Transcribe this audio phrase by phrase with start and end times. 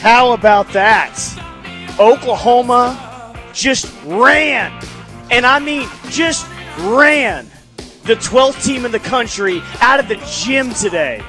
[0.00, 1.14] How about that?
[1.98, 4.72] Oklahoma just ran,
[5.30, 6.46] and I mean just
[6.78, 7.46] ran
[8.04, 11.22] the 12th team in the country out of the gym today.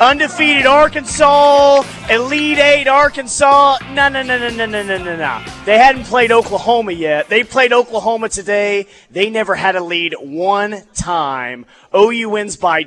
[0.00, 3.76] Undefeated Arkansas, Elite Eight Arkansas.
[3.92, 5.44] No, no, no, no, no, no, no, no, no.
[5.66, 7.28] They hadn't played Oklahoma yet.
[7.28, 8.86] They played Oklahoma today.
[9.10, 11.66] They never had a lead one time.
[11.94, 12.84] OU wins by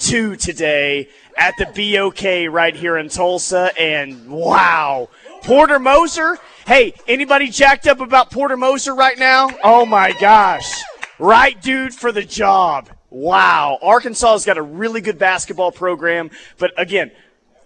[0.00, 3.70] 22 today at the BOK right here in Tulsa.
[3.78, 5.10] And wow,
[5.42, 6.38] Porter Moser.
[6.66, 9.50] Hey, anybody jacked up about Porter Moser right now?
[9.62, 10.82] Oh my gosh.
[11.18, 12.88] Right dude for the job.
[13.10, 13.78] Wow.
[13.82, 17.10] Arkansas has got a really good basketball program, but again,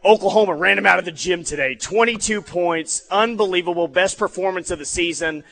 [0.05, 1.77] Oklahoma ran him out of the gym today.
[1.77, 3.07] 22 points.
[3.13, 3.87] Unbelievable.
[3.87, 5.45] Best performance of the season.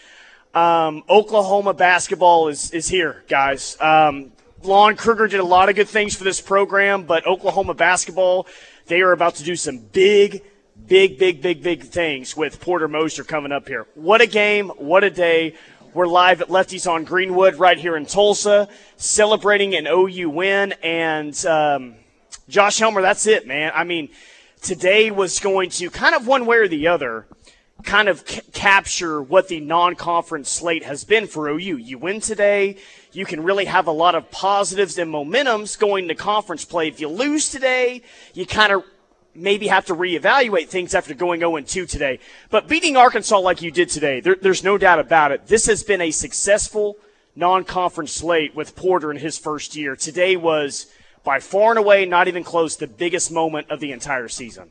[0.52, 3.76] Um, Oklahoma basketball is, is here, guys.
[3.80, 4.32] Um,
[4.64, 8.46] Lon Kruger did a lot of good things for this program, but Oklahoma basketball,
[8.86, 10.42] they are about to do some big,
[10.86, 13.86] big, big, big, big things with Porter Moser coming up here.
[13.94, 14.68] What a game.
[14.70, 15.54] What a day.
[15.94, 20.74] We're live at Lefties on Greenwood right here in Tulsa, celebrating an OU win.
[20.82, 21.96] And um,
[22.48, 23.72] Josh Helmer, that's it, man.
[23.74, 24.10] I mean,
[24.62, 27.26] today was going to kind of one way or the other
[27.82, 31.76] kind of c- capture what the non-conference slate has been for OU.
[31.76, 32.76] You win today,
[33.12, 36.88] you can really have a lot of positives and momentums going to conference play.
[36.88, 38.02] If you lose today,
[38.34, 38.84] you kind of
[39.34, 42.18] maybe have to reevaluate things after going 0 2 today.
[42.50, 45.46] But beating Arkansas like you did today, there, there's no doubt about it.
[45.46, 46.96] This has been a successful
[47.34, 49.96] non-conference slate with Porter in his first year.
[49.96, 50.86] Today was
[51.24, 54.70] by far and away, not even close, the biggest moment of the entire season.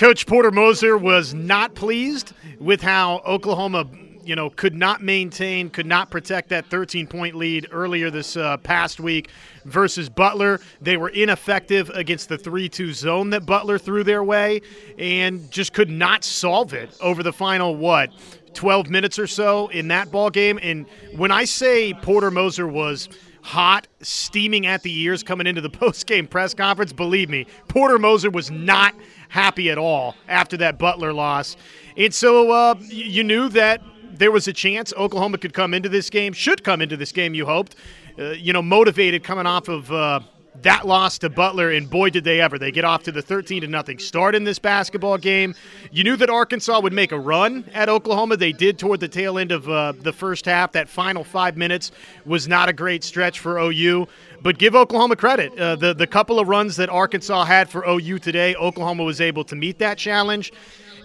[0.00, 3.86] Coach Porter Moser was not pleased with how Oklahoma
[4.24, 8.56] you know, could not maintain, could not protect that 13 point lead earlier this uh,
[8.56, 9.28] past week
[9.66, 10.58] versus Butler.
[10.80, 14.62] They were ineffective against the 3 2 zone that Butler threw their way
[14.98, 18.10] and just could not solve it over the final, what,
[18.54, 20.58] 12 minutes or so in that ball game.
[20.62, 23.10] And when I say Porter Moser was
[23.42, 27.98] hot, steaming at the ears coming into the post game press conference, believe me, Porter
[27.98, 28.94] Moser was not
[29.30, 31.56] happy at all after that Butler loss.
[31.96, 33.80] And so uh, you knew that
[34.12, 37.32] there was a chance Oklahoma could come into this game, should come into this game,
[37.32, 37.74] you hoped,
[38.18, 40.20] uh, you know, motivated coming off of uh,
[40.62, 42.58] that loss to Butler, and boy, did they ever.
[42.58, 45.54] They get off to the 13 to nothing start in this basketball game.
[45.90, 48.36] You knew that Arkansas would make a run at Oklahoma.
[48.36, 50.72] They did toward the tail end of uh, the first half.
[50.72, 51.92] That final five minutes
[52.24, 54.08] was not a great stretch for OU.
[54.42, 55.58] But give Oklahoma credit.
[55.58, 59.44] Uh, the, the couple of runs that Arkansas had for OU today, Oklahoma was able
[59.44, 60.52] to meet that challenge.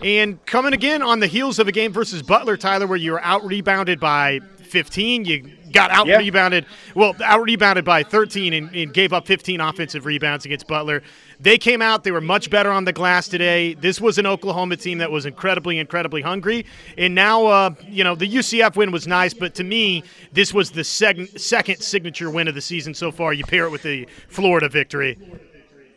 [0.02, 3.22] And coming again on the heels of a game versus Butler, Tyler, where you were
[3.22, 6.66] out rebounded by 15, you got out rebounded,
[6.96, 11.04] well, out rebounded by 13 and, and, gave up 15 offensive rebounds against Butler.
[11.40, 13.74] They came out, they were much better on the glass today.
[13.74, 16.66] This was an Oklahoma team that was incredibly, incredibly hungry.
[16.98, 20.72] And now, uh, you know, the UCF win was nice, but to me, this was
[20.72, 23.34] the seg- second signature win of the season so far.
[23.34, 25.18] You pair it with the Florida victory.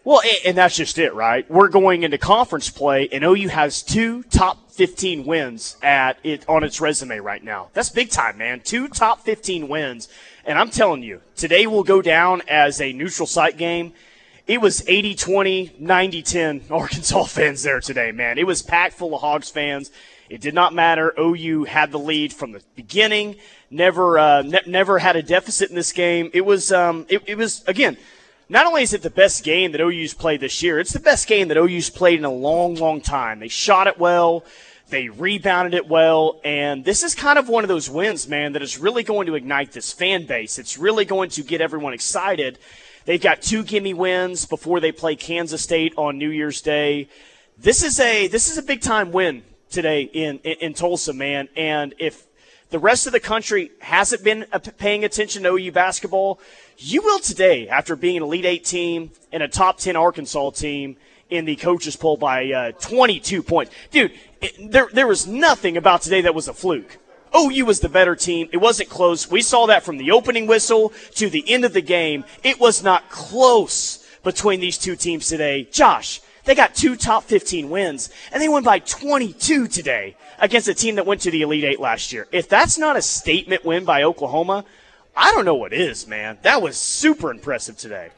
[0.08, 1.44] Well, and that's just it, right?
[1.50, 6.64] We're going into conference play, and OU has two top 15 wins at it on
[6.64, 7.68] its resume right now.
[7.74, 8.60] That's big time, man.
[8.60, 10.08] Two top 15 wins.
[10.46, 13.92] And I'm telling you, today will go down as a neutral site game.
[14.46, 18.38] It was 80 20, 90 10 Arkansas fans there today, man.
[18.38, 19.90] It was packed full of Hogs fans.
[20.30, 21.12] It did not matter.
[21.20, 23.36] OU had the lead from the beginning.
[23.70, 26.30] Never, uh, ne- never had a deficit in this game.
[26.32, 27.98] It was, um, it, it was again
[28.48, 31.28] not only is it the best game that OU's played this year, it's the best
[31.28, 33.40] game that OU's played in a long, long time.
[33.40, 34.44] They shot it well.
[34.88, 36.40] They rebounded it well.
[36.44, 39.34] And this is kind of one of those wins, man, that is really going to
[39.34, 40.58] ignite this fan base.
[40.58, 42.58] It's really going to get everyone excited.
[43.04, 47.08] They've got two gimme wins before they play Kansas State on New Year's Day.
[47.58, 51.48] This is a, this is a big time win today in, in, in Tulsa, man.
[51.54, 52.27] And if
[52.70, 54.44] the rest of the country hasn't been
[54.76, 56.38] paying attention to OU basketball,
[56.76, 60.96] you will today after being an Elite Eight team and a top 10 Arkansas team
[61.30, 63.72] in the coaches poll by uh, 22 points.
[63.90, 66.98] Dude, it, there, there was nothing about today that was a fluke.
[67.36, 68.48] OU was the better team.
[68.52, 69.30] It wasn't close.
[69.30, 72.24] We saw that from the opening whistle to the end of the game.
[72.42, 75.68] It was not close between these two teams today.
[75.70, 80.72] Josh, they got two top 15 wins, and they won by 22 today against a
[80.72, 82.26] team that went to the Elite Eight last year.
[82.32, 84.64] If that's not a statement win by Oklahoma,
[85.14, 86.38] I don't know what is, man.
[86.42, 88.08] That was super impressive today.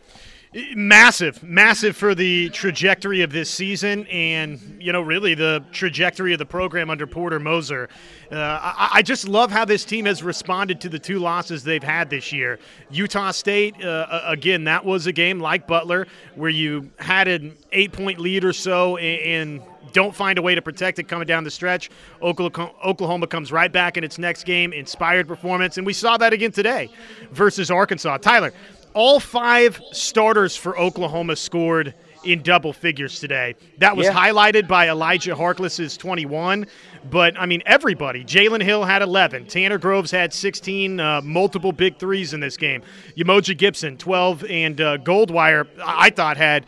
[0.75, 6.41] Massive, massive for the trajectory of this season, and you know, really the trajectory of
[6.41, 7.89] the program under Porter Moser.
[8.33, 11.81] Uh, I, I, just love how this team has responded to the two losses they've
[11.81, 12.59] had this year.
[12.91, 18.19] Utah State, uh, again, that was a game like Butler where you had an eight-point
[18.19, 19.63] lead or so, and, and
[19.93, 21.91] don't find a way to protect it coming down the stretch,
[22.23, 26.51] Oklahoma comes right back in its next game, inspired performance, and we saw that again
[26.53, 26.91] today
[27.31, 28.19] versus Arkansas.
[28.19, 28.53] Tyler,
[28.95, 31.95] all five starters for Oklahoma scored
[32.25, 33.55] in double figures today.
[33.79, 34.13] That was yeah.
[34.13, 36.67] highlighted by Elijah Harkless's 21.
[37.11, 38.25] But, I mean, everybody.
[38.25, 39.47] Jalen Hill had 11.
[39.47, 42.83] Tanner Groves had 16, uh, multiple big threes in this game.
[43.17, 44.45] Umoja Gibson, 12.
[44.45, 46.67] And uh, Goldwire, I thought, had.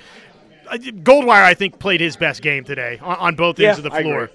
[0.70, 3.92] Uh, Goldwire, I think, played his best game today on, on both ends yeah, of
[3.92, 4.30] the floor.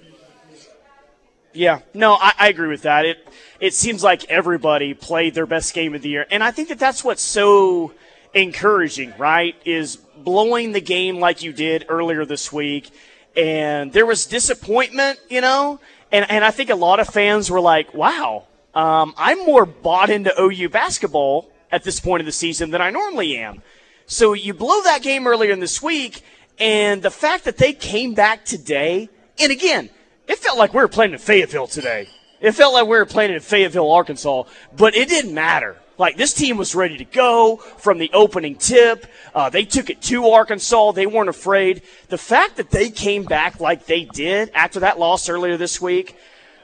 [1.58, 3.06] Yeah, no, I, I, agree with that.
[3.06, 3.28] It
[3.60, 6.78] it seems like everybody played their best game of the year, and I think that
[6.78, 7.94] that's what's so
[8.36, 9.56] encouraging, right?
[9.66, 12.92] Is blowing the game like you did earlier this week,
[13.36, 15.80] and there was disappointment, you know,
[16.12, 18.46] and and I think a lot of fans were like, "Wow,
[18.76, 22.92] um, I'm more bought into OU basketball at this point of the season than I
[22.92, 23.64] normally am."
[24.06, 26.22] So you blow that game earlier in this week,
[26.60, 29.10] and the fact that they came back today,
[29.40, 29.90] and again
[30.28, 32.10] it felt like we were playing in Fayetteville today.
[32.40, 34.44] It felt like we were playing in Fayetteville, Arkansas,
[34.76, 35.78] but it didn't matter.
[35.98, 39.08] Like this team was ready to go from the opening tip.
[39.34, 40.92] Uh, they took it to Arkansas.
[40.92, 41.82] They weren't afraid.
[42.10, 46.16] The fact that they came back like they did after that loss earlier this week.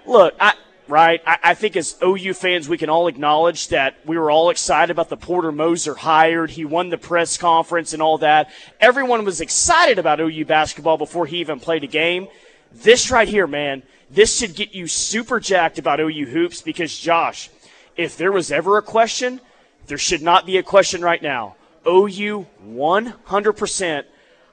[0.06, 0.54] Look, I,
[0.88, 1.22] right?
[1.26, 4.92] I, I, think as OU fans, we can all acknowledge that we were all excited
[4.92, 6.52] about the Porter Moser hired.
[6.52, 8.52] He won the press conference and all that.
[8.80, 12.28] Everyone was excited about OU basketball before he even played a game.
[12.74, 17.50] This right here, man, this should get you super jacked about OU hoops because, Josh,
[17.96, 19.40] if there was ever a question,
[19.88, 21.56] there should not be a question right now.
[21.88, 24.04] OU 100%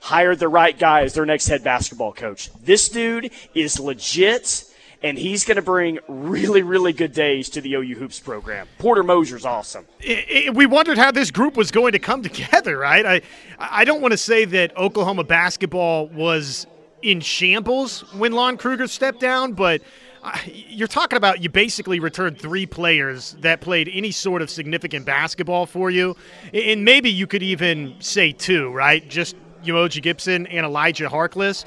[0.00, 2.50] hired the right guy as their next head basketball coach.
[2.64, 4.64] This dude is legit,
[5.02, 8.66] and he's going to bring really, really good days to the OU Hoops program.
[8.78, 9.86] Porter Moser's awesome.
[10.00, 13.04] It, it, we wondered how this group was going to come together, right?
[13.06, 13.22] I,
[13.58, 16.66] I don't want to say that Oklahoma basketball was
[17.02, 19.80] in shambles when Lon Kruger stepped down, but
[20.22, 25.06] uh, you're talking about you basically returned three players that played any sort of significant
[25.06, 26.16] basketball for you,
[26.52, 29.08] and maybe you could even say two, right?
[29.08, 31.64] Just Umoja Gibson and Elijah Harkless,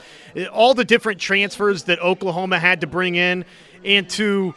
[0.51, 3.45] all the different transfers that Oklahoma had to bring in,
[3.83, 4.53] and to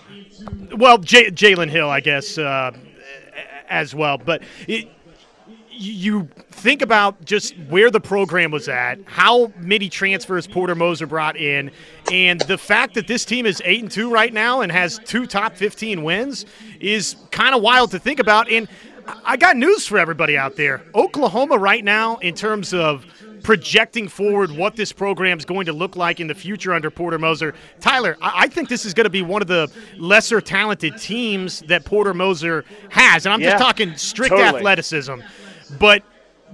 [0.76, 2.72] well, J- Jalen Hill, I guess, uh,
[3.68, 4.42] as well, but.
[4.66, 4.90] It,
[5.78, 11.36] you think about just where the program was at, how many transfers Porter Moser brought
[11.36, 11.70] in,
[12.10, 15.26] and the fact that this team is eight and two right now and has two
[15.26, 16.46] top fifteen wins
[16.80, 18.50] is kind of wild to think about.
[18.50, 18.68] And
[19.24, 23.06] I got news for everybody out there: Oklahoma right now, in terms of
[23.46, 27.16] projecting forward what this program is going to look like in the future under Porter
[27.16, 27.54] Moser.
[27.78, 31.84] Tyler, I think this is going to be one of the lesser talented teams that
[31.84, 33.24] Porter Moser has.
[33.24, 34.58] And I'm yeah, just talking strict totally.
[34.58, 35.20] athleticism
[35.78, 36.02] but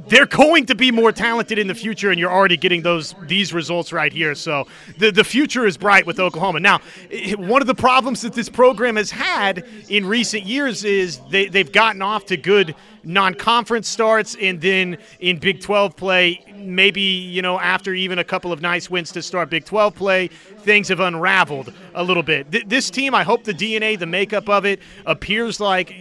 [0.08, 3.52] they're going to be more talented in the future, and you're already getting those these
[3.52, 4.34] results right here.
[4.34, 4.66] So
[4.98, 6.60] the the future is bright with Oklahoma.
[6.60, 6.80] Now,
[7.10, 11.46] eh, one of the problems that this program has had in recent years is they
[11.46, 12.74] they've gotten off to good
[13.04, 18.52] non-conference starts, and then in Big 12 play, maybe you know after even a couple
[18.52, 22.50] of nice wins to start Big 12 play, things have unraveled a little bit.
[22.50, 25.94] Th- this team, I hope the DNA, the makeup of it appears like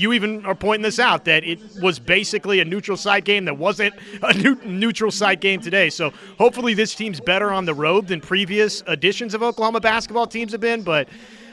[0.00, 3.58] you even are pointing this out that it was basically a neutral site game that
[3.58, 5.90] wasn't a new, neutral site game today.
[5.90, 10.52] So hopefully this team's better on the road than previous editions of Oklahoma basketball teams
[10.52, 10.82] have been.
[10.82, 11.08] But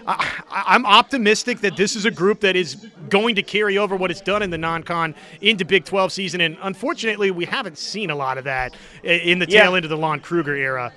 [0.08, 2.76] I, am optimistic that this is a group that is
[3.10, 6.40] going to carry over what it's done in the non-con into Big 12 season.
[6.40, 8.74] And unfortunately, we haven't seen a lot of that
[9.04, 9.76] in the tail yeah.
[9.76, 10.94] end of the Lon Kruger era.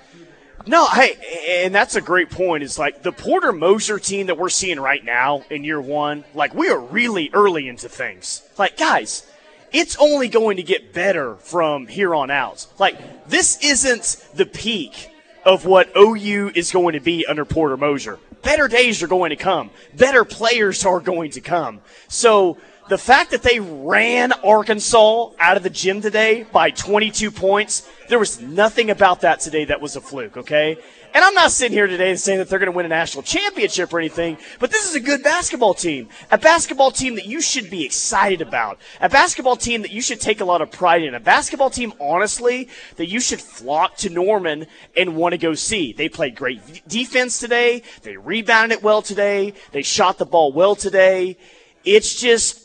[0.67, 2.63] No, hey, and that's a great point.
[2.63, 6.53] It's like the Porter Moser team that we're seeing right now in year one, like
[6.53, 8.41] we are really early into things.
[8.57, 9.25] Like, guys,
[9.71, 12.67] it's only going to get better from here on out.
[12.77, 15.09] Like, this isn't the peak
[15.45, 18.19] of what OU is going to be under Porter Moser.
[18.41, 19.71] Better days are going to come.
[19.95, 21.81] Better players are going to come.
[22.07, 22.57] So
[22.91, 28.19] the fact that they ran Arkansas out of the gym today by 22 points, there
[28.19, 30.77] was nothing about that today that was a fluke, okay?
[31.13, 33.93] And I'm not sitting here today saying that they're going to win a national championship
[33.93, 36.09] or anything, but this is a good basketball team.
[36.31, 38.77] A basketball team that you should be excited about.
[38.99, 41.15] A basketball team that you should take a lot of pride in.
[41.15, 42.67] A basketball team, honestly,
[42.97, 44.67] that you should flock to Norman
[44.97, 45.93] and want to go see.
[45.93, 47.83] They played great defense today.
[48.01, 49.53] They rebounded it well today.
[49.71, 51.37] They shot the ball well today.
[51.85, 52.60] It's just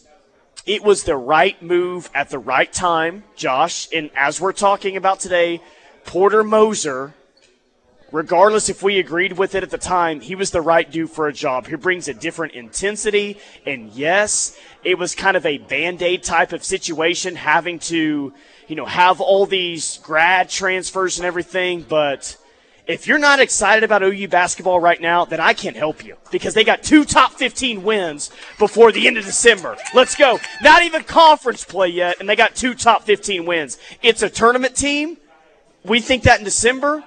[0.67, 3.89] it was the right move at the right time, Josh.
[3.95, 5.63] And as we're talking about today,
[6.05, 7.15] Porter Moser,
[8.11, 11.29] regardless if we agreed with it at the time, he was the right dude for
[11.29, 11.69] a job.
[11.69, 13.39] He brings a different intensity.
[13.65, 18.35] And yes, it was kind of a band aid type of situation having to,
[18.67, 22.37] you know, have all these grad transfers and everything, but
[22.87, 26.55] if you're not excited about OU basketball right now, then I can't help you because
[26.55, 29.77] they got two top 15 wins before the end of December.
[29.95, 30.39] Let's go.
[30.63, 33.79] Not even conference play yet, and they got two top 15 wins.
[34.03, 35.17] It's a tournament team.
[35.85, 37.03] We think that in December.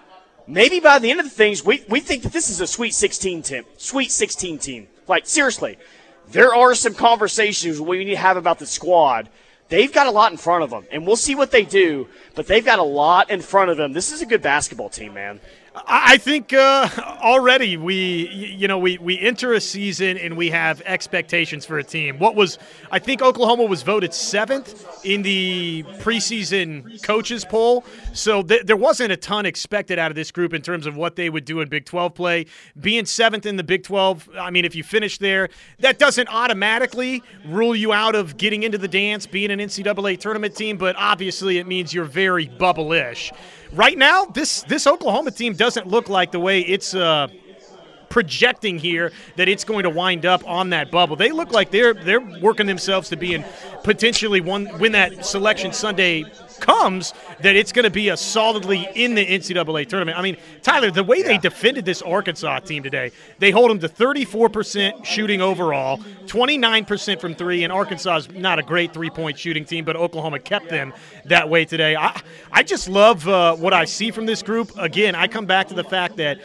[0.47, 2.93] Maybe by the end of the things, we, we think that this is a Sweet
[2.93, 3.65] 16 team.
[3.77, 4.87] Sweet 16 team.
[5.07, 5.77] Like, seriously,
[6.31, 9.29] there are some conversations we need to have about the squad
[9.69, 12.07] they've got a lot in front of them, and we'll see what they do.
[12.35, 13.93] But they've got a lot in front of them.
[13.93, 15.39] This is a good basketball team, man.
[15.87, 16.89] I think uh,
[17.21, 21.83] already we, you know, we, we enter a season and we have expectations for a
[21.83, 22.17] team.
[22.19, 22.57] What was,
[22.91, 27.83] I think Oklahoma was voted seventh in the preseason coaches poll.
[28.13, 31.15] So th- there wasn't a ton expected out of this group in terms of what
[31.15, 32.45] they would do in Big 12 play.
[32.79, 37.23] Being seventh in the Big 12, I mean, if you finish there, that doesn't automatically
[37.45, 41.57] rule you out of getting into the dance, being an NCAA tournament team, but obviously
[41.57, 43.31] it means you're very bubble ish
[43.73, 47.27] right now, this this Oklahoma team doesn't look like the way it's uh,
[48.09, 51.15] projecting here that it's going to wind up on that bubble.
[51.15, 53.45] They look like they're they're working themselves to be in
[53.83, 56.25] potentially one win that selection Sunday
[56.59, 60.17] comes that it's going to be a solidly in the NCAA tournament.
[60.17, 61.27] I mean, Tyler, the way yeah.
[61.27, 67.35] they defended this Arkansas team today, they hold them to 34% shooting overall, 29% from
[67.35, 70.93] three, and Arkansas is not a great three point shooting team, but Oklahoma kept them
[71.25, 71.95] that way today.
[71.95, 72.19] I,
[72.51, 74.71] I just love uh, what I see from this group.
[74.77, 76.39] Again, I come back to the fact that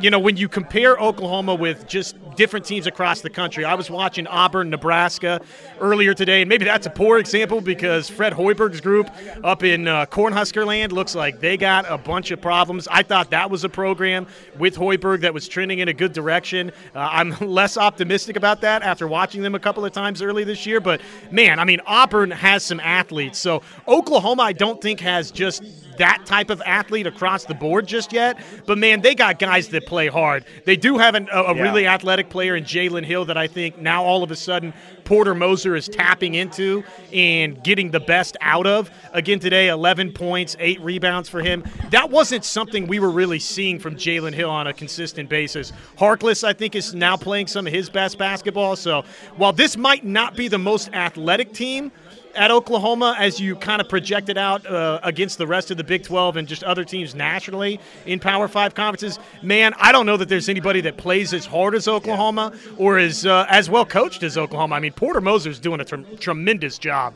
[0.00, 3.90] you know, when you compare Oklahoma with just different teams across the country, I was
[3.90, 5.40] watching Auburn, Nebraska
[5.80, 9.10] earlier today, and maybe that's a poor example because Fred Hoiberg's group
[9.42, 12.86] up in uh, Cornhusker land looks like they got a bunch of problems.
[12.88, 14.26] I thought that was a program
[14.58, 16.70] with Hoiberg that was trending in a good direction.
[16.94, 20.66] Uh, I'm less optimistic about that after watching them a couple of times early this
[20.66, 23.38] year, but man, I mean, Auburn has some athletes.
[23.38, 25.62] So Oklahoma, I don't think has just
[25.98, 28.40] that type of athlete across the board just yet.
[28.66, 30.44] But man, they got guys that play hard.
[30.64, 31.62] They do have an, a, a yeah.
[31.62, 34.72] really athletic player in Jalen Hill that I think now all of a sudden
[35.04, 38.90] Porter Moser is tapping into and getting the best out of.
[39.12, 41.64] Again today, 11 points, eight rebounds for him.
[41.90, 45.72] That wasn't something we were really seeing from Jalen Hill on a consistent basis.
[45.98, 48.76] Harkless, I think, is now playing some of his best basketball.
[48.76, 49.04] So
[49.36, 51.90] while this might not be the most athletic team,
[52.38, 56.04] at Oklahoma as you kind of projected out uh, against the rest of the Big
[56.04, 60.28] 12 and just other teams nationally in Power 5 conferences, man, I don't know that
[60.28, 64.38] there's anybody that plays as hard as Oklahoma or is uh, as well coached as
[64.38, 64.76] Oklahoma.
[64.76, 67.14] I mean, Porter Moser's doing a tr- tremendous job.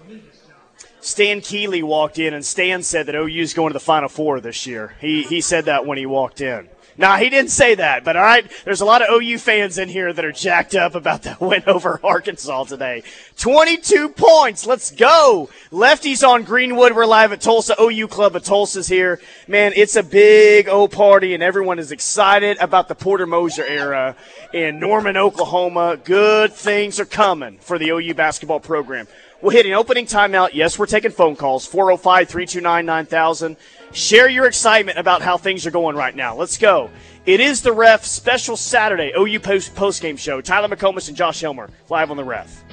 [1.01, 4.67] Stan Keeley walked in, and Stan said that OU's going to the Final Four this
[4.67, 4.95] year.
[5.01, 6.69] He, he said that when he walked in.
[6.99, 9.89] Now he didn't say that, but all right, there's a lot of OU fans in
[9.89, 13.03] here that are jacked up about that win over Arkansas today.
[13.39, 14.67] 22 points.
[14.67, 15.49] Let's go.
[15.71, 16.95] Lefties on Greenwood.
[16.95, 17.75] We're live at Tulsa.
[17.81, 19.21] OU Club of Tulsa's here.
[19.49, 24.15] Man, it's a big O party and everyone is excited about the Porter Moser era
[24.53, 25.99] in Norman, Oklahoma.
[26.03, 29.09] Good things are coming for the OU basketball program.
[29.41, 30.51] We'll hit an opening timeout.
[30.53, 31.67] Yes, we're taking phone calls.
[31.67, 33.57] 405 329 9000.
[33.93, 36.35] Share your excitement about how things are going right now.
[36.35, 36.91] Let's go.
[37.27, 40.41] It is the Ref special Saturday OU post post game show.
[40.41, 42.65] Tyler McComas and Josh Helmer live on the Ref.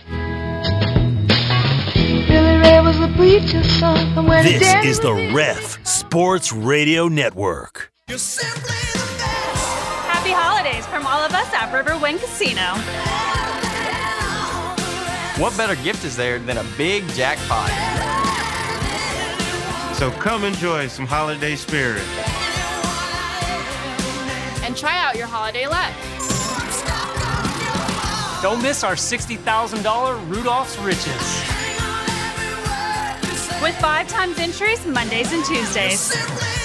[4.43, 7.91] This is the Ref Sports Radio Network.
[8.07, 8.21] Happy
[10.31, 12.75] holidays from all of us at Riverwind Casino.
[15.41, 17.69] What better gift is there than a big jackpot?
[19.99, 22.01] So come enjoy some holiday spirit.
[24.63, 25.93] And try out your holiday let.
[28.41, 31.05] Don't miss our $60,000 Rudolph's Riches.
[33.61, 36.58] With five times entries Mondays and Tuesdays.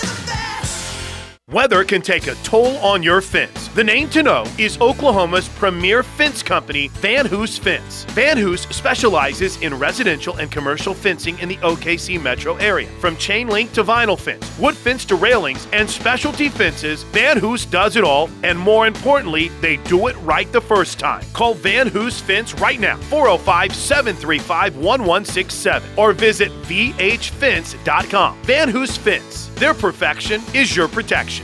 [1.55, 3.69] Weather can take a toll on your fence.
[3.69, 8.03] The name to know is Oklahoma's premier fence company, Van Hoos Fence.
[8.07, 12.89] Van Hoos specializes in residential and commercial fencing in the OKC metro area.
[12.99, 17.67] From chain link to vinyl fence, wood fence to railings, and specialty fences, Van Hoos
[17.67, 21.23] does it all, and more importantly, they do it right the first time.
[21.35, 28.43] Call Van Hoos Fence right now, 405 735 1167, or visit vhfence.com.
[28.43, 31.44] Van Hoos Fence, their perfection is your protection.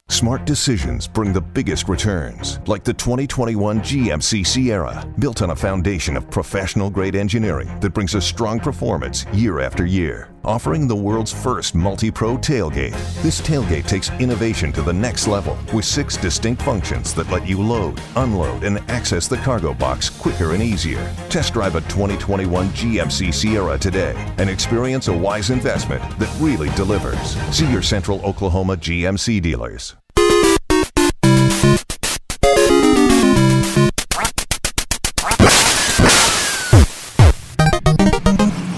[0.11, 6.17] Smart decisions bring the biggest returns, like the 2021 GMC Sierra, built on a foundation
[6.17, 10.27] of professional grade engineering that brings a strong performance year after year.
[10.43, 12.91] Offering the world's first multi pro tailgate,
[13.21, 17.61] this tailgate takes innovation to the next level with six distinct functions that let you
[17.61, 21.15] load, unload, and access the cargo box quicker and easier.
[21.29, 27.37] Test drive a 2021 GMC Sierra today and experience a wise investment that really delivers.
[27.55, 29.95] See your Central Oklahoma GMC dealers.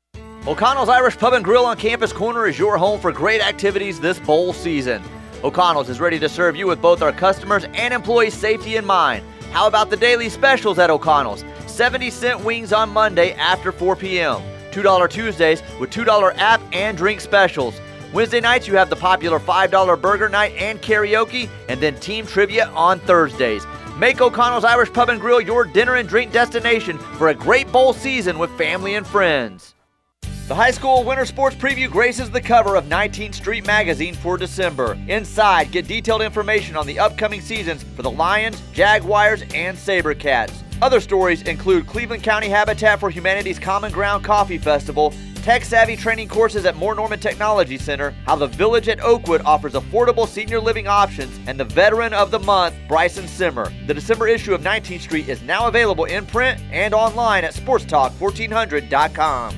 [0.47, 4.19] O'Connell's Irish Pub and Grill on Campus Corner is your home for great activities this
[4.19, 5.01] bowl season.
[5.45, 9.25] O'Connell's is ready to serve you with both our customers and employees' safety in mind.
[9.53, 11.45] How about the daily specials at O'Connell's?
[11.69, 14.43] 70 cent wings on Monday after 4 p.m.
[14.73, 17.81] $2 Tuesdays with $2 app and drink specials.
[18.13, 22.69] Wednesday nights, you have the popular $5 burger night and karaoke, and then team trivia
[22.71, 23.65] on Thursdays.
[23.99, 27.93] Make O'Connell's Irish Pub and Grill your dinner and drink destination for a great bowl
[27.93, 29.75] season with family and friends.
[30.49, 34.99] The high school winter sports preview graces the cover of 19th Street Magazine for December.
[35.09, 40.63] Inside, get detailed information on the upcoming seasons for the Lions, Jaguars, and Sabercats.
[40.81, 45.13] Other stories include Cleveland County Habitat for Humanity's Common Ground Coffee Festival
[45.43, 49.73] tech savvy training courses at Moore Norman Technology Center, how the Village at Oakwood offers
[49.73, 53.73] affordable senior living options, and the Veteran of the Month, Bryson Simmer.
[53.87, 59.57] The December issue of 19th Street is now available in print and online at sportstalk1400.com.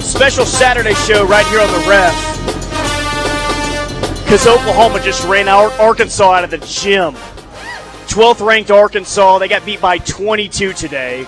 [0.00, 2.35] Special Saturday show right here on the ref
[4.26, 7.14] because Oklahoma just ran out Arkansas out of the gym.
[8.08, 11.24] 12th ranked Arkansas, they got beat by 22 today.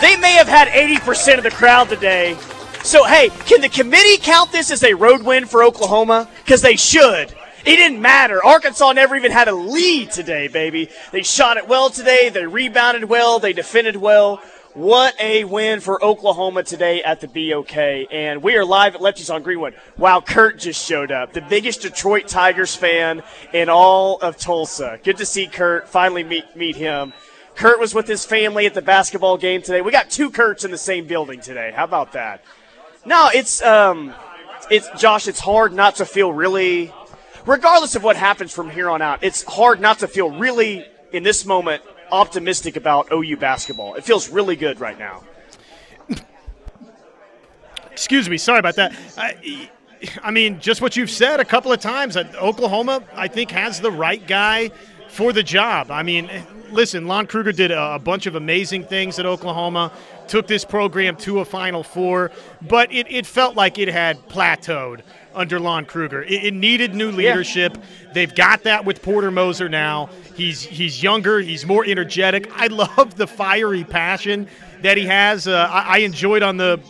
[0.00, 2.36] They may have had 80% of the crowd today.
[2.84, 6.28] So, hey, can the committee count this as a road win for Oklahoma?
[6.44, 7.34] Because they should.
[7.66, 8.44] It didn't matter.
[8.44, 10.90] Arkansas never even had a lead today, baby.
[11.10, 12.28] They shot it well today.
[12.28, 13.40] They rebounded well.
[13.40, 14.40] They defended well.
[14.78, 17.76] What a win for Oklahoma today at the BOK.
[18.12, 19.74] And we are live at Lefties on Greenwood.
[19.96, 21.32] Wow, Kurt just showed up.
[21.32, 25.00] The biggest Detroit Tigers fan in all of Tulsa.
[25.02, 25.88] Good to see Kurt.
[25.88, 27.12] Finally meet, meet him.
[27.56, 29.80] Kurt was with his family at the basketball game today.
[29.80, 31.72] We got two Kurts in the same building today.
[31.74, 32.44] How about that?
[33.04, 34.14] No, it's um
[34.70, 36.92] it's Josh, it's hard not to feel really
[37.46, 41.24] regardless of what happens from here on out, it's hard not to feel really in
[41.24, 43.94] this moment optimistic about OU basketball.
[43.94, 45.24] It feels really good right now.
[47.90, 48.94] Excuse me, sorry about that.
[49.16, 49.70] I,
[50.22, 52.16] I mean, just what you've said a couple of times.
[52.16, 54.70] Oklahoma, I think, has the right guy
[55.08, 55.90] for the job.
[55.90, 56.30] I mean,
[56.70, 59.92] listen, Lon Kruger did a, bunch of amazing things at Oklahoma,
[60.28, 62.30] took this program to a Final Four,
[62.62, 65.00] but it, it felt like it had plateaued
[65.38, 66.22] under Lon Kruger.
[66.22, 67.76] It, it needed new leadership.
[67.76, 68.12] Yeah.
[68.12, 70.10] They've got that with Porter Moser now.
[70.34, 71.40] He's he's younger.
[71.40, 72.50] He's more energetic.
[72.54, 74.48] I love the fiery passion
[74.82, 75.46] that he has.
[75.46, 76.80] Uh, I, I enjoyed on the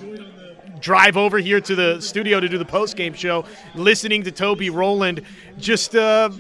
[0.81, 4.71] drive over here to the studio to do the post game show, listening to Toby
[4.71, 5.23] Rowland,
[5.59, 6.31] just uh,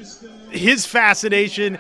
[0.51, 1.79] his fascination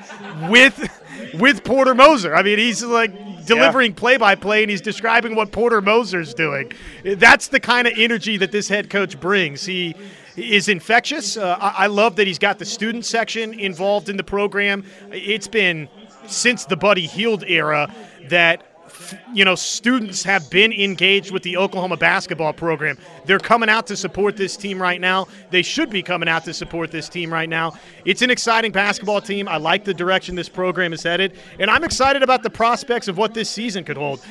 [0.48, 0.90] with
[1.34, 2.34] with Porter Moser.
[2.34, 3.12] I mean, he's like
[3.48, 6.72] delivering play by play, and he's describing what Porter Moser's doing.
[7.04, 9.64] That's the kind of energy that this head coach brings.
[9.64, 9.94] He
[10.36, 11.36] is infectious.
[11.36, 14.84] Uh, I-, I love that he's got the student section involved in the program.
[15.10, 15.88] It's been
[16.26, 17.92] since the Buddy Hield era
[18.28, 18.64] that
[19.32, 22.98] you know, students have been engaged with the Oklahoma basketball program.
[23.24, 25.28] They're coming out to support this team right now.
[25.50, 27.74] They should be coming out to support this team right now.
[28.04, 29.48] It's an exciting basketball team.
[29.48, 33.16] I like the direction this program is headed, and I'm excited about the prospects of
[33.16, 34.24] what this season could hold.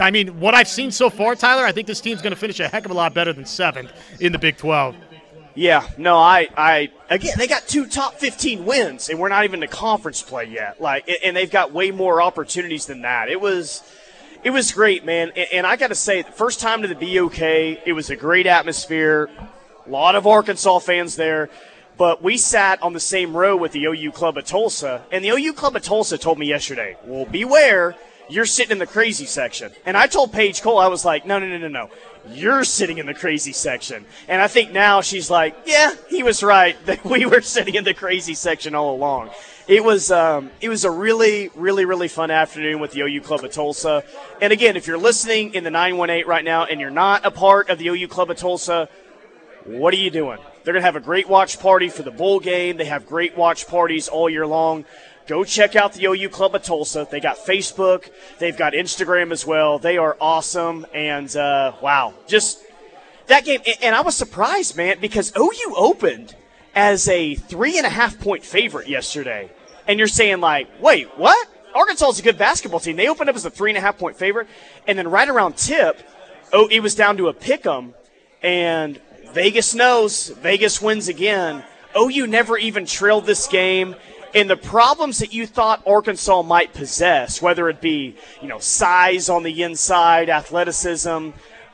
[0.00, 2.60] I mean, what I've seen so far, Tyler, I think this team's going to finish
[2.60, 4.96] a heck of a lot better than seventh in the Big 12.
[5.54, 9.62] Yeah, no, I, I, again, they got two top 15 wins, and we're not even
[9.62, 10.80] in conference play yet.
[10.80, 13.28] Like, and they've got way more opportunities than that.
[13.28, 13.82] It was
[14.42, 15.32] It was great, man.
[15.36, 18.16] And, and I got to say, the first time to the BOK, it was a
[18.16, 19.28] great atmosphere.
[19.86, 21.50] A lot of Arkansas fans there.
[21.98, 25.02] But we sat on the same row with the OU Club of Tulsa.
[25.12, 27.96] And the OU Club of Tulsa told me yesterday, well, beware,
[28.30, 29.72] you're sitting in the crazy section.
[29.84, 31.90] And I told Paige Cole, I was like, no, no, no, no, no.
[32.30, 34.06] You're sitting in the crazy section.
[34.26, 37.84] And I think now she's like, yeah, he was right that we were sitting in
[37.84, 39.30] the crazy section all along
[39.70, 43.44] it was um, it was a really really really fun afternoon with the OU Club
[43.44, 44.02] of Tulsa.
[44.42, 47.70] And again, if you're listening in the 918 right now and you're not a part
[47.70, 48.88] of the OU Club of Tulsa,
[49.64, 50.38] what are you doing?
[50.64, 52.78] They're to have a great watch party for the bowl game.
[52.78, 54.84] They have great watch parties all year long.
[55.28, 57.06] Go check out the OU Club of Tulsa.
[57.08, 59.78] They got Facebook, they've got Instagram as well.
[59.78, 60.84] They are awesome.
[60.92, 62.60] And uh, wow, just
[63.28, 63.60] that game.
[63.80, 66.34] And I was surprised, man, because OU opened
[66.74, 69.48] as a three and a half point favorite yesterday
[69.90, 71.48] and you're saying like, wait, what?
[71.74, 72.94] Arkansas is a good basketball team.
[72.94, 74.46] They opened up as a three and a half point favorite,
[74.86, 76.00] and then right around tip,
[76.52, 77.94] oh, it was down to a pick 'em,
[78.40, 79.00] and
[79.32, 80.28] Vegas knows.
[80.28, 81.64] Vegas wins again.
[81.98, 83.96] OU never even trailed this game.
[84.32, 89.28] And the problems that you thought Arkansas might possess, whether it be, you know, size
[89.28, 91.30] on the inside, athleticism,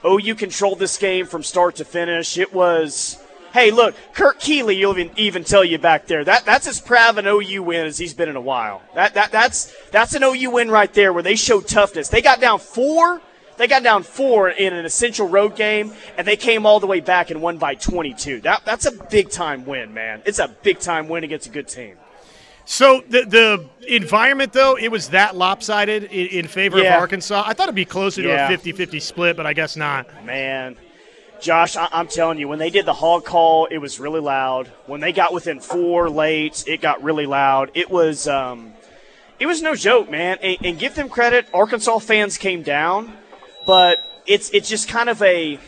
[0.07, 2.39] OU controlled this game from start to finish.
[2.39, 3.19] It was
[3.57, 6.23] Hey, look, Kurt Keeley, you'll even, even tell you back there.
[6.23, 8.83] That that's as proud of an OU win as he's been in a while.
[8.95, 12.09] That that that's that's an OU win right there where they showed toughness.
[12.09, 13.23] They got down four.
[13.57, 17.01] They got down four in an essential road game, and they came all the way
[17.01, 18.43] back and won by 22.
[18.43, 20.21] That that's a big time win, man.
[20.27, 21.97] It's a big time win against a good team.
[22.67, 26.97] So the the environment though it was that lopsided in, in favor yeah.
[26.97, 27.45] of Arkansas.
[27.47, 28.51] I thought it'd be closer to yeah.
[28.51, 30.27] a 50-50 split, but I guess not.
[30.27, 30.77] Man,
[31.41, 34.69] Josh, I- am telling you, when they did the hog call, it was really loud.
[34.87, 37.71] When they got within four late, it got really loud.
[37.75, 38.73] It was, um,
[39.39, 40.39] it was no joke, man.
[40.43, 43.13] And, and give them credit, Arkansas fans came down,
[43.67, 45.59] but it's it's just kind of a,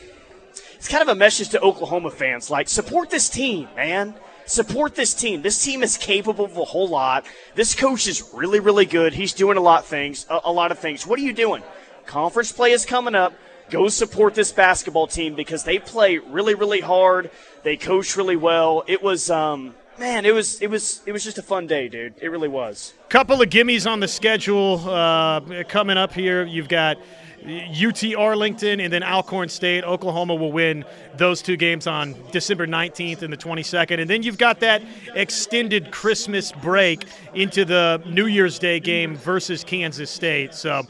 [0.74, 4.14] it's kind of a message to Oklahoma fans, like support this team, man.
[4.46, 5.42] Support this team.
[5.42, 7.26] This team is capable of a whole lot.
[7.54, 9.12] This coach is really, really good.
[9.12, 10.24] He's doing a lot of things.
[10.30, 11.06] A, a lot of things.
[11.06, 11.62] What are you doing?
[12.06, 13.34] Conference play is coming up
[13.70, 17.30] go support this basketball team because they play really, really hard.
[17.62, 18.84] They coach really well.
[18.86, 22.14] It was, um, man, it was, it was, it was just a fun day, dude.
[22.20, 22.94] It really was.
[23.08, 26.44] Couple of gimmies on the schedule uh, coming up here.
[26.44, 26.98] You've got.
[27.46, 29.84] UT Arlington and then Alcorn State.
[29.84, 30.84] Oklahoma will win
[31.16, 34.00] those two games on December 19th and the 22nd.
[34.00, 34.82] And then you've got that
[35.14, 37.04] extended Christmas break
[37.34, 40.52] into the New Year's Day game versus Kansas State.
[40.52, 40.82] So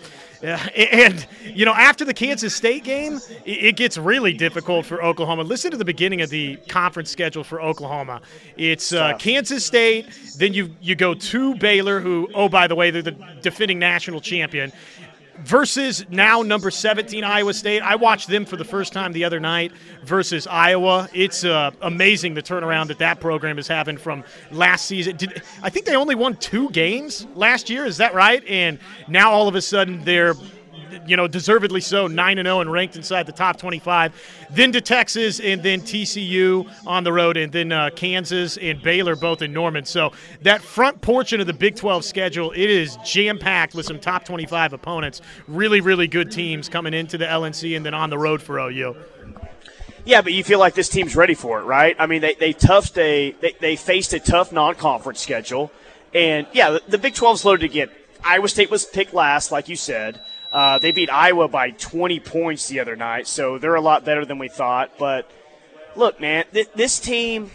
[0.43, 5.43] yeah, and you know, after the Kansas State game, it gets really difficult for Oklahoma.
[5.43, 8.21] Listen to the beginning of the conference schedule for Oklahoma.
[8.57, 12.91] It's uh, Kansas State, then you you go to Baylor, who oh by the way
[12.91, 14.73] they're the defending national champion
[15.41, 17.81] versus now number 17 Iowa State.
[17.83, 19.73] I watched them for the first time the other night
[20.05, 21.09] versus Iowa.
[21.13, 25.17] It's uh, amazing the turnaround that that program is having from last season.
[25.17, 27.85] Did, I think they only won two games last year.
[27.85, 28.45] Is that right?
[28.47, 30.35] And now all of a sudden they're
[31.07, 34.13] you know, deservedly so, 9 and 0 and ranked inside the top 25.
[34.51, 39.17] Then to Texas and then TCU on the road and then uh, Kansas and Baylor
[39.17, 39.85] both in Norman.
[39.85, 43.99] So that front portion of the Big 12 schedule, it is jam packed with some
[43.99, 45.21] top 25 opponents.
[45.47, 48.97] Really, really good teams coming into the LNC and then on the road for OU.
[50.05, 51.95] Yeah, but you feel like this team's ready for it, right?
[51.99, 55.71] I mean, they they toughed a they, they faced a tough non-conference schedule,
[56.15, 57.91] and yeah, the, the Big 12's loaded again.
[58.25, 60.21] Iowa State was picked last, like you said.
[60.53, 64.25] Uh, they beat Iowa by 20 points the other night, so they're a lot better
[64.25, 64.93] than we thought.
[64.99, 65.31] But
[65.95, 67.51] look, man, th- this team,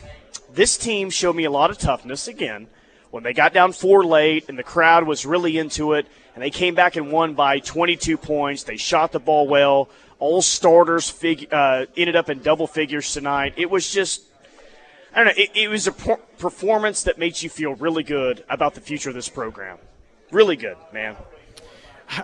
[0.53, 2.67] this team showed me a lot of toughness again
[3.09, 6.49] when they got down four late and the crowd was really into it, and they
[6.49, 8.63] came back and won by 22 points.
[8.63, 9.89] They shot the ball well.
[10.19, 13.53] All starters fig- uh, ended up in double figures tonight.
[13.57, 14.23] It was just.
[15.13, 15.43] I don't know.
[15.43, 19.09] It, it was a per- performance that makes you feel really good about the future
[19.09, 19.77] of this program.
[20.31, 21.15] Really good, man.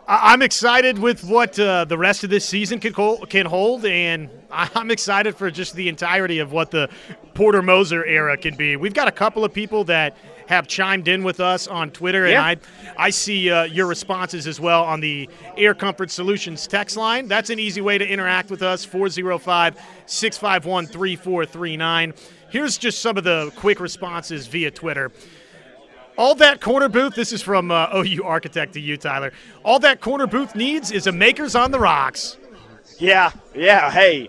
[0.07, 2.93] I'm excited with what uh, the rest of this season can,
[3.27, 6.89] can hold, and I'm excited for just the entirety of what the
[7.33, 8.75] Porter Moser era can be.
[8.75, 12.49] We've got a couple of people that have chimed in with us on Twitter, yeah.
[12.49, 12.59] and
[12.97, 17.27] I I see uh, your responses as well on the Air Comfort Solutions text line.
[17.27, 22.13] That's an easy way to interact with us 405 651 3439.
[22.49, 25.11] Here's just some of the quick responses via Twitter.
[26.19, 29.31] All that corner booth, this is from uh, OU Architect to you, Tyler.
[29.63, 32.35] All that corner booth needs is a Makers on the Rocks.
[32.97, 34.27] Yeah, yeah, hey.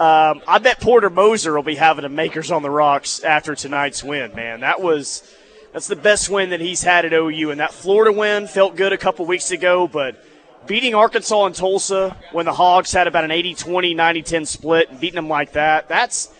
[0.00, 4.02] Um, I bet Porter Moser will be having a Makers on the Rocks after tonight's
[4.02, 4.60] win, man.
[4.60, 5.32] That was
[5.72, 7.52] that's the best win that he's had at OU.
[7.52, 10.20] And that Florida win felt good a couple weeks ago, but
[10.66, 14.90] beating Arkansas and Tulsa when the Hogs had about an 80 20, 90 10 split,
[14.90, 16.30] and beating them like that, that's,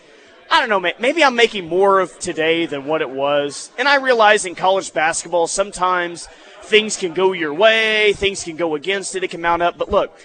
[0.51, 0.91] I don't know.
[0.99, 3.71] Maybe I'm making more of today than what it was.
[3.77, 6.27] And I realize in college basketball, sometimes
[6.63, 9.77] things can go your way, things can go against it, it can mount up.
[9.77, 10.17] But look,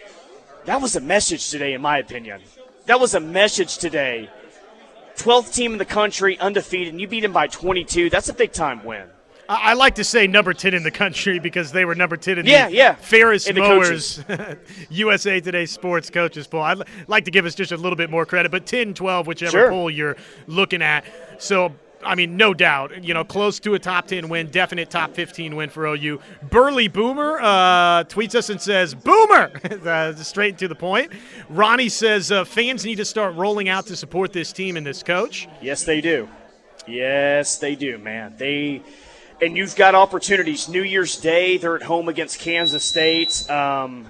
[0.65, 2.41] that was a message today, in my opinion.
[2.87, 4.31] That was a message today.
[5.17, 8.11] 12th team in the country, undefeated, and you beat them by 22.
[8.11, 9.07] That's a big time win.
[9.49, 12.39] I, I like to say number 10 in the country because they were number 10
[12.39, 12.95] in Yeah, the yeah.
[12.95, 14.23] Ferris In the Mowers
[14.91, 16.63] USA Today Sports Coaches Poll.
[16.63, 16.79] I'd
[17.09, 19.69] like to give us just a little bit more credit, but 10, 12, whichever Sure.
[19.71, 21.05] poll you're looking at.
[21.39, 25.15] So, I mean, no doubt, you know, close to a top 10 win, definite top
[25.15, 26.21] 15 win for OU.
[26.51, 29.51] Burley Boomer uh, tweets us and says, Boomer!
[29.87, 31.13] uh, straight to the point.
[31.49, 35.03] Ronnie says, uh, fans need to start rolling out to support this team and this
[35.03, 35.49] coach.
[35.63, 36.29] Yes, they do.
[36.87, 38.35] Yes, they do, man.
[38.37, 38.83] They
[39.41, 40.69] and you've got opportunities.
[40.69, 43.49] New Year's Day, they're at home against Kansas State.
[43.51, 44.09] Um,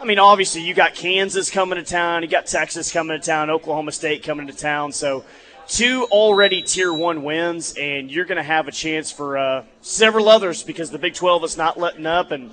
[0.00, 3.50] I mean, obviously, you got Kansas coming to town, you got Texas coming to town,
[3.50, 4.92] Oklahoma State coming to town.
[4.92, 5.24] So,
[5.66, 10.28] two already Tier One wins, and you're going to have a chance for uh, several
[10.28, 12.30] others because the Big 12 is not letting up.
[12.30, 12.52] And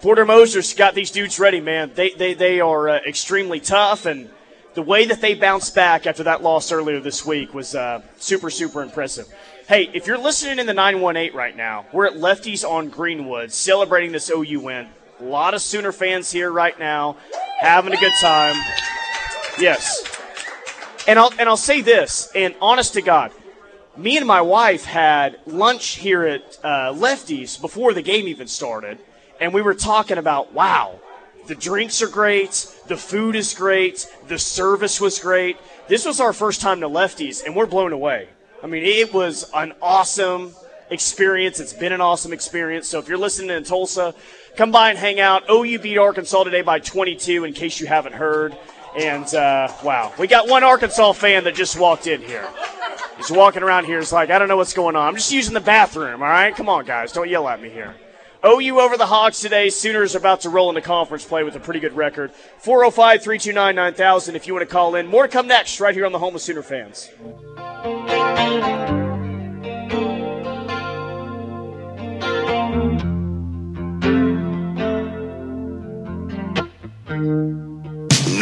[0.00, 1.92] Porter Moser's got these dudes ready, man.
[1.94, 4.28] They they they are uh, extremely tough, and
[4.74, 8.50] the way that they bounced back after that loss earlier this week was uh, super
[8.50, 9.28] super impressive.
[9.68, 14.10] Hey, if you're listening in the 918 right now, we're at Lefties on Greenwood celebrating
[14.10, 14.88] this OU win.
[15.20, 17.16] A lot of Sooner fans here right now,
[17.60, 18.56] having a good time.
[19.60, 20.02] Yes,
[21.06, 23.30] and I'll and I'll say this, and honest to God,
[23.96, 28.98] me and my wife had lunch here at uh, Lefties before the game even started,
[29.40, 30.98] and we were talking about wow,
[31.46, 35.56] the drinks are great, the food is great, the service was great.
[35.86, 38.28] This was our first time to Lefties, and we're blown away.
[38.62, 40.54] I mean, it was an awesome
[40.88, 41.58] experience.
[41.58, 42.86] It's been an awesome experience.
[42.86, 44.14] So if you're listening in Tulsa,
[44.56, 45.50] come by and hang out.
[45.50, 48.56] OU beat Arkansas today by 22, in case you haven't heard.
[48.96, 52.48] And uh, wow, we got one Arkansas fan that just walked in here.
[53.16, 53.98] He's walking around here.
[53.98, 55.08] He's like, I don't know what's going on.
[55.08, 56.22] I'm just using the bathroom.
[56.22, 57.96] All right, come on, guys, don't yell at me here.
[58.44, 59.70] OU over the Hogs today.
[59.70, 62.32] Sooners about to roll into conference play with a pretty good record.
[62.58, 65.06] 405 329 9000 if you want to call in.
[65.06, 67.08] More to come next right here on the Home of Sooner Fans.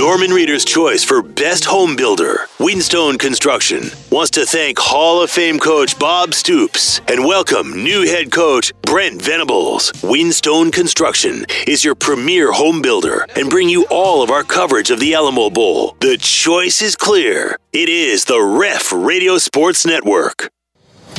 [0.00, 5.58] Norman Reader's choice for best home builder, Windstone Construction, wants to thank Hall of Fame
[5.58, 9.92] coach Bob Stoops and welcome new head coach Brent Venables.
[10.02, 15.00] Windstone Construction is your premier home builder and bring you all of our coverage of
[15.00, 15.98] the Alamo Bowl.
[16.00, 17.58] The choice is clear.
[17.74, 20.50] It is the Ref Radio Sports Network.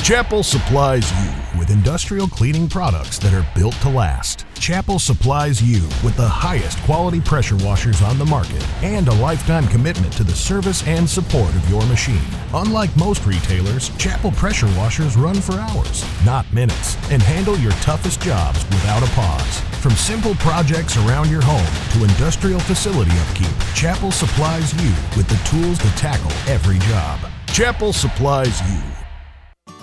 [0.02, 1.31] Chapel supplies you
[1.72, 4.44] industrial cleaning products that are built to last.
[4.60, 9.66] Chapel supplies you with the highest quality pressure washers on the market and a lifetime
[9.66, 12.22] commitment to the service and support of your machine.
[12.54, 18.20] Unlike most retailers, Chapel pressure washers run for hours, not minutes, and handle your toughest
[18.20, 19.60] jobs without a pause.
[19.80, 25.40] From simple projects around your home to industrial facility upkeep, Chapel supplies you with the
[25.48, 27.18] tools to tackle every job.
[27.48, 29.01] Chapel supplies you.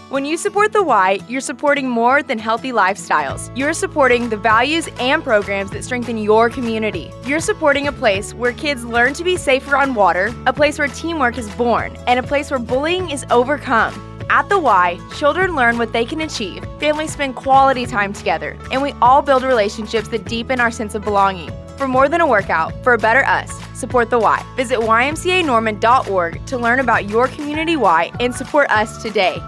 [0.10, 3.56] When you support the Y, you're supporting more than healthy lifestyles.
[3.56, 7.12] You're supporting the values and programs that strengthen your community.
[7.26, 10.88] You're supporting a place where kids learn to be safer on water, a place where
[10.88, 13.94] teamwork is born, and a place where bullying is overcome.
[14.32, 18.82] At the Y, children learn what they can achieve, families spend quality time together, and
[18.82, 21.52] we all build relationships that deepen our sense of belonging.
[21.78, 24.44] For more than a workout, for a better us, support the Y.
[24.56, 29.40] Visit ymcanorman.org to learn about your community Y and support us today.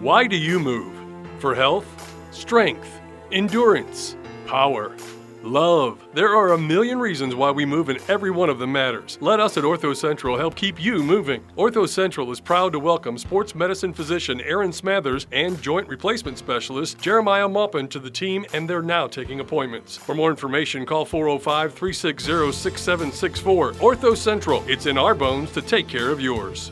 [0.00, 0.94] Why do you move?
[1.40, 1.84] For health,
[2.30, 3.00] strength,
[3.32, 4.94] endurance, power,
[5.42, 6.06] love.
[6.14, 9.18] There are a million reasons why we move, and every one of them matters.
[9.20, 11.42] Let us at Ortho Central help keep you moving.
[11.56, 17.00] Ortho Central is proud to welcome sports medicine physician Aaron Smathers and joint replacement specialist
[17.00, 19.96] Jeremiah Maupin to the team, and they're now taking appointments.
[19.96, 23.72] For more information, call 405 360 6764.
[23.72, 26.70] Ortho Central, it's in our bones to take care of yours.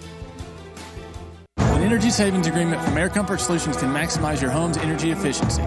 [1.77, 5.61] An energy savings agreement from Air Comfort Solutions can maximize your home's energy efficiency.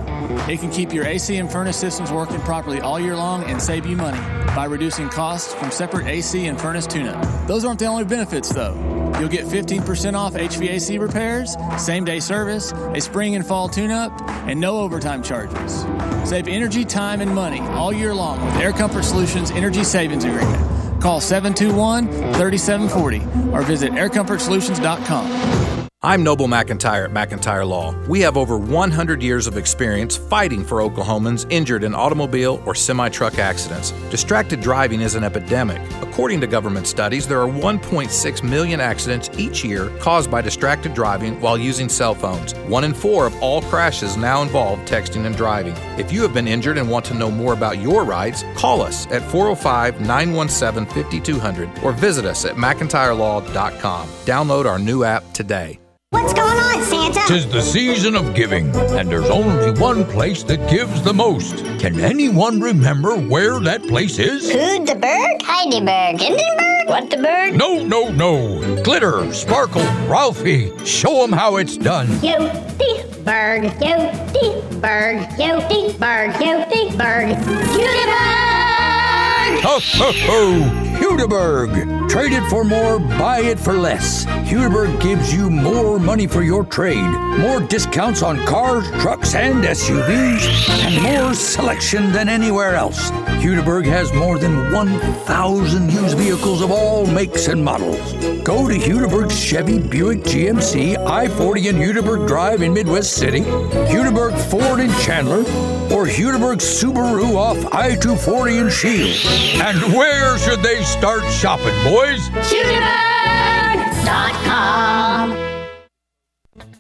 [0.51, 3.85] It can keep your AC and furnace systems working properly all year long and save
[3.85, 4.17] you money
[4.55, 7.47] by reducing costs from separate AC and furnace tune-up.
[7.47, 8.73] Those aren't the only benefits though.
[9.19, 14.11] You'll get 15% off HVAC repairs, same day service, a spring and fall tune-up,
[14.47, 15.85] and no overtime charges.
[16.27, 21.01] Save energy, time, and money all year long with Air Comfort Solutions Energy Savings Agreement.
[21.03, 25.78] Call 721 3740 or visit aircomfortsolutions.com.
[26.01, 27.93] I'm Noble McIntyre at McIntyre Law.
[28.07, 33.09] We have over 100 years of experience fighting for Oklahomans injured in automobile or semi
[33.09, 33.91] truck accidents.
[34.09, 35.81] Distracted driving is an epidemic.
[36.01, 41.37] According to government studies, there are 1.6 million accidents each year caused by distracted driving
[41.41, 42.53] while using cell phones.
[42.69, 45.75] One in four of all crashes now involve texting and driving.
[45.99, 49.05] If you have been injured and want to know more about your rights, call us
[49.07, 54.07] at 405 917 5200 or visit us at McIntyreLaw.com.
[54.23, 55.77] Download our new app today.
[56.11, 57.19] What's going on, Santa?
[57.27, 61.57] Tis the season of giving, and there's only one place that gives the most.
[61.79, 64.51] Can anyone remember where that place is?
[64.51, 65.39] Who'd the berg?
[65.43, 66.19] Heidelberg.
[66.19, 66.87] Hindenburg?
[66.87, 67.55] What the berg?
[67.55, 68.81] No, no, no.
[68.81, 70.71] Glitter, sparkle, Ralphie.
[70.83, 72.07] Show 'em how it's done.
[72.23, 72.39] Yo,
[72.79, 73.65] the berg.
[73.79, 75.27] Yo, the berg.
[75.37, 76.31] Yo, the berg.
[76.41, 77.37] Yo, the berg.
[77.69, 79.61] Hudiburg!
[79.61, 80.88] Ho, ho, ho!
[80.99, 82.09] Hudiburg.
[82.09, 84.25] Trade it for more, buy it for less.
[84.25, 87.09] Hudiburg gives you more money for your trade,
[87.39, 93.11] more discounts on cars, trucks, and SUVs, and more selection than anywhere else.
[93.41, 98.13] Hudiburg has more than 1,000 used vehicles of all makes and models.
[98.43, 104.37] Go to Hudiburg's Chevy, Buick, GMC, I 40 and Hudiburg Drive in Midwest City, Hudiburg
[104.49, 105.43] Ford in Chandler,
[105.91, 109.15] or Hudiburg Subaru off I 240 in Shield.
[109.61, 112.29] And where should they start shopping, boys?
[112.49, 115.37] Hudiburg.com.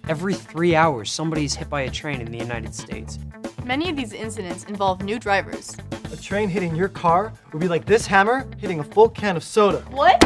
[0.07, 3.19] Every three hours, somebody's hit by a train in the United States.
[3.63, 5.77] Many of these incidents involve new drivers.
[6.11, 9.43] A train hitting your car would be like this hammer hitting a full can of
[9.43, 9.81] soda.
[9.91, 10.17] What?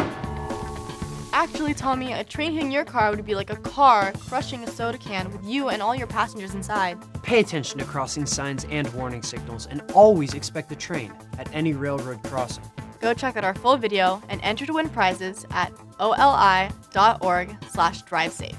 [1.34, 4.96] Actually, Tommy, a train hitting your car would be like a car crushing a soda
[4.96, 6.96] can with you and all your passengers inside.
[7.22, 11.74] Pay attention to crossing signs and warning signals, and always expect the train at any
[11.74, 12.64] railroad crossing.
[13.00, 18.56] Go check out our full video and enter to win prizes at oli.org slash drivesafe.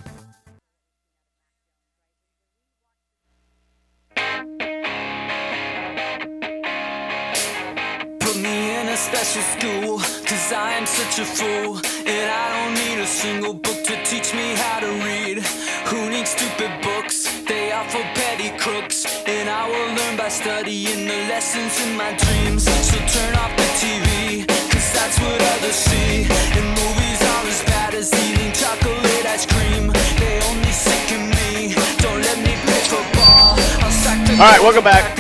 [8.19, 11.77] Put me in a special school, cause I am such a fool.
[12.07, 15.39] And I don't need a single book to teach me how to read.
[15.87, 17.25] Who needs stupid books?
[17.47, 19.24] They are for petty crooks.
[19.65, 22.65] I will learn by studying the lessons in my dreams.
[22.69, 26.29] So turn off the TV, cause that's what others see.
[26.53, 29.89] And movies are as bad as eating chocolate ice cream.
[30.21, 31.73] They only sicken me.
[31.97, 33.57] Don't let me play football.
[33.81, 35.17] I'll sack the All right, welcome back.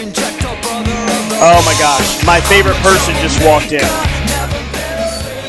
[1.41, 3.81] Oh my gosh, my favorite person just walked in.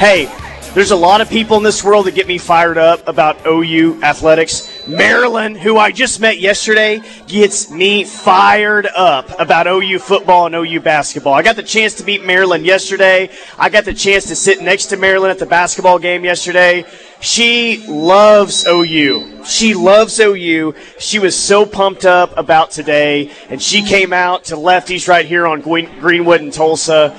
[0.00, 0.24] Hey,
[0.72, 4.02] there's a lot of people in this world that get me fired up about OU
[4.02, 4.72] athletics.
[4.88, 10.80] Marilyn, who I just met yesterday, gets me fired up about OU football and OU
[10.80, 11.34] basketball.
[11.34, 13.30] I got the chance to meet Marilyn yesterday.
[13.58, 16.84] I got the chance to sit next to Marilyn at the basketball game yesterday.
[17.20, 19.44] She loves OU.
[19.44, 20.74] She loves OU.
[20.98, 25.46] She was so pumped up about today, and she came out to Lefty's right here
[25.46, 27.16] on Greenwood and Tulsa.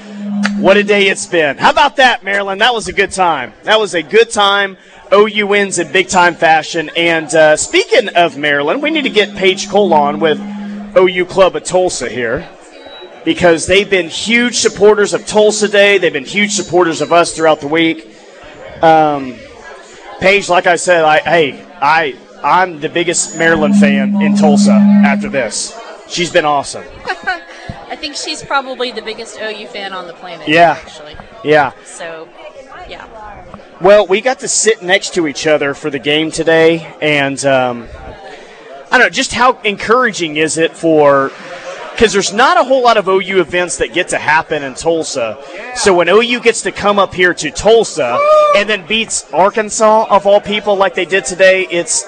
[0.58, 1.58] What a day it's been.
[1.58, 2.58] How about that, Marilyn?
[2.60, 3.54] That was a good time.
[3.64, 4.78] That was a good time.
[5.14, 6.90] OU wins in big time fashion.
[6.98, 10.40] And uh, speaking of Marilyn, we need to get Paige Cole on with
[10.98, 12.50] OU Club of Tulsa here
[13.24, 15.98] because they've been huge supporters of Tulsa Day.
[15.98, 18.08] They've been huge supporters of us throughout the week.
[18.82, 19.36] Um,
[20.20, 25.30] Paige, like I said, I hey, I I'm the biggest Marilyn fan in Tulsa after
[25.30, 25.78] this.
[26.08, 26.86] She's been awesome.
[27.90, 30.48] I think she's probably the biggest OU fan on the planet.
[30.48, 30.78] Yeah.
[30.82, 31.16] Actually.
[31.44, 31.72] Yeah.
[31.86, 32.28] So,
[32.90, 33.08] yeah.
[33.80, 37.88] Well, we got to sit next to each other for the game today, and um,
[38.92, 41.32] I don't know, just how encouraging is it for.
[41.92, 45.44] Because there's not a whole lot of OU events that get to happen in Tulsa.
[45.76, 48.20] So when OU gets to come up here to Tulsa
[48.56, 52.04] and then beats Arkansas, of all people, like they did today, it's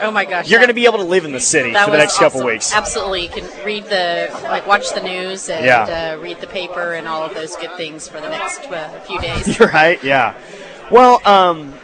[0.00, 0.48] Oh my gosh.
[0.48, 2.72] you're going to be able to live in the city for the next couple weeks.
[2.74, 3.22] Absolutely.
[3.22, 6.14] You can read the, like, watch the news and Yeah.
[6.16, 9.20] uh, read the paper and all of those good things for the next uh, few
[9.20, 9.58] days.
[9.72, 10.02] right?
[10.02, 10.34] Yeah.
[10.90, 11.74] Well, um,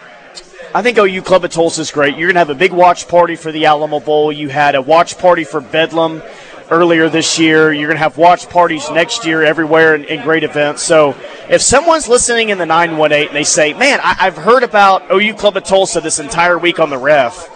[0.74, 2.16] I think OU Club of Tulsa is great.
[2.16, 4.32] You're going to have a big watch party for the Alamo Bowl.
[4.32, 6.22] You had a watch party for Bedlam
[6.70, 7.72] earlier this year.
[7.72, 10.82] You're going to have watch parties next year everywhere and, and great events.
[10.82, 11.14] So
[11.48, 15.34] if someone's listening in the 918 and they say, man, I, I've heard about OU
[15.34, 17.50] Club of Tulsa this entire week on the ref,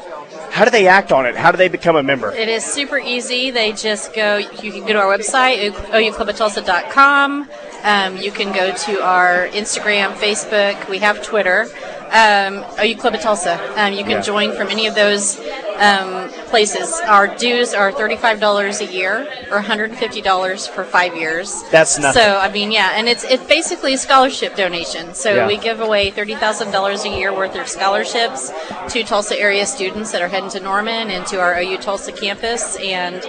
[0.51, 1.36] how do they act on it?
[1.36, 2.32] How do they become a member?
[2.32, 3.51] It is super easy.
[3.51, 7.49] They just go, you can go to our website, ouclubatulsa.com.
[7.84, 10.88] Um, you can go to our Instagram, Facebook.
[10.88, 11.68] We have Twitter.
[12.12, 13.59] Um, OU Club of Tulsa.
[13.76, 14.20] Um, you can Yeah.
[14.20, 15.38] join from any of those
[15.78, 16.98] um, places.
[17.06, 21.62] Our dues are $35 a year or $150 for five years.
[21.70, 22.22] That's nothing.
[22.22, 25.14] So, I mean, yeah, and it's it's basically a scholarship donation.
[25.14, 25.46] So Yeah.
[25.46, 28.50] we give away $30,000 a year worth of scholarships
[28.88, 32.76] to Tulsa area students that are heading to Norman and to our OU Tulsa campus.
[32.82, 33.22] And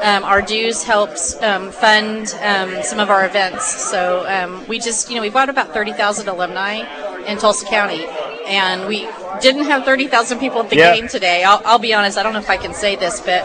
[0.00, 3.66] um, our dues helps um, fund um, some of our events.
[3.90, 6.84] So um, we just, you know, we've got about 30,000 alumni
[7.28, 8.06] in Tulsa County.
[8.46, 9.08] And we
[9.40, 11.44] didn't have 30,000 people at the game today.
[11.44, 13.44] I'll, I'll be honest, I don't know if I can say this, but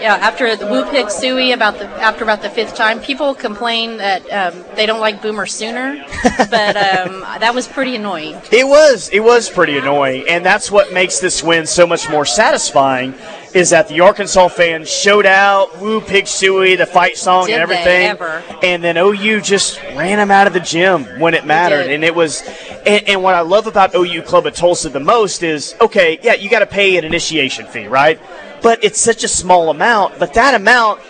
[0.00, 3.98] yeah, after the Woo Pig Sooie about the after about the fifth time, people complain
[3.98, 6.04] that um, they don't like Boomer Sooner,
[6.50, 8.40] but um, that was pretty annoying.
[8.50, 9.08] It was.
[9.10, 13.14] It was pretty annoying, and that's what makes this win so much more satisfying.
[13.52, 17.62] Is that the Arkansas fans showed out, woo pig sooie, the fight song Did and
[17.62, 18.44] everything, ever.
[18.62, 22.14] and then OU just ran them out of the gym when it mattered, and it
[22.14, 22.42] was.
[22.86, 26.34] And, and what I love about OU Club of Tulsa the most is, okay, yeah,
[26.34, 28.20] you got to pay an initiation fee, right?
[28.62, 31.00] But it's such a small amount, but that amount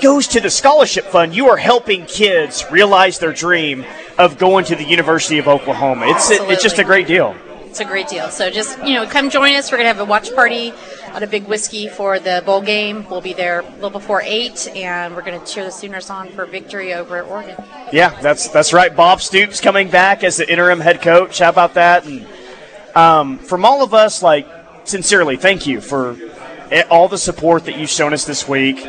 [0.00, 1.34] goes to the scholarship fund.
[1.34, 3.84] You are helping kids realize their dream
[4.16, 6.06] of going to the University of Oklahoma.
[6.08, 7.34] It's it's just a great deal.
[7.66, 8.30] It's a great deal.
[8.30, 9.70] So just you know, come join us.
[9.70, 10.72] We're gonna have a watch party
[11.06, 13.06] at a big whiskey for the bowl game.
[13.10, 16.46] We'll be there a little before eight, and we're gonna cheer the Sooners on for
[16.46, 17.56] victory over at Oregon.
[17.92, 18.94] Yeah, that's that's right.
[18.94, 21.40] Bob Stoops coming back as the interim head coach.
[21.40, 22.06] How about that?
[22.06, 22.26] And
[22.94, 24.48] um, from all of us, like
[24.84, 26.16] sincerely, thank you for
[26.90, 28.86] all the support that you've shown us this week.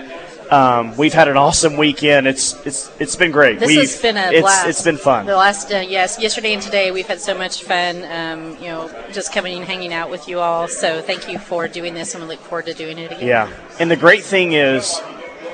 [0.51, 2.27] Um, we've had an awesome weekend.
[2.27, 3.59] It's it's it's been great.
[3.59, 4.67] This we've, has been a it's, blast.
[4.67, 5.27] It's been fun.
[5.27, 8.03] The last, uh, yes, yesterday and today we've had so much fun.
[8.05, 10.67] Um, you know, just coming and hanging out with you all.
[10.67, 13.27] So thank you for doing this, and we look forward to doing it again.
[13.27, 13.49] Yeah.
[13.79, 14.99] And the great thing is,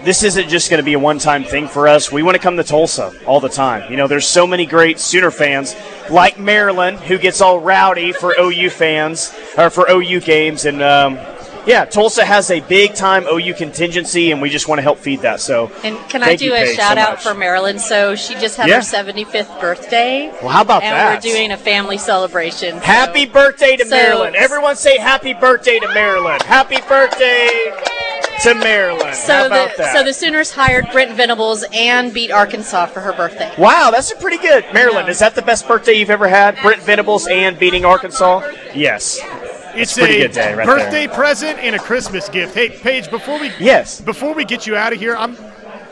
[0.04, 2.10] this isn't just going to be a one time thing for us.
[2.10, 3.92] We want to come to Tulsa all the time.
[3.92, 5.76] You know, there's so many great Sooner fans,
[6.10, 10.64] like Marilyn, who gets all rowdy for OU fans, or for OU games.
[10.64, 11.20] And, um,
[11.66, 15.22] yeah, Tulsa has a big time OU contingency, and we just want to help feed
[15.22, 15.40] that.
[15.40, 17.80] So, And can I do you, a Paige, so shout out for Marilyn?
[17.80, 18.76] So she just had Yeah.
[18.78, 20.32] her 75th birthday.
[20.42, 21.24] Well, how about and that?
[21.24, 22.80] we're doing a family celebration.
[22.80, 24.36] so- Happy birthday to So- Marilyn.
[24.36, 26.40] Everyone say happy birthday to Marilyn.
[26.42, 27.50] Happy birthday
[28.44, 29.14] to Marilyn.
[29.14, 29.94] So the that?
[29.94, 33.52] so the Sooners hired Brent Venables and beat Arkansas for her birthday.
[33.58, 34.66] Wow, that's a pretty good.
[34.74, 36.58] Marilyn, is that the best birthday you've ever had?
[36.62, 38.42] Brent Venables and beating Arkansas?
[38.74, 39.20] Yes.
[39.76, 41.16] It's a a good day right birthday there.
[41.16, 42.54] present and a Christmas gift.
[42.54, 45.38] Hey, Paige, before we yes before we get you out of here, I'm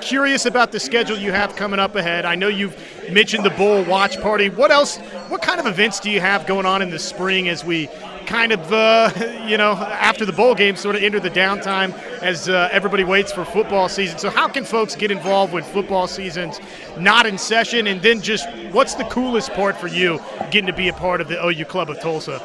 [0.02, 2.26] curious about the schedule you have coming up ahead.
[2.26, 2.78] I know you've
[3.12, 4.50] mentioned the bowl watch party.
[4.50, 4.98] What else?
[5.30, 7.88] What kind of events do you have going on in the spring as we
[8.26, 9.12] kind of, uh,
[9.48, 13.32] you know, after the bowl game, sort of enter the downtime as uh, everybody waits
[13.32, 14.18] for football season?
[14.20, 16.60] So, how can folks get involved when football season's
[16.98, 17.88] not in session?
[17.88, 20.20] And then, just what's the coolest part for you
[20.52, 22.42] getting to be a part of the OU Club of Tulsa?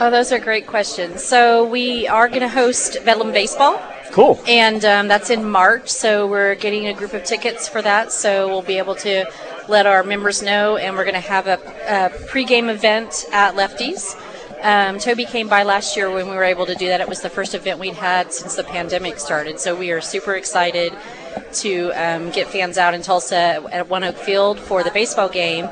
[0.00, 1.22] Oh, those are great questions.
[1.22, 3.80] So we are going to host Bedlam Baseball.
[4.10, 4.40] Cool.
[4.46, 8.12] And um, that's in March, so we're getting a group of tickets for that.
[8.12, 9.24] So we'll be able to
[9.68, 14.16] let our members know, and we're going to have a, a pregame event at Lefty's.
[14.62, 17.00] Um, Toby came by last year when we were able to do that.
[17.00, 19.60] It was the first event we'd had since the pandemic started.
[19.60, 20.96] So we are super excited
[21.54, 25.68] to um, get fans out in Tulsa at ONEOK Field for the baseball game.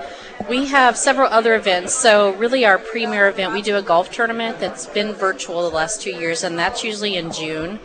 [0.49, 1.95] We have several other events.
[1.95, 6.01] So, really, our premier event, we do a golf tournament that's been virtual the last
[6.01, 7.79] two years, and that's usually in June.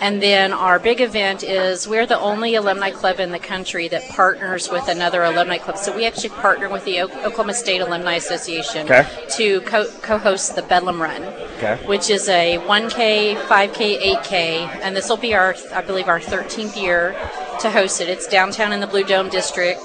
[0.00, 4.06] And then our big event is we're the only alumni club in the country that
[4.10, 5.78] partners with another alumni club.
[5.78, 9.06] So we actually partner with the O- Oklahoma State Alumni Association Okay.
[9.36, 11.22] to co- co-host the Bedlam Run,
[11.58, 11.78] Okay.
[11.86, 16.76] which is a 1K, 5K, 8K, and this will be our, I believe, our 13th
[16.76, 17.14] year
[17.60, 18.08] to host it.
[18.10, 19.80] It's downtown in the Blue Dome District.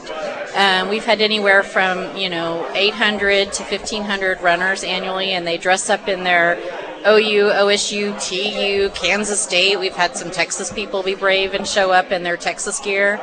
[0.56, 5.90] Um, we've had anywhere from you know 800 to 1500 runners annually, and they dress
[5.90, 6.58] up in their
[7.06, 9.80] OU, OSU, TU, Kansas State.
[9.80, 13.20] We've had some Texas people be brave and show up in their Texas gear,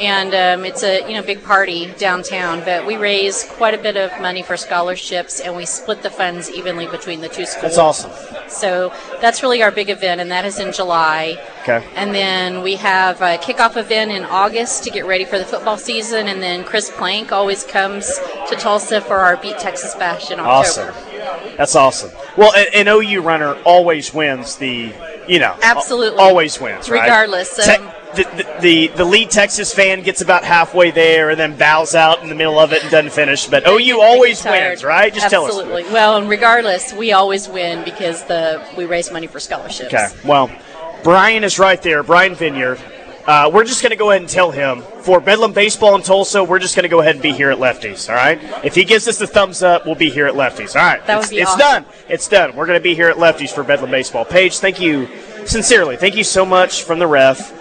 [0.00, 2.60] and um, it's a you know big party downtown.
[2.60, 6.50] But we raise quite a bit of money for scholarships, and we split the funds
[6.50, 7.76] evenly between the two schools.
[7.76, 8.10] That's awesome.
[8.48, 11.36] So that's really our big event, and that is in July.
[11.62, 11.86] Okay.
[11.94, 15.76] And then we have a kickoff event in August to get ready for the football
[15.76, 16.28] season.
[16.28, 18.18] And then Chris Plank always comes
[18.48, 20.92] to Tulsa for our Beat Texas Bash in October.
[20.92, 21.07] Awesome.
[21.56, 22.10] That's awesome.
[22.36, 24.92] Well, an, an OU runner always wins the,
[25.26, 26.18] you know, Absolutely.
[26.18, 27.02] always wins, right?
[27.02, 31.38] Regardless, Te- um, the, the, the the lead Texas fan gets about halfway there and
[31.38, 33.46] then bows out in the middle of it and doesn't finish.
[33.46, 35.12] But OU always wins, right?
[35.12, 35.50] Just tell us.
[35.50, 35.84] Absolutely.
[35.92, 39.92] Well, and regardless, we always win because the we raise money for scholarships.
[39.92, 40.08] Okay.
[40.24, 40.50] Well,
[41.04, 42.02] Brian is right there.
[42.02, 42.80] Brian Vineyard.
[43.28, 46.42] Uh, we're just going to go ahead and tell him for Bedlam Baseball in Tulsa,
[46.42, 48.08] we're just going to go ahead and be here at Lefty's.
[48.08, 48.40] All right.
[48.64, 50.74] If he gives us the thumbs up, we'll be here at Lefty's.
[50.74, 51.04] All right.
[51.06, 51.84] That would it's, be it's awesome.
[51.84, 51.86] done.
[52.08, 52.56] It's done.
[52.56, 54.24] We're going to be here at Lefty's for Bedlam Baseball.
[54.24, 55.10] Paige, thank you
[55.44, 55.98] sincerely.
[55.98, 57.52] Thank you so much from the ref.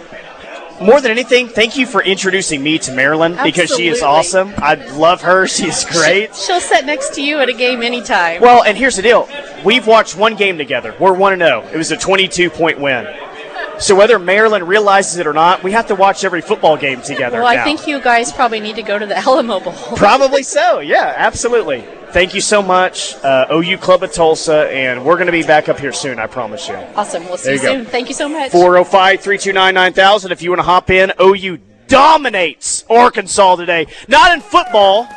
[0.82, 4.54] More than anything, thank you for introducing me to Marilyn because she is awesome.
[4.60, 5.48] I love her.
[5.48, 6.34] She's great.
[6.34, 8.42] She'll sit next to you at a game anytime.
[8.42, 9.28] Well, and here's the deal:
[9.66, 10.96] we've watched one game together.
[11.00, 11.68] We're one and zero.
[11.74, 13.08] It was a 22 point win.
[13.80, 17.40] So whether Marilyn realizes it or not, we have to watch every football game together.
[17.40, 19.74] well, I think you guys probably need to go to the Alamo Bowl.
[19.96, 20.80] Probably so.
[20.80, 21.82] Yeah, absolutely.
[22.12, 25.70] Thank you so much, uh, OU Club of Tulsa, and we're going to be back
[25.70, 26.18] up here soon.
[26.20, 26.76] I promise you.
[26.96, 27.26] Awesome.
[27.26, 27.86] We'll see There you you soon.
[27.86, 28.52] Thank you so much.
[28.52, 31.12] 405 329 9000 if you want to hop in.
[31.22, 33.88] OU dominates Arkansas today.
[34.08, 35.08] Not in football,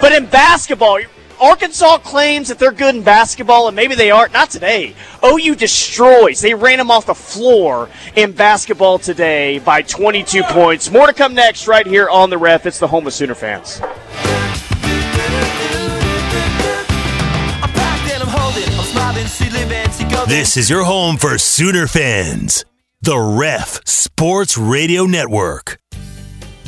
[0.00, 0.98] but in basketball.
[1.40, 4.32] Arkansas claims that they're good in basketball, and maybe they aren't.
[4.32, 4.94] Not today.
[5.24, 6.40] OU destroys.
[6.40, 10.90] They ran them off the floor in basketball today by 22 points.
[10.90, 12.66] More to come next right here on the ref.
[12.66, 13.80] It's the home of Sooner fans.
[20.28, 22.64] This is your home for Sooner fans.
[23.00, 25.79] The Ref Sports Radio Network.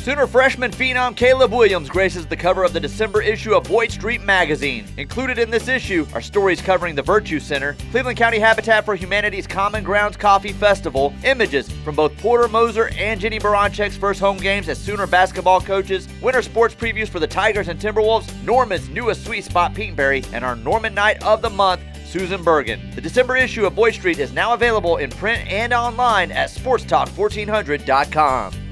[0.03, 4.21] Sooner freshman phenom Caleb Williams graces the cover of the December issue of Boyd Street
[4.21, 4.85] Magazine.
[4.97, 9.47] Included in this issue are stories covering the Virtue Center, Cleveland County Habitat for Humanity's
[9.47, 14.67] Common Grounds Coffee Festival, images from both Porter Moser and Jennie Baranczyk's first home games
[14.67, 19.45] as Sooner basketball coaches, winter sports previews for the Tigers and Timberwolves, Norman's newest sweet
[19.45, 22.91] spot Petenberry, and our Norman Night of the Month, Susan Bergen.
[22.93, 28.62] The December issue of Boyd Street is now available in print and online at sportstalk1400.com.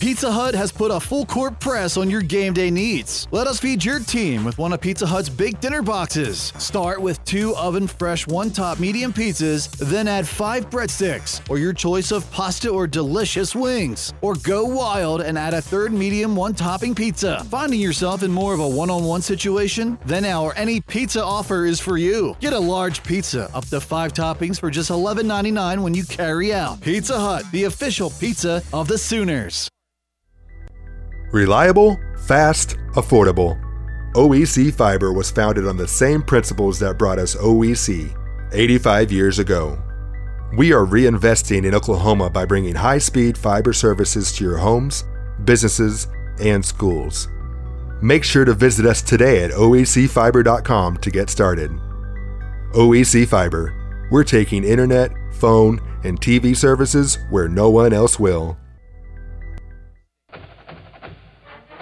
[0.00, 3.26] Pizza Hut has put a full court press on your game day needs.
[3.30, 6.52] Let us feed your team with one of Pizza Hut's big dinner boxes.
[6.58, 11.72] Start with two oven fresh one top medium pizzas, then add five breadsticks, or your
[11.72, 14.12] choice of pasta or delicious wings.
[14.20, 17.42] Or go wild and add a third medium one topping pizza.
[17.44, 19.98] Finding yourself in more of a one on one situation?
[20.04, 22.36] Then our any pizza offer is for you.
[22.40, 26.80] Get a large pizza up to five toppings for just $11.99 when you carry out.
[26.80, 29.68] Pizza Hut, the official pizza of the Sooners.
[31.34, 33.60] Reliable, fast, affordable.
[34.12, 38.16] OEC Fiber was founded on the same principles that brought us OEC
[38.52, 39.76] 85 years ago.
[40.56, 45.02] We are reinvesting in Oklahoma by bringing high speed fiber services to your homes,
[45.44, 46.06] businesses,
[46.38, 47.26] and schools.
[48.00, 51.72] Make sure to visit us today at oecfiber.com to get started.
[52.76, 58.56] OEC Fiber, we're taking internet, phone, and TV services where no one else will.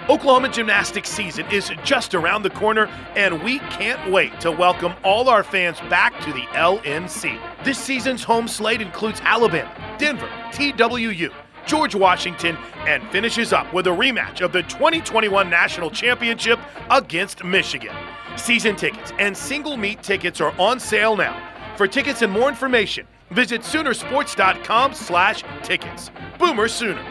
[0.09, 5.29] Oklahoma gymnastics season is just around the corner, and we can't wait to welcome all
[5.29, 7.39] our fans back to the LNC.
[7.63, 11.31] This season's home slate includes Alabama, Denver, TWU,
[11.65, 16.59] George Washington, and finishes up with a rematch of the 2021 National Championship
[16.91, 17.95] against Michigan.
[18.35, 21.41] Season tickets and single meet tickets are on sale now.
[21.77, 26.11] For tickets and more information, visit Soonersports.com slash tickets.
[26.37, 27.05] Boomer Sooner.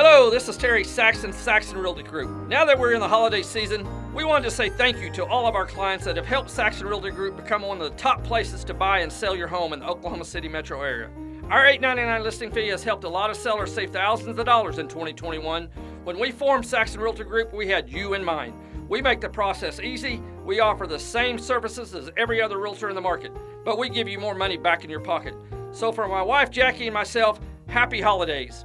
[0.00, 2.30] Hello, this is Terry Saxon, Saxon Realty Group.
[2.46, 3.84] Now that we're in the holiday season,
[4.14, 6.86] we wanted to say thank you to all of our clients that have helped Saxon
[6.86, 9.80] Realty Group become one of the top places to buy and sell your home in
[9.80, 11.10] the Oklahoma City metro area.
[11.50, 14.86] Our $8.99 listing fee has helped a lot of sellers save thousands of dollars in
[14.86, 15.68] 2021.
[16.04, 18.54] When we formed Saxon Realty Group, we had you in mind.
[18.88, 20.22] We make the process easy.
[20.44, 23.32] We offer the same services as every other realtor in the market,
[23.64, 25.34] but we give you more money back in your pocket.
[25.72, 28.64] So for my wife Jackie and myself, happy holidays.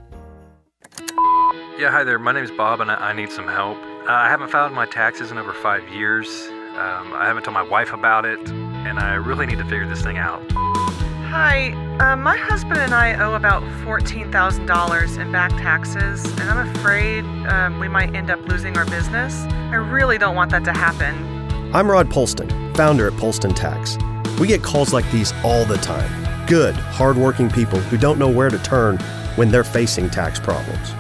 [1.77, 2.19] Yeah, hi there.
[2.19, 3.77] My name's Bob, and I, I need some help.
[3.77, 6.27] Uh, I haven't filed my taxes in over five years.
[6.75, 10.01] Um, I haven't told my wife about it, and I really need to figure this
[10.03, 10.41] thing out.
[10.51, 17.25] Hi, uh, my husband and I owe about $14,000 in back taxes, and I'm afraid
[17.47, 19.41] um, we might end up losing our business.
[19.71, 21.15] I really don't want that to happen.
[21.73, 23.97] I'm Rod Polston, founder at Polston Tax.
[24.39, 26.45] We get calls like these all the time.
[26.45, 28.99] Good, hardworking people who don't know where to turn
[29.36, 30.91] when they're facing tax problems.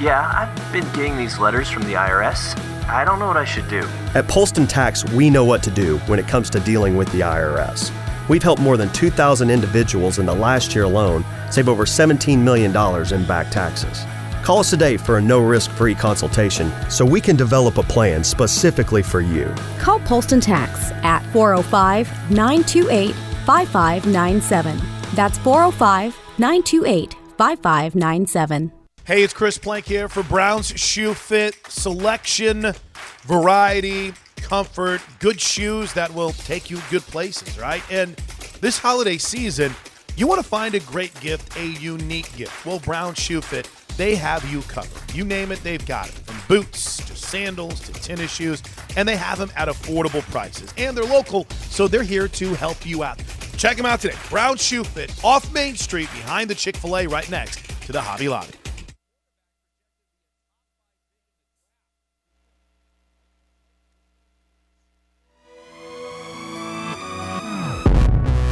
[0.00, 2.58] Yeah, I've been getting these letters from the IRS.
[2.88, 3.80] I don't know what I should do.
[4.14, 7.20] At Polston Tax, we know what to do when it comes to dealing with the
[7.20, 7.92] IRS.
[8.28, 12.74] We've helped more than 2,000 individuals in the last year alone save over $17 million
[13.12, 14.04] in back taxes.
[14.42, 18.24] Call us today for a no risk free consultation so we can develop a plan
[18.24, 19.54] specifically for you.
[19.78, 23.14] Call Polston Tax at 405 928
[23.44, 24.80] 5597.
[25.14, 28.70] That's 405 928 5597.
[29.04, 32.74] Hey, it's Chris Plank here for Brown's Shoe Fit selection,
[33.22, 37.82] variety, comfort, good shoes that will take you good places, right?
[37.90, 38.14] And
[38.60, 39.74] this holiday season,
[40.16, 42.66] You want to find a great gift, a unique gift.
[42.66, 45.14] Well, Brown Shoe Fit, they have you covered.
[45.14, 46.12] You name it, they've got it.
[46.12, 48.62] From boots to sandals to tennis shoes,
[48.96, 50.74] and they have them at affordable prices.
[50.76, 53.18] And they're local, so they're here to help you out.
[53.60, 54.16] Check them out today.
[54.30, 58.00] Brown Shoe Fit off Main Street behind the Chick fil A right next to the
[58.00, 58.54] Hobby Lobby.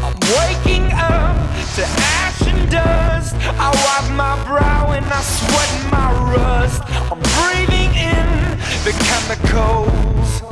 [0.05, 1.39] I'm waking up
[1.77, 3.35] to ash and dust.
[3.41, 6.83] I wipe my brow and I sweat my rust.
[7.11, 10.43] I'm breathing in the chemicals.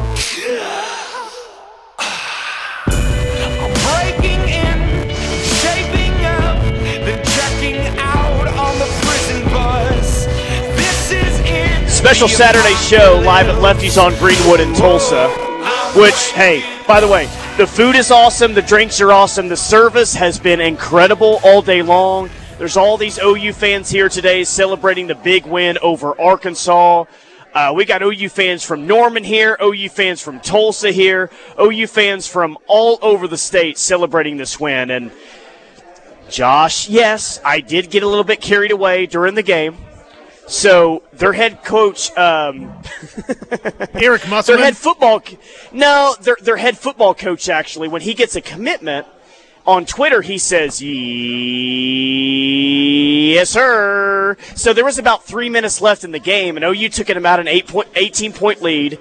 [12.07, 15.29] Special Saturday show live at Lefty's on Greenwood in Tulsa.
[15.97, 17.27] Which, hey, by the way,
[17.57, 21.83] the food is awesome, the drinks are awesome, the service has been incredible all day
[21.83, 22.31] long.
[22.59, 27.07] There's all these OU fans here today celebrating the big win over Arkansas.
[27.53, 31.29] Uh, we got OU fans from Norman here, OU fans from Tulsa here,
[31.61, 34.93] OU fans from all over the state celebrating this win.
[34.93, 35.11] And
[36.31, 39.77] Josh, yes, I did get a little bit carried away during the game.
[40.47, 42.72] So their head coach, um,
[43.94, 44.59] Eric Musselman?
[44.59, 45.20] their head football,
[45.72, 49.09] no, their their head football coach actually, when he gets a commitment
[49.66, 51.01] on Twitter, he says, "Yes,
[53.51, 57.16] sir." So there was about three minutes left in the game, and OU took it
[57.16, 59.01] about an eight point, 18 point lead.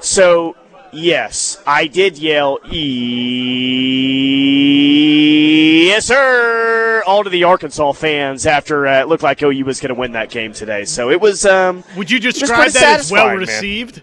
[0.00, 0.56] So
[0.92, 2.58] yes, I did yell,
[5.84, 9.88] "Yes, sir!" All to the Arkansas fans after uh, it looked like OU was going
[9.94, 10.84] to win that game today.
[10.84, 11.44] So it was.
[11.46, 13.38] Um, Would you describe that as well man.
[13.38, 14.02] received?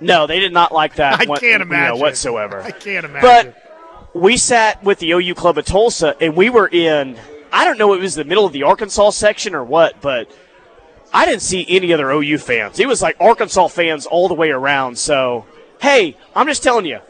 [0.00, 1.20] No, they did not like that.
[1.20, 2.00] I one- can't you know, imagine.
[2.00, 2.60] whatsoever.
[2.62, 3.54] I can't imagine.
[3.54, 7.16] But we sat with the OU Club at Tulsa, and we were in.
[7.52, 10.30] I don't know it was the middle of the Arkansas section or what, but
[11.12, 12.80] I didn't see any other OU fans.
[12.80, 14.98] It was like Arkansas fans all the way around.
[14.98, 15.44] So,
[15.82, 17.00] hey, I'm just telling you,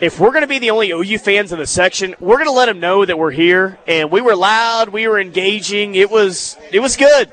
[0.00, 2.52] if we're going to be the only OU fans in the section, we're going to
[2.52, 3.78] let them know that we're here.
[3.86, 5.94] And we were loud, we were engaging.
[5.94, 7.30] It was it was good.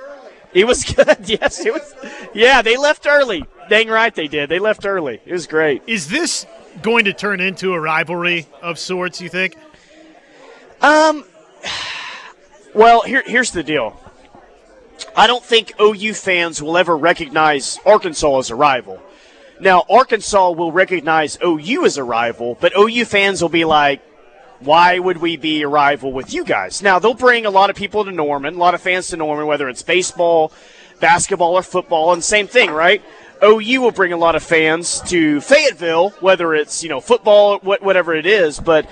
[0.54, 1.18] It was good.
[1.28, 1.96] yes, it was.
[2.34, 3.46] Yeah, they left early.
[3.70, 4.50] Dang right they did.
[4.50, 5.22] They left early.
[5.26, 5.82] It was great.
[5.88, 6.46] Is this
[6.82, 9.58] going to turn into a rivalry of sorts, you think?
[10.82, 11.26] Um.
[12.76, 14.02] Well, here, here's the deal.
[15.16, 19.00] I don't think OU fans will ever recognize Arkansas as a rival.
[19.64, 24.02] Now, Arkansas will recognize OU as a rival, but OU fans will be like,
[24.60, 26.82] why would we be a rival with you guys?
[26.82, 29.48] Now, they'll bring a lot of people to Norman, a lot of fans to Norman,
[29.48, 30.52] whether it's baseball,
[31.00, 33.02] basketball, or football, and same thing, right?
[33.42, 38.14] OU will bring a lot of fans to Fayetteville, whether it's, you know, football, whatever
[38.14, 38.86] it is, but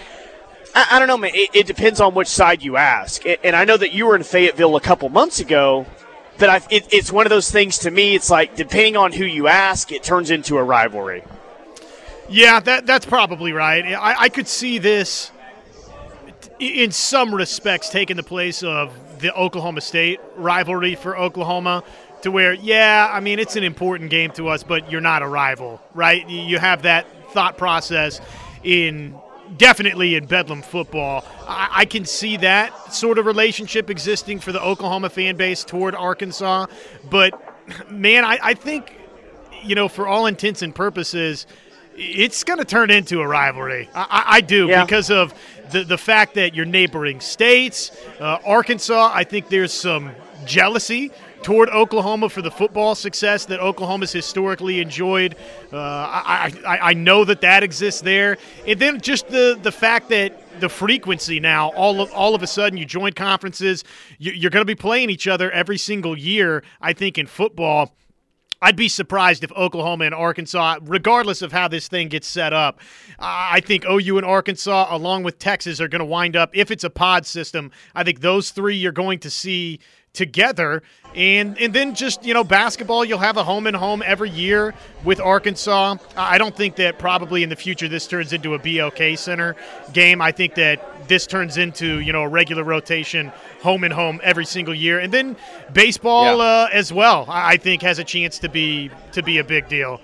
[0.74, 1.32] I, don't know, man.
[1.34, 3.24] It, it depends on which side you ask.
[3.44, 5.86] And I know that you were in Fayetteville a couple months ago,
[6.42, 8.16] but I, it, it's one of those things to me.
[8.16, 11.24] It's like depending on who you ask, it turns into a rivalry.
[12.28, 13.86] Yeah, that that's probably right.
[13.86, 15.32] I, I could see this
[16.60, 21.84] in some respects taking the place of the Oklahoma State rivalry for Oklahoma.
[22.24, 25.28] To where, yeah, I mean, it's an important game to us, but you're not a
[25.28, 26.28] rival, right?
[26.30, 28.22] You- You have that thought process
[28.64, 29.16] in
[29.58, 31.26] definitely in Bedlam football.
[31.48, 35.96] I, I can see that sort of relationship existing for the Oklahoma fan base toward
[35.96, 36.68] Arkansas,
[37.10, 37.34] but
[37.90, 38.98] man, I, I think
[39.64, 41.46] you know, for all intents and purposes,
[41.96, 43.88] it's going to turn into a rivalry.
[43.94, 44.84] I, I, do Yeah.
[44.84, 45.34] because of
[45.72, 49.12] the the fact that your neighboring states, uh, Arkansas.
[49.14, 50.12] I think there's some
[50.46, 51.12] jealousy
[51.44, 55.36] toward Oklahoma for the football success that Oklahoma's historically enjoyed.
[55.72, 58.38] Uh, I, I I know that that exists there,
[58.68, 60.38] and then just the the fact that.
[60.60, 63.84] The frequency now, all of all of a sudden, you join conferences.
[64.20, 66.62] you- You're going to be playing each other every single year.
[66.82, 67.96] I think in football,
[68.62, 72.80] I'd be surprised if Oklahoma and Arkansas, regardless of how this thing gets set up,
[73.18, 76.84] I think OU and Arkansas, along with Texas, are going to wind up, if it's
[76.84, 79.80] a pod system, I think those three you're going to see
[80.14, 80.84] together.
[81.14, 84.74] And and then just, you know, basketball, you'll have a home and home every year
[85.04, 85.98] with Arkansas.
[86.16, 89.58] I don't think that probably in the future this turns into a BOK Center
[89.92, 90.22] game.
[90.22, 94.46] I think that this turns into, you know, a regular rotation home and home every
[94.46, 95.00] single year.
[95.00, 95.36] And then
[95.74, 96.44] baseball Yeah.
[96.44, 99.68] uh, as well, I I think has a chance to be to be a big
[99.68, 100.00] deal.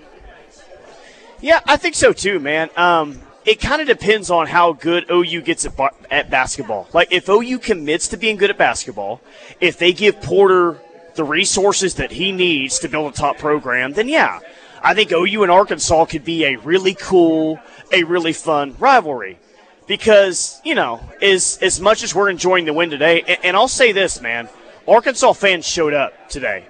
[1.40, 2.68] Yeah, I think so too, man.
[2.76, 6.88] Um, it kind of depends on how good OU gets at, ba- at basketball.
[6.92, 9.20] Like, if OU commits to being good at basketball,
[9.60, 10.80] if they give Porter
[11.14, 14.40] the resources that he needs to build a top program, then yeah,
[14.82, 17.58] I think OU and Arkansas could be a really cool,
[17.92, 19.38] a really fun rivalry.
[19.86, 23.68] because you know, as as much as we're enjoying the win today, and, and I'll
[23.68, 24.48] say this, man,
[24.86, 26.66] Arkansas fans showed up today.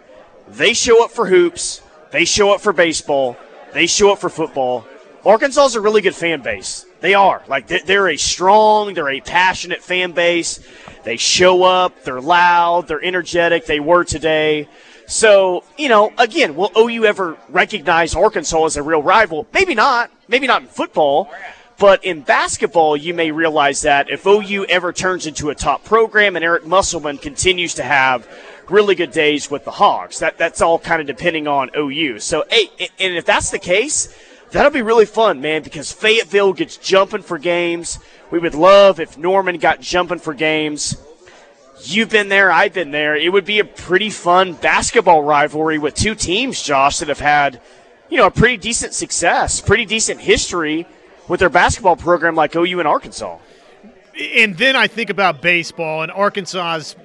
[0.48, 1.82] They show up for hoops.
[2.12, 3.36] They show up for baseball.
[3.74, 4.86] They show up for football.
[5.28, 6.86] Arkansas is a really good fan base.
[7.02, 7.42] They are.
[7.48, 10.58] Like, they're a strong, they're a passionate fan base.
[11.04, 13.66] They show up, they're loud, they're energetic.
[13.66, 14.70] They were today.
[15.06, 19.46] So, you know, again, will OU ever recognize Arkansas as a real rival?
[19.52, 20.10] Maybe not.
[20.28, 21.30] Maybe not in football.
[21.78, 26.36] But in basketball, you may realize that if OU ever turns into a top program
[26.36, 28.26] and Eric Musselman continues to have
[28.70, 32.20] really good days with the Hogs, that, that's all kind of depending on OU.
[32.20, 34.08] So, hey, and if that's the case,
[34.50, 37.98] that'll be really fun, man, because Fayetteville gets jumping for games.
[38.30, 40.96] We would love if Norman got jumping for games.
[41.84, 43.14] You've been there, I've been there.
[43.14, 47.60] It would be a pretty fun basketball rivalry with two teams, Josh, that have had,
[48.08, 50.86] you know, a pretty decent success, pretty decent history
[51.28, 53.38] with their basketball program like OU and Arkansas.
[54.34, 56.96] And then I think about baseball and Arkansas's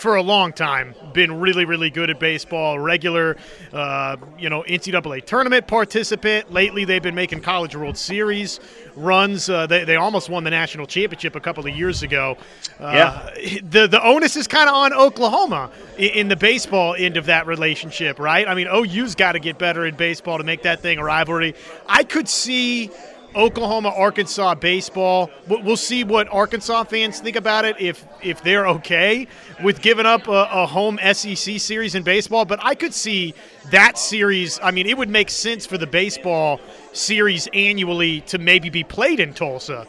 [0.00, 2.78] for a long time been really, really good at baseball.
[2.78, 3.36] Regular,
[3.72, 6.52] uh, you know, NCAA tournament participant.
[6.52, 8.60] Lately, they've been making College World Series
[8.96, 9.48] runs.
[9.48, 12.36] Uh, they, they almost won the national championship a couple of years ago.
[12.78, 13.60] Uh, yeah.
[13.62, 17.46] The the onus is kind of on Oklahoma in, in, the baseball end of that
[17.46, 18.46] relationship, right?
[18.46, 21.54] I mean, OU's got to get better in baseball to make that thing a rivalry.
[21.86, 22.90] I could see
[23.34, 25.30] Oklahoma Arkansas baseball.
[25.48, 29.26] We'll see what Arkansas fans think about it if if they're okay
[29.62, 32.44] with giving up a, a, home SEC series in baseball.
[32.44, 33.34] But I could see
[33.70, 34.58] that series.
[34.62, 36.60] I mean, it would make sense for the baseball
[36.92, 39.86] series annually to maybe be played in Tulsa.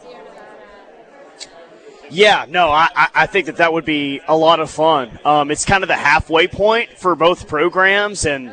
[2.10, 5.18] Yeah, no, I, I think that that would be a lot of fun.
[5.24, 8.52] Um, it's kind of the halfway point for both programs, and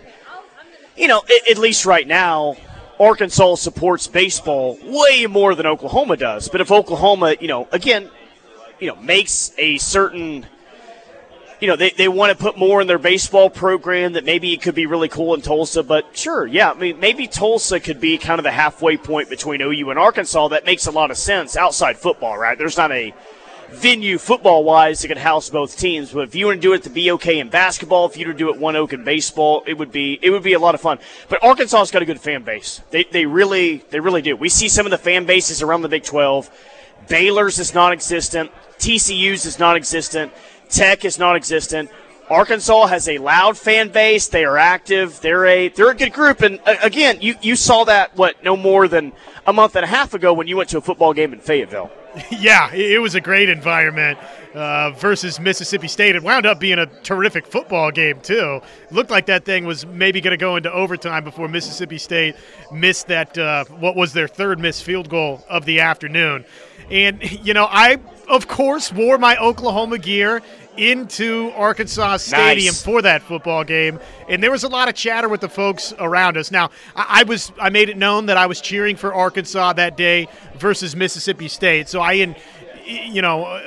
[0.95, 2.55] you know, at, at least right now,
[2.99, 6.49] Arkansas supports baseball way more than Oklahoma does.
[6.49, 8.09] But if Oklahoma, you know, again,
[8.79, 10.45] you know, makes a certain,
[11.61, 14.61] you know, they, they want to put more in their baseball program that maybe it
[14.61, 15.81] could be really cool in Tulsa.
[15.81, 19.61] But sure, yeah, I mean, maybe Tulsa could be kind of the halfway point between
[19.61, 20.49] OU and Arkansas.
[20.49, 22.57] That makes a lot of sense outside football, right?
[22.57, 23.13] There's not a
[23.71, 26.11] venue football wise that can house both teams.
[26.11, 28.37] But if you want to do it to BOK in basketball, if you were to
[28.37, 30.99] do it ONEOK in baseball, it would be it would be a lot of fun.
[31.29, 32.81] But Arkansas's got a good fan base.
[32.91, 34.35] They they really they really do.
[34.35, 36.49] We see some of the fan bases around the Big Twelve.
[37.07, 38.51] Baylor's is non-existent.
[38.77, 40.31] TCU's is non-existent.
[40.69, 41.89] Tech is non-existent.
[42.29, 44.27] Arkansas has a loud fan base.
[44.27, 45.19] They are active.
[45.21, 46.41] They're a they're a good group.
[46.41, 49.13] And uh, again, you you saw that what no more than
[49.47, 51.91] a month and a half ago when you went to a football game in Fayetteville.
[52.31, 54.17] Yeah, it was a great environment
[54.53, 56.15] uh, versus Mississippi State.
[56.15, 58.61] It wound up being a terrific football game, too.
[58.91, 62.35] Looked like that thing was maybe going to go into overtime before Mississippi State
[62.71, 66.45] missed that, uh, what was their third missed field goal of the afternoon.
[66.89, 70.41] And, you know, I, of course, wore my Oklahoma gear
[70.77, 72.81] into Arkansas Stadium nice.
[72.81, 76.37] for that football game, and there was a lot of chatter with the folks around
[76.37, 76.51] us.
[76.51, 79.97] Now, I, I, was I made it known that I was cheering for Arkansas that
[79.97, 82.35] day versus Mississippi State, so I,
[82.85, 83.61] you know.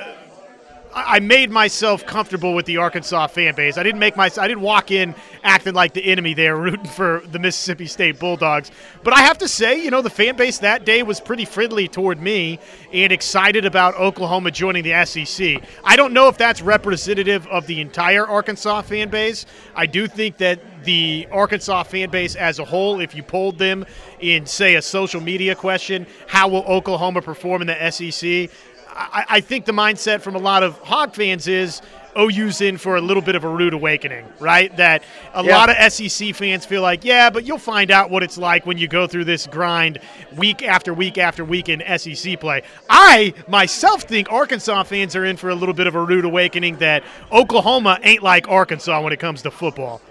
[0.94, 3.78] I made myself comfortable with the Arkansas fan base.
[3.78, 7.22] I didn't make my I didn't walk in acting like the enemy there, rooting for
[7.30, 8.70] the Mississippi State Bulldogs.
[9.02, 11.88] But I have to say, you know, the fan base that day was pretty friendly
[11.88, 12.58] toward me
[12.92, 15.62] and excited about Oklahoma joining the SEC.
[15.82, 19.46] I don't know if that's representative of the entire Arkansas fan base.
[19.74, 23.86] I do think that the Arkansas fan base as a whole, if you polled them
[24.20, 28.50] in, say, a social media question, how will Oklahoma perform in the SEC?
[28.94, 31.80] I, I think the mindset from a lot of Hog fans is
[32.16, 34.74] OU's in for a little bit of a rude awakening, right?
[34.76, 35.02] That
[35.34, 35.56] a yeah.
[35.56, 38.76] lot of SEC fans feel like, yeah, but you'll find out what it's like when
[38.76, 39.98] you go through this grind
[40.36, 42.62] week after week after week in SEC play.
[42.90, 46.76] I myself think Arkansas fans are in for a little bit of a rude awakening
[46.78, 50.02] that Oklahoma ain't like Arkansas when it comes to football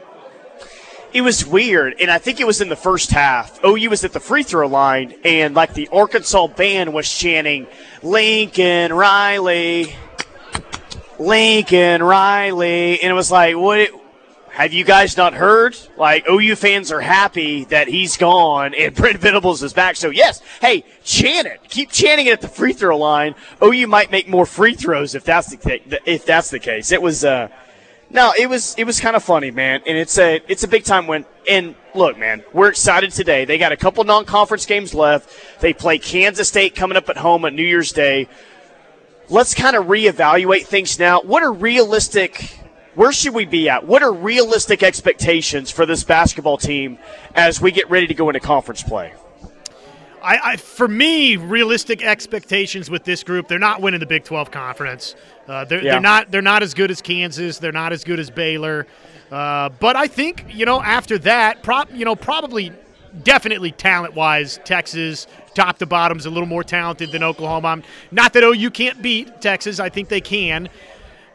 [1.14, 3.64] it was weird, and I think it was in the first half.
[3.64, 7.68] OU was at the free throw line, and like the Arkansas band was chanting,
[8.02, 9.96] Lincoln Riley,
[11.20, 13.90] Lincoln Riley, and it was like, what?
[14.52, 15.78] Have you guys not heard?
[15.96, 19.96] Like OU fans are happy that he's gone and Brent Venables is back.
[19.96, 21.62] So yes, hey, chant it.
[21.70, 23.34] Keep chanting it at the free throw line.
[23.64, 26.92] OU might make more free throws if that's the if that's the case.
[26.92, 27.24] It was.
[27.24, 27.48] Uh,
[28.14, 30.84] no, it was it was kind of funny, man, and it's a it's a big
[30.84, 31.26] time win.
[31.50, 33.46] And look, man, we're excited today.
[33.46, 35.62] They got a couple non-conference games left.
[35.62, 38.28] They play Kansas State coming up at home at New Year's Day.
[39.30, 41.22] Let's kind of reevaluate things now.
[41.22, 42.58] What are realistic?
[42.96, 43.88] Where should we be at?
[43.88, 47.00] What are realistic expectations for this basketball team
[47.34, 49.14] as we get ready to go into conference play?
[50.24, 54.52] I, I, for me, realistic expectations with this group, they're not winning the Big 12
[54.52, 55.16] conference.
[55.48, 55.94] Uh, they're, Yeah.
[55.94, 56.32] they're not.
[56.32, 57.58] They're not as good as Kansas.
[57.60, 58.88] They're not as good as Baylor.
[59.32, 62.72] Uh, but I think you know after that, prop you know probably,
[63.24, 67.68] definitely talent wise, Texas top to bottom is a little more talented than Oklahoma.
[67.70, 69.80] I'm, not that OU can't beat Texas.
[69.80, 70.70] I think they can.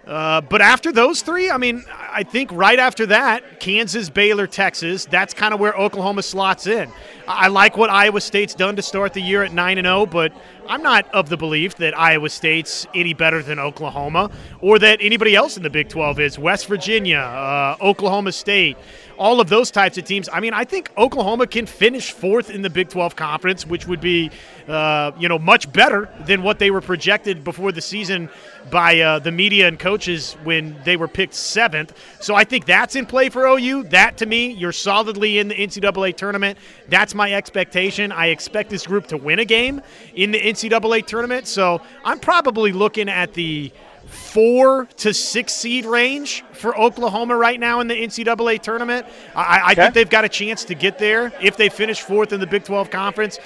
[0.06, 5.04] Uh, but after those three, I mean, I think right after that, Kansas, Baylor, Texas,
[5.04, 6.92] that's kind of where Oklahoma slots in.
[7.26, 10.32] I like what Iowa State's done to start the year at 9 and 0, but
[10.68, 14.30] I'm not of the belief that Iowa State's any better than Oklahoma
[14.60, 16.38] or that anybody else in the Big 12 is.
[16.38, 18.76] West Virginia, uh, Oklahoma State,
[19.18, 20.28] all of those types of teams.
[20.32, 24.00] I mean, I think Oklahoma can finish fourth in the Big 12 conference, which would
[24.00, 24.30] be,
[24.68, 28.28] uh, you know, much better than what they were projected before the season
[28.70, 31.96] by uh, the media and coaches when they were picked seventh.
[32.20, 33.84] So I think that's in play for OU.
[33.84, 36.58] That to me, you're solidly in the NCAA tournament.
[36.88, 38.12] That's my expectation.
[38.12, 39.80] I expect this group to win a game
[40.14, 41.46] in the NCAA tournament.
[41.46, 43.72] So I'm probably looking at the
[44.06, 49.06] four to six seed range for Oklahoma right now in the NCAA tournament.
[49.34, 49.82] I, I Okay.
[49.82, 52.64] think they've got a chance to get there if they finish fourth in the Big
[52.64, 53.38] 12 conference.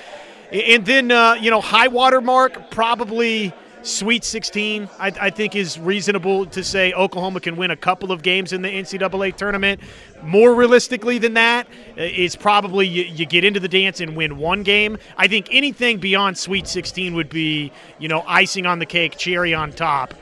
[0.53, 5.78] And then, uh, you know, high water mark, probably Sweet 16, I, I think is
[5.78, 9.81] reasonable to say Oklahoma can win a couple of games in the NCAA tournament.
[10.22, 11.66] More realistically than that
[11.97, 14.99] uh, is probably you, you get into the dance and win one game.
[15.16, 19.55] I think anything beyond Sweet 16 would be, you know, icing on the cake, cherry
[19.55, 20.12] on top.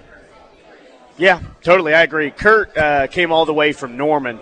[1.16, 1.94] Yeah, totally.
[1.94, 2.30] I agree.
[2.30, 4.36] Kurt uh, came all the way from Norman.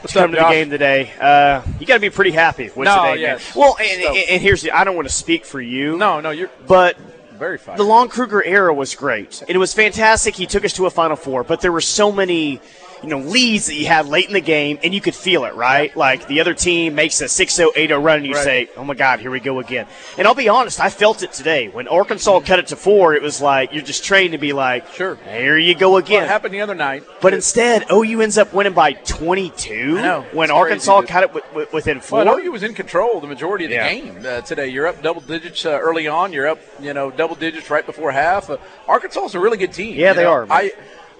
[0.00, 1.12] What's to come up, to the game today.
[1.20, 3.54] Uh, you got to be pretty happy with No, today, yes.
[3.54, 3.60] man.
[3.62, 4.16] Well, and, Stoked.
[4.16, 4.70] and, and here's the.
[4.72, 5.98] I don't want to speak for you.
[5.98, 6.96] No, no, you're But
[7.42, 7.76] very fine.
[7.76, 9.42] the Lon Kruger era was great.
[9.48, 10.36] It was fantastic.
[10.36, 12.60] He took us to a Final Four, but there were so many,
[13.02, 15.54] you know, leads that you had late in the game, and you could feel it,
[15.54, 15.94] right?
[15.96, 18.44] Like the other team makes a 6-0, 8-0 run, and you Right.
[18.44, 19.86] say, oh my God, here we go again.
[20.18, 21.68] And I'll be honest, I felt it today.
[21.68, 24.86] When Arkansas cut it to four, it was like, you're just trained to be like,
[24.94, 25.16] Sure.
[25.28, 26.22] here you go again.
[26.22, 27.02] What happened the other night?
[27.20, 30.24] But instead, OU ends up winning by 22 I know.
[30.32, 31.12] when It's Arkansas crazy.
[31.12, 32.24] cut it wi- wi- within four.
[32.24, 33.88] Well, OU was in control the majority of the Yeah.
[33.92, 34.68] game uh, today.
[34.68, 36.32] You're up double digits uh, early on.
[36.32, 38.50] You're up, you know, double digits right before half.
[38.50, 39.96] Uh, Arkansas is a really good team.
[39.98, 40.30] Yeah, they know.
[40.32, 40.58] are, man.
[40.58, 40.70] I,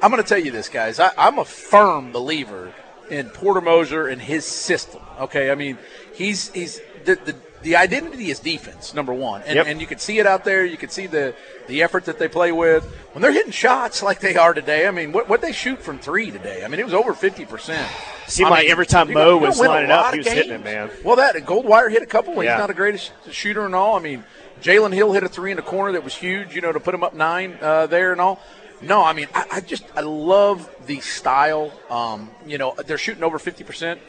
[0.02, 0.98] I'm going to tell you this, guys.
[1.00, 2.72] I, I'm a firm believer
[3.08, 5.00] in Porter Moser and his system.
[5.20, 5.78] Okay, I mean,
[6.14, 9.66] he's he's the the, the identity is defense number one, and, Yep.
[9.68, 10.64] and you can see it out there.
[10.64, 11.34] You can see the
[11.68, 14.88] the effort that they play with when they're hitting shots like they are today.
[14.88, 16.64] I mean, what what they shoot from three today?
[16.64, 17.88] I mean, it was over fifty percent.
[18.26, 20.52] Seemed like every time Mo don't- was don't win a lining up, he was hitting
[20.52, 20.90] it, man.
[21.04, 22.34] Well, that Goldwire hit a couple.
[22.34, 22.56] He's Yeah.
[22.56, 23.94] not the greatest shooter and all.
[23.96, 24.24] I mean,
[24.62, 26.54] Jalen Hill hit a three in the corner that was huge.
[26.56, 28.40] You know, to put him up nine uh, there and all.
[28.82, 31.72] No, I mean, I, I just I love the style.
[31.90, 34.00] Um, you know, they're shooting over fifty percent.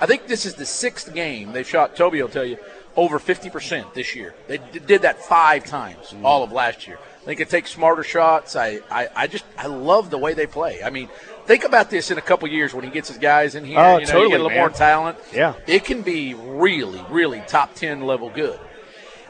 [0.00, 1.94] I think this is the sixth game they've shot.
[1.96, 2.56] Toby will tell you
[2.96, 4.34] over fifty percent this year.
[4.48, 6.24] They d- did that five times Mm.
[6.24, 6.98] all of last year.
[7.24, 8.56] They could take smarter shots.
[8.56, 10.82] I, I, I just I love the way they play.
[10.82, 11.08] I mean,
[11.46, 13.78] think about this in a couple years when he gets his guys in here.
[13.78, 14.58] Oh, you know, totally, you get a little man.
[14.58, 15.18] more talent.
[15.32, 15.54] Yeah.
[15.68, 18.58] It can be really, really top 10 level good.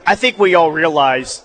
[0.07, 1.45] I think we all realize.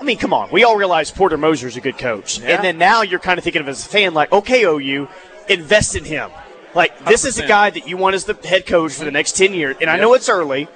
[0.00, 0.50] I mean, come on.
[0.52, 2.38] We all realize Porter Moser's a good coach.
[2.38, 2.50] Yeah.
[2.56, 5.08] And then now you're kind of thinking of as a fan, like, okay, OU,
[5.48, 6.30] invest in him.
[6.74, 9.36] Like, this is a guy that you want as the head coach for the next
[9.36, 9.76] 10 years.
[9.80, 10.68] And I know it's early,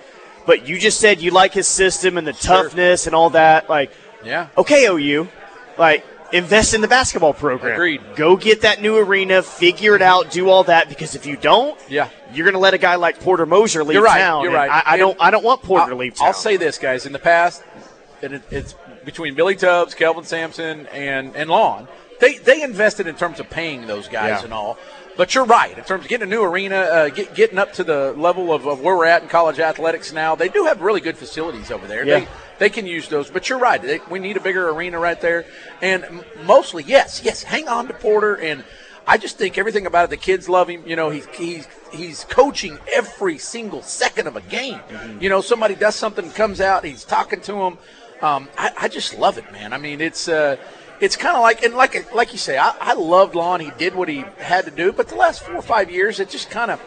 [0.47, 3.69] but you just said you like his system and the toughness and all that.
[3.69, 3.93] Like,
[4.25, 4.49] Yeah.
[4.57, 5.29] okay, OU,
[5.79, 7.75] like, invest in the basketball program.
[7.75, 8.01] Agreed.
[8.17, 10.89] Go get that new arena, figure it out, do all that.
[10.89, 12.09] Because if you don't, Yeah.
[12.33, 14.19] you're going to let a guy like Porter Moser leave You're right.
[14.19, 14.43] town.
[14.43, 14.71] You're right.
[14.71, 15.17] I, I don't.
[15.21, 16.29] I don't want Porter I'll, to leave town.
[16.29, 17.05] I'll say this, guys.
[17.05, 17.63] In the past,
[18.23, 21.89] and it, it's between Billy Tubbs, Kelvin Sampson, and and Lon.
[22.21, 24.45] They they invested in terms of paying those guys Yeah.
[24.45, 24.79] and all.
[25.15, 27.85] But you're right in terms of getting a new arena, uh, get, getting up to
[27.85, 30.35] the level of, of where we're at in college athletics now.
[30.35, 32.07] They do have really good facilities over there.
[32.07, 32.21] Yeah.
[32.21, 32.29] They
[32.59, 33.29] they can use those.
[33.29, 33.83] But you're right.
[33.83, 35.45] They, we need a bigger arena right there.
[35.83, 38.37] And mostly, yes, yes, hang on to Porter.
[38.37, 38.65] And
[39.07, 40.11] I just think everything about it.
[40.11, 40.83] The kids love him.
[40.87, 44.81] You know, he's he's he's coaching every single second of a game.
[45.21, 47.79] You know, somebody does something, comes out, he's talking to them.
[48.23, 49.73] Um, I, I just love it, man.
[49.73, 50.57] I mean, it's uh,
[51.01, 53.61] it's kind of like and like like you say, I, I loved Lon.
[53.61, 56.31] He did what he had to do, but the last four or five years, it
[56.31, 56.81] just kind of.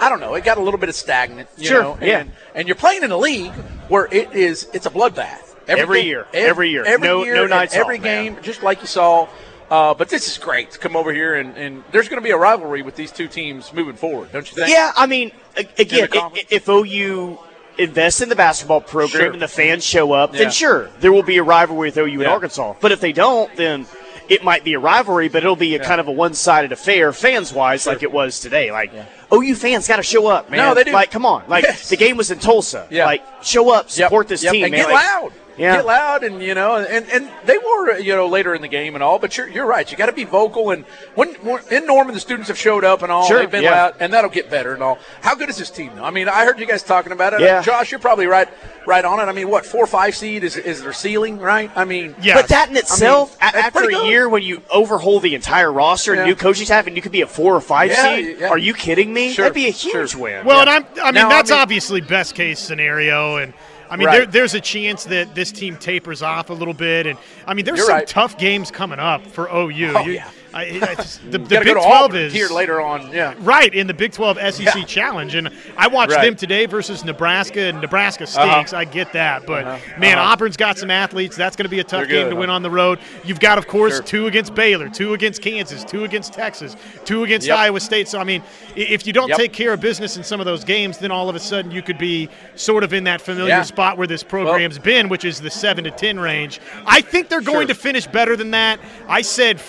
[0.00, 0.34] I don't know.
[0.34, 1.98] It got a little bit of stagnant, you Sure, know.
[2.02, 2.20] yeah.
[2.20, 3.52] And, and you're playing in a league
[3.88, 6.82] where it is it's a bloodbath Every game- year, ev- every year.
[6.84, 8.34] every No- year, no nights every off, man.
[8.34, 9.28] game, just like you saw.
[9.70, 12.32] Uh, but this is great to come over here and, and there's going to be
[12.32, 14.70] a rivalry with these two teams moving forward, don't you think?
[14.70, 16.46] Yeah, I mean, again, In the i- conference?
[16.50, 17.38] if OU
[17.78, 19.32] invests in the basketball program Sure.
[19.32, 20.40] and the fans show up, Yeah.
[20.40, 22.28] then sure, there will be a rivalry with OU and Yeah.
[22.28, 22.74] Arkansas.
[22.80, 23.86] But if they don't, then
[24.28, 27.86] it might be a rivalry, but it'll be a kind of a one-sided affair, fans-wise,
[27.86, 28.70] like it was today.
[28.70, 28.92] Like
[29.32, 30.58] OU fans got to show up, man.
[30.58, 30.92] No, they do.
[30.92, 31.42] Like, come on.
[31.48, 31.88] Like, Yes.
[31.88, 32.86] the game was in Tulsa.
[32.90, 33.06] Yeah.
[33.06, 34.80] Like, show up, Yep, support this yep, team, and man.
[34.86, 35.32] get Like, loud.
[35.58, 35.76] Yeah.
[35.76, 38.94] Get loud, and you know, and, and they were, you know, later in the game
[38.94, 39.18] and all.
[39.18, 39.90] But you're you're right.
[39.90, 40.70] You got to be vocal.
[40.70, 40.84] And
[41.14, 43.26] when, when in Norman, the students have showed up and all.
[43.26, 43.72] Sure, They've been yeah.
[43.84, 44.98] loud, and that'll get better and all.
[45.20, 45.92] How good is this team?
[45.96, 46.04] though?
[46.04, 47.40] I mean, I heard you guys talking about it.
[47.42, 47.60] Yeah.
[47.62, 48.48] Josh, you're probably right,
[48.86, 49.24] right on it.
[49.24, 51.70] I mean, what four or five seed is is their ceiling, right?
[51.76, 54.06] I mean, yeah But that in itself, I mean, a- after a good.
[54.06, 56.20] year when you overhaul the entire roster Yeah.
[56.22, 58.48] and new coaching staff, and you could be a four or five Yeah, seed, yeah.
[58.48, 59.32] are you kidding me?
[59.32, 60.20] Sure, That'd be a huge sure.
[60.22, 60.46] win.
[60.46, 63.52] Well, and I'm, I mean, Now, that's I mean- obviously best case scenario, and
[63.92, 64.16] I mean, Right.
[64.20, 67.66] there, there's a chance that this team tapers off a little bit, and I mean,
[67.66, 68.06] there's You're some right.
[68.06, 69.92] tough games coming up for OU.
[69.94, 70.28] Oh, You- yeah.
[70.54, 73.10] I, it's- the, the Big go to 12 Auburn is here later on.
[73.12, 73.34] Yeah.
[73.40, 74.84] Right in the Big 12 SEC Yeah.
[74.84, 76.24] Challenge, and I watched Right.
[76.24, 78.52] them today versus Nebraska, and Nebraska Uh-huh.
[78.52, 78.72] stinks.
[78.72, 79.64] I get that, but
[79.98, 80.32] man, Uh-huh.
[80.32, 81.36] Auburn's got some athletes.
[81.36, 82.98] That's going to be a tough They're game good, to win on the road.
[83.24, 84.02] You've got, of course, Sure.
[84.02, 87.56] two against Baylor, two against Kansas, two against Texas, two against Yep.
[87.58, 88.08] Iowa State.
[88.08, 88.42] So I mean,
[88.76, 89.38] if you don't Yep.
[89.38, 91.82] take care of business in some of those games, then all of a sudden you
[91.82, 93.62] could be sort of in that familiar Yeah.
[93.62, 96.60] spot where this program's been, which is the seven to ten range.
[96.86, 97.74] I think they're going Sure.
[97.74, 98.78] to finish better than that.
[99.08, 99.60] I said.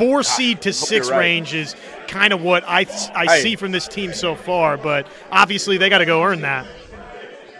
[0.00, 1.18] Four seed to six right.
[1.18, 1.76] range is
[2.08, 3.42] kind of what I I Hey.
[3.42, 6.66] see from this team so far, but obviously they got to go earn that.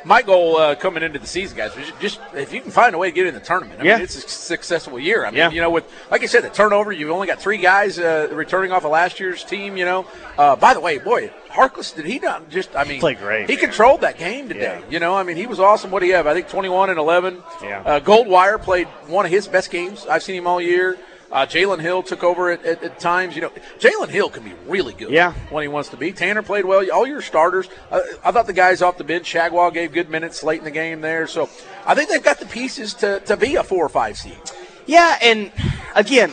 [0.03, 2.99] My goal uh, coming into the season, guys, was just if you can find a
[2.99, 3.81] way to get in the tournament.
[3.83, 3.95] I Yeah.
[3.97, 5.27] mean, it's a successful year.
[5.27, 5.51] I mean, Yeah.
[5.51, 8.73] you know, with like I said, the turnover, you've only got three guys uh, returning
[8.73, 9.77] off of last year's team.
[9.77, 10.07] You know,
[10.39, 12.75] uh, by the way, boy, Harkless did he not just?
[12.75, 13.51] I mean, played great.
[13.51, 14.79] He controlled that game today.
[14.81, 14.89] Yeah.
[14.91, 15.91] You know, I mean, he was awesome.
[15.91, 16.27] What do you have?
[16.27, 17.43] I think twenty-one and eleven.
[17.63, 17.83] Yeah.
[17.85, 20.97] Uh, Goldwire played one of his best games I've seen him all year.
[21.33, 23.37] Uh, Jalen Hill took over at, at, at times.
[23.37, 25.11] You know, Jalen Hill can be really good.
[25.11, 25.33] Yeah.
[25.51, 26.13] when he wants to be.
[26.13, 26.85] Tanner played well.
[26.93, 27.69] All your starters.
[27.91, 30.71] Uh, I thought the guys off the bench, Shagwell gave good minutes late in the
[30.71, 31.27] game there.
[31.27, 31.49] So
[31.87, 34.39] I think they've got the pieces to, to be a four or five seed.
[34.87, 35.53] Yeah, and
[35.95, 36.33] again,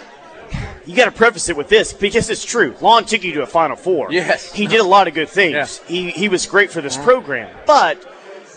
[0.86, 2.74] you got to preface it with this because it's true.
[2.82, 4.12] Lon took you to a Final Four.
[4.12, 4.52] Yes.
[4.54, 5.54] he did a lot of good things.
[5.54, 5.62] Yeah.
[5.64, 5.84] Uh-huh.
[5.88, 8.04] He he was great for this program, but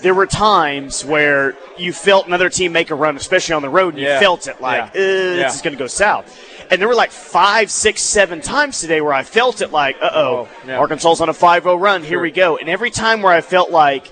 [0.02, 3.94] there were times where you felt another team make a run, especially on the road,
[3.94, 4.14] and Yeah.
[4.14, 5.00] you felt it like, Yeah.
[5.00, 5.42] uh, Yeah.
[5.44, 6.38] this is going to go south.
[6.70, 10.10] And there were like five, six, seven times today where I felt it like, uh
[10.12, 10.78] oh, yeah.
[10.78, 12.02] Arkansas's on a 5 0 run.
[12.02, 12.20] Here Sure.
[12.22, 12.56] we go.
[12.58, 14.10] And every time where I felt like,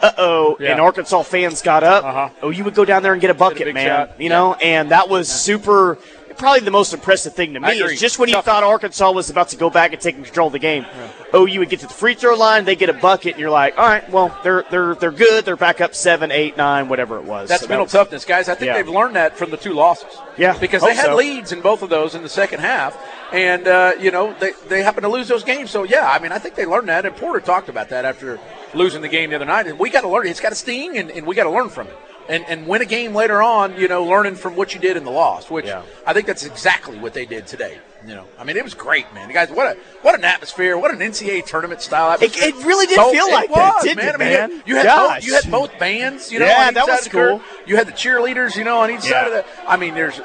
[0.00, 0.70] uh oh, Yeah.
[0.72, 2.28] and Arkansas fans got up, Uh-huh.
[2.42, 3.86] oh, you would go down there and get a bucket, big man.
[3.88, 4.10] shot.
[4.20, 5.98] You know, and that was super.
[6.38, 9.48] Probably the most impressive thing to me is just when you thought Arkansas was about
[9.48, 10.86] to go back and take control of the game.
[11.32, 13.50] Oh, you would get to the free throw line, they get a bucket, and you're
[13.50, 15.44] like, all right, well, they're they're they're good.
[15.44, 17.48] They're back up seven, eight, nine, whatever it was.
[17.48, 18.48] That's So that mental was- toughness, guys.
[18.48, 18.74] I think Yeah.
[18.74, 20.16] they've learned that from the two losses.
[20.36, 21.16] Yeah, because they had so.
[21.16, 22.96] leads in both of those in the second half,
[23.32, 25.70] and uh, you know they they happened to lose those games.
[25.70, 28.38] So yeah, I mean I think they learned that, and Porter talked about that after
[28.74, 29.66] losing the game the other night.
[29.66, 30.26] And we got to learn.
[30.26, 31.96] It's got to sting, and, and we got to learn from it.
[32.28, 35.04] And, and win a game later on, you know, learning from what you did in
[35.04, 35.80] the loss, which Yeah.
[36.06, 37.78] I think that's exactly what they did today.
[38.06, 39.28] You know, I mean, it was great, man.
[39.28, 42.48] You guys, what a what an atmosphere, what an NCAA tournament style It, atmosphere.
[42.50, 44.08] it really did So- feel it like that, didn't man.
[44.08, 44.50] it, I mean, man?
[44.50, 46.90] you- you had both, you had both bands, you know, Yeah, on each that side
[46.92, 47.42] was of the cool.
[47.66, 49.10] You had the cheerleaders, you know, on each Yeah.
[49.10, 49.44] side of the.
[49.66, 50.20] I mean, there's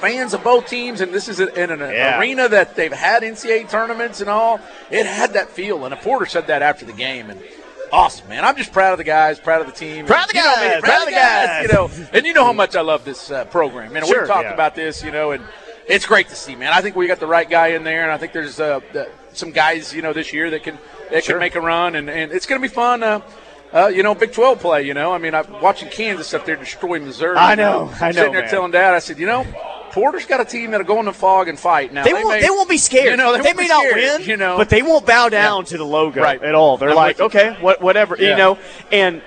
[0.00, 2.18] fans of both teams, and this is in an Yeah.
[2.18, 4.58] arena that they've had NCAA tournaments and all.
[4.90, 7.40] It had that feel, and a Porter said that after the game, and.
[7.92, 8.42] Awesome, man!
[8.42, 10.06] I'm just proud of the guys, proud of the team.
[10.06, 11.62] Proud of the You know guys, proud of the guys.
[11.66, 13.92] You know, and you know how much I love this uh, program.
[13.92, 14.54] Man, Sure, we've talked yeah.
[14.54, 15.44] about this, you know, and
[15.86, 16.72] it's great to see, man.
[16.72, 19.10] I think we got the right guy in there, and I think there's uh, the,
[19.34, 20.78] some guys, you know, this year that can
[21.10, 21.34] that Sure.
[21.34, 23.02] can make a run, and, and it's going to be fun.
[23.02, 23.20] Uh,
[23.74, 24.82] uh, you know, Big 12 play.
[24.84, 27.36] You know, I mean, I'm watching Kansas up there destroy Missouri.
[27.36, 28.50] I you know, I know, Sitting there man.
[28.50, 29.44] telling Dad, I said, you know,
[29.92, 31.92] Porter's got a team that'll go in the Phog and fight.
[31.92, 33.10] Now They, won't, may- they won't be scared.
[33.10, 35.28] You know, they, they may be not scared, win, You know, but they won't bow
[35.28, 36.42] down to the logo Right.
[36.42, 36.76] at all.
[36.78, 37.24] They're I'm like, you.
[37.26, 38.30] okay, what, whatever, Yeah.
[38.30, 38.58] you know.
[38.90, 39.20] And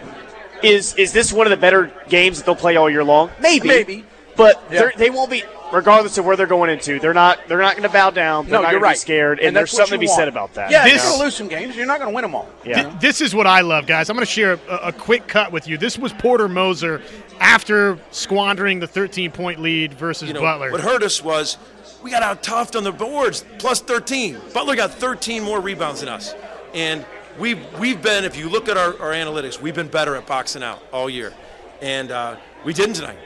[0.63, 3.29] is is this one of the better games that they'll play all year long?
[3.41, 4.05] Maybe, Maybe.
[4.35, 4.89] But Yeah.
[4.97, 5.43] they're won't be.
[5.73, 7.39] Regardless of where they're going into, they're not.
[7.47, 8.45] They're not going to bow down.
[8.45, 8.93] They're no, not you're gonna right.
[8.93, 10.19] be scared, and, there's something to be want.
[10.19, 10.69] said about that.
[10.69, 11.75] Yeah, This- you're going to lose some games.
[11.75, 12.47] You're not going to win them all.
[12.63, 12.83] Yeah.
[12.83, 14.09] Th- this is what I love, guys.
[14.09, 15.77] I'm going to share a, a quick cut with you.
[15.77, 17.01] This was Porter Moser
[17.39, 20.71] after squandering the 13 point lead versus you know, Butler.
[20.71, 21.57] What hurt us was
[22.03, 24.39] we got out toughed on the boards, plus 13.
[24.53, 26.35] Butler got 13 more rebounds than us.
[26.75, 27.03] And
[27.39, 30.61] we've, we've been, if you look at our, our analytics, we've been better at boxing
[30.61, 31.33] out all year.
[31.81, 33.17] And uh, we didn't tonight.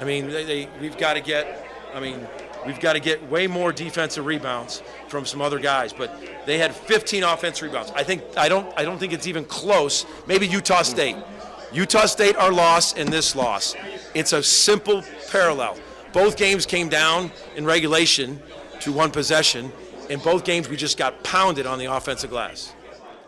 [0.00, 2.26] I mean, they, they, we've got to get, I mean,
[2.66, 5.92] we've got to get way more defensive rebounds from some other guys.
[5.92, 7.90] But they had 15 offensive rebounds.
[7.94, 10.06] I think, I don't, I don't think it's even close.
[10.26, 11.16] Maybe Utah State.
[11.72, 13.74] Utah State, our loss, and this loss.
[14.14, 15.76] It's a simple parallel.
[16.12, 18.40] Both games came down in regulation
[18.80, 19.70] to one possession.
[20.08, 22.72] In both games, we just got pounded on the offensive glass.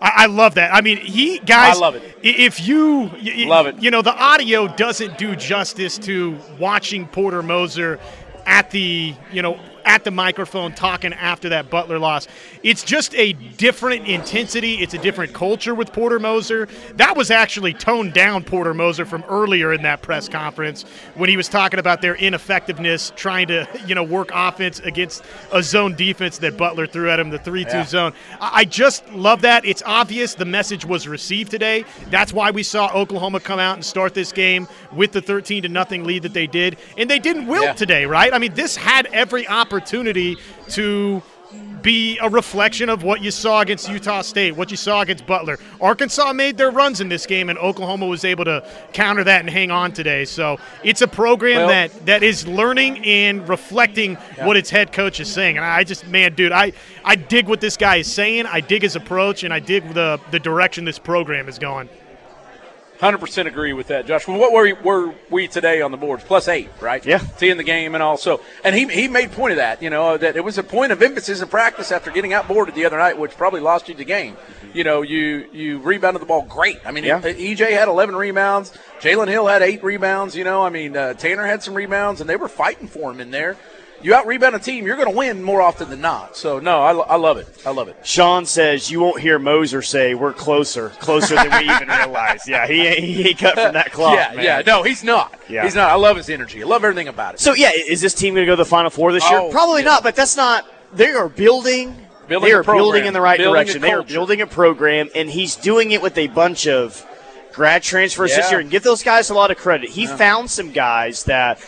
[0.01, 0.75] I, I love that.
[0.75, 1.77] I mean, he guys.
[1.77, 2.17] I love it.
[2.23, 3.11] If you
[3.47, 3.83] Love it.
[3.83, 8.01] You know, the audio doesn't do justice to watching Porter Moser
[8.47, 12.27] at the you know at the microphone talking after that Butler loss.
[12.63, 14.75] It's just a different intensity.
[14.77, 16.69] It's a different culture with Porter Moser.
[16.95, 21.37] That was actually toned down Porter Moser from earlier in that press conference when he
[21.37, 25.23] was talking about their ineffectiveness trying to, you know, work offense against
[25.53, 27.85] a zone defense that Butler threw at him, the 3 2 Yeah.
[27.85, 28.13] zone.
[28.41, 29.65] I just love that.
[29.65, 31.85] It's obvious the message was received today.
[32.11, 35.69] That's why we saw Oklahoma come out and start this game with the 13 to
[35.69, 36.77] nothing lead that they did.
[36.99, 37.73] And they didn't wilt Yeah.
[37.73, 38.33] today, right?
[38.35, 41.23] I mean, this had every opportunity to
[41.83, 45.59] be a reflection of what you saw against Utah State, what you saw against Butler.
[45.81, 49.51] Arkansas made their runs in this game, and Oklahoma was able to counter that and
[49.51, 50.25] hang on today.
[50.25, 54.47] So it's a program Well- that that is learning and reflecting Yeah.
[54.47, 55.57] what its head coach is saying.
[55.57, 56.73] And I just, man, dude, I
[57.05, 58.47] I dig what this guy is saying.
[58.47, 61.89] I dig his approach, and I dig the the direction this program is going.
[63.01, 64.29] Hundred percent agree with that, Josh.
[64.29, 66.23] Well, what were we, were we today on the boards?
[66.23, 67.05] Plus eight, right?
[67.05, 67.19] Yeah.
[67.39, 69.83] Seeing the game and also, and he he made point of that.
[69.83, 72.85] You know that it was a point of emphasis in practice after getting outboarded the
[72.85, 74.37] other night, which probably lost you the game.
[74.75, 76.77] You know, you you rebounded the ball great.
[76.85, 77.21] I mean, Yeah.
[77.23, 78.73] EJ had 11 rebounds.
[79.01, 80.37] Jalen Hill had eight rebounds.
[80.37, 83.21] You know, I mean, uh, Tanner had some rebounds, and they were fighting for him
[83.21, 83.57] in there.
[84.03, 86.37] You out rebound a team, you're going to win more often than not.
[86.37, 87.47] So no, I, I love it.
[87.67, 87.97] I love it.
[88.03, 92.49] Sean says you won't hear Moser say we're closer, closer than we even realize.
[92.49, 94.15] Yeah, he ain't, he cut from that cloth.
[94.17, 94.45] yeah, man.
[94.45, 94.63] yeah.
[94.67, 95.39] No, he's not.
[95.49, 95.65] Yeah.
[95.65, 95.91] He's not.
[95.91, 96.63] I love his energy.
[96.63, 97.41] I love everything about it.
[97.41, 99.39] So yeah, is this team going to go to the Final Four this year?
[99.41, 100.03] Oh, Probably not.
[100.03, 100.67] But that's not.
[100.95, 101.95] They are building.
[102.27, 103.83] Building they a are building in the right Building direction.
[103.83, 107.05] They are building a program, and he's doing it with a bunch of
[107.53, 108.61] grad transfers this year.
[108.61, 109.91] And give those guys a lot of credit.
[109.91, 110.17] He Yeah.
[110.17, 111.59] found some guys that,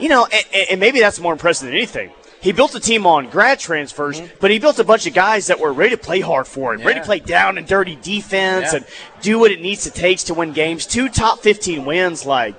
[0.00, 2.10] you know, and, and maybe that's more impressive than anything.
[2.40, 5.60] He built a team on grad transfers, but he built a bunch of guys that
[5.60, 7.06] were ready to play hard for him, ready to Mm-hmm.
[7.06, 8.78] Play down and dirty defense Yeah.
[8.78, 8.86] and
[9.20, 10.86] do what it needs to takes to win games.
[10.86, 12.54] Two top 15 wins, like,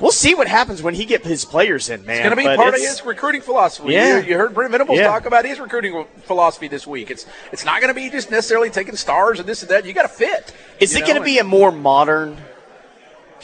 [0.00, 2.16] we'll see what happens when he get his players in, man.
[2.16, 3.92] It's going to be part of his recruiting philosophy.
[3.92, 4.18] Yeah.
[4.18, 5.06] You, you heard Brent Venables Yeah.
[5.06, 7.08] talk about his recruiting philosophy this week.
[7.12, 9.84] It's it's not going to be just necessarily taking stars and this and that.
[9.86, 10.52] You got to fit.
[10.80, 12.36] Is it going to be a more modern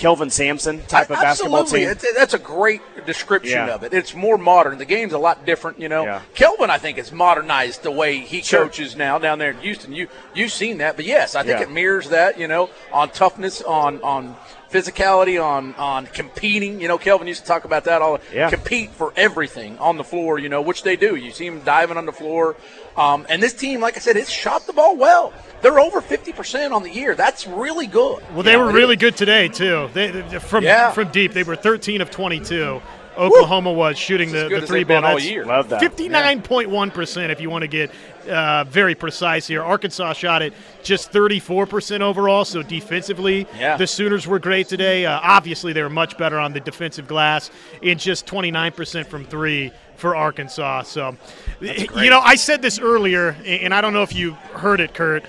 [0.00, 1.88] Kelvin Sampson type of basketball team?
[1.88, 3.74] It's- that's a great description Yeah.
[3.74, 3.92] of it.
[3.92, 4.78] It's more modern.
[4.78, 6.04] The game's a lot different, you know.
[6.04, 6.20] Yeah.
[6.34, 8.62] Kelvin, I think, has modernized the way he Sure.
[8.64, 9.92] coaches now down there in Houston.
[9.92, 11.64] You you've seen that, but yes, I think Yeah.
[11.64, 12.38] it mirrors that.
[12.38, 14.36] You know, on toughness, on on
[14.70, 16.80] physicality, on on competing.
[16.80, 18.18] You know, Kelvin used to talk about that all.
[18.32, 18.50] Yeah.
[18.50, 20.38] Compete for everything on the floor.
[20.38, 21.16] You know, which they do.
[21.16, 22.56] You see him diving on the floor,
[22.96, 25.32] um, and this team, like I said, it's shot the ball well.
[25.62, 27.14] They're over fifty percent on the year.
[27.14, 28.22] That's really good.
[28.32, 29.88] Well, they You were know, really good today too.
[29.92, 30.90] They, they- from Yeah.
[30.92, 32.80] from deep, they were 13 of 22.
[33.16, 35.04] Oklahoma was shooting the, the three ball.
[35.04, 35.44] all year.
[35.44, 35.82] Love that.
[35.82, 37.90] 59.1 percent, if you want to get
[38.28, 39.62] uh, very precise here.
[39.62, 40.52] Arkansas shot it
[40.82, 42.44] just 34 percent overall.
[42.44, 43.76] So defensively, Yeah.
[43.76, 45.06] the Sooners were great today.
[45.06, 47.50] Uh, obviously, they were much better on the defensive glass,
[47.82, 50.82] in just 29 percent from three for Arkansas.
[50.82, 51.16] So,
[51.60, 55.24] you know, I said this earlier, and I don't know if you heard it, Kurt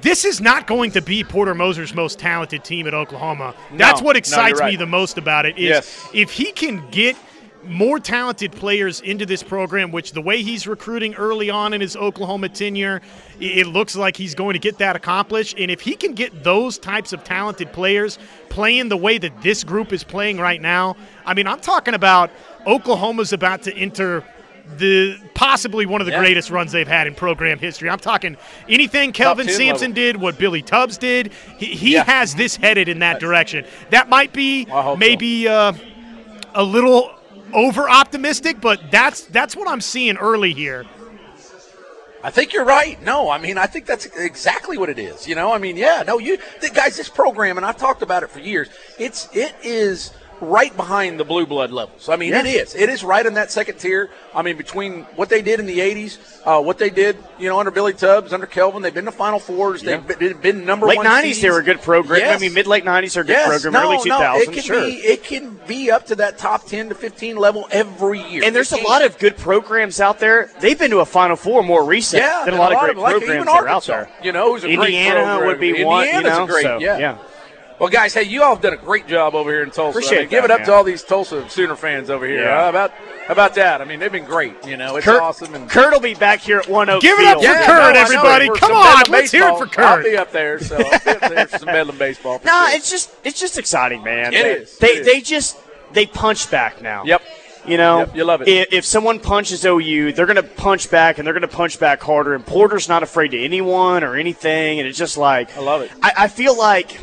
[0.00, 3.54] this is not going to be Porter Moser's most talented team at Oklahoma.
[3.74, 6.08] That's No, what excites you're me the most about it is Yes.
[6.14, 7.16] if he can get
[7.64, 11.94] more talented players into this program, which the way he's recruiting early on in his
[11.96, 13.00] Oklahoma tenure,
[13.38, 15.56] it looks like he's going to get that accomplished.
[15.56, 18.18] And if he can get those types of talented players
[18.48, 22.32] playing the way that this group is playing right now, I mean, I'm talking about
[22.66, 24.24] Oklahoma's about to enter
[24.78, 26.20] the possibly one of the Yeah.
[26.20, 27.90] greatest runs they've had in program history.
[27.90, 28.36] I'm talking
[28.68, 29.94] anything Kelvin Sampson level.
[29.94, 31.32] did, what Billy Tubbs did.
[31.58, 32.04] He, he Yeah.
[32.04, 33.64] has this headed in that direction.
[33.90, 34.96] That might be hope so.
[34.96, 35.72] maybe uh,
[36.54, 37.10] a little
[37.52, 40.84] over optimistic, but that's that's what I'm seeing early here.
[42.24, 43.02] I think you're right.
[43.02, 45.26] No, I mean, I think that's exactly what it is.
[45.26, 48.22] You know, I mean, yeah, no, you the, guys, this program, and I've talked about
[48.22, 48.68] it for years.
[48.98, 50.12] It's it is
[50.42, 52.08] right behind the blue blood levels.
[52.08, 52.62] I mean, it Yeah.
[52.62, 52.74] is.
[52.74, 54.10] It is right in that second tier.
[54.34, 57.58] I mean, between what they did in the '80s, uh, what they did, you know,
[57.58, 59.82] under Billy Tubbs, under Kelvin, they've been to Final Fours.
[59.82, 61.06] They've been, been number Late one.
[61.06, 61.42] 90s, seeds.
[61.42, 62.18] they were a good program.
[62.20, 62.36] Yes.
[62.36, 63.72] I mean, mid late 90s are a good Yes, program.
[63.72, 64.80] no, Early no, 2000s, it can sure.
[64.84, 68.42] be it can be up to that top ten to fifteen level every year.
[68.44, 70.50] and there's It a lot of good programs out there.
[70.60, 72.96] They've been to a Final Four more recent Yeah, than a and lot, of great
[72.96, 74.08] like programs that are out there.
[74.22, 75.46] You know, who's a great Indiana program.
[75.46, 76.08] would be one.
[76.08, 76.98] You know, great, so, yeah.
[76.98, 77.16] yeah.
[77.82, 79.98] Well, guys, hey, you all have done a great job over here in Tulsa.
[79.98, 80.66] Appreciate I mean, give it up man.
[80.68, 82.44] to all these Tulsa Sooner fans over here.
[82.44, 82.62] Yeah.
[82.62, 82.92] How about
[83.26, 83.80] how about that?
[83.80, 84.54] I mean, they've been great.
[84.64, 85.52] You know, it's Kurt, awesome.
[85.56, 87.34] And Kurt will be back here at ONEOK Give it Field.
[87.34, 88.48] up for Yeah, Kurt, no, everybody.
[88.56, 89.66] Come on, let's hear it baseball.
[89.66, 90.04] for I'll Kurt.
[90.04, 92.38] be up there, so I'll be up there for some Bedlam baseball.
[92.38, 92.76] for No, sure.
[92.76, 94.32] it's just it's just exciting, man.
[94.32, 94.78] It they, is.
[94.78, 95.06] They It is.
[95.06, 95.58] they just
[95.92, 97.02] they punch back now.
[97.02, 97.20] Yep.
[97.66, 98.48] You know, Yep, you love it.
[98.48, 101.80] If, if someone punches OU, they're going to punch back, and they're going to punch
[101.80, 102.34] back harder.
[102.34, 105.90] And Porter's not afraid to anyone or anything, and it's just like I love it.
[106.00, 106.98] I, I feel like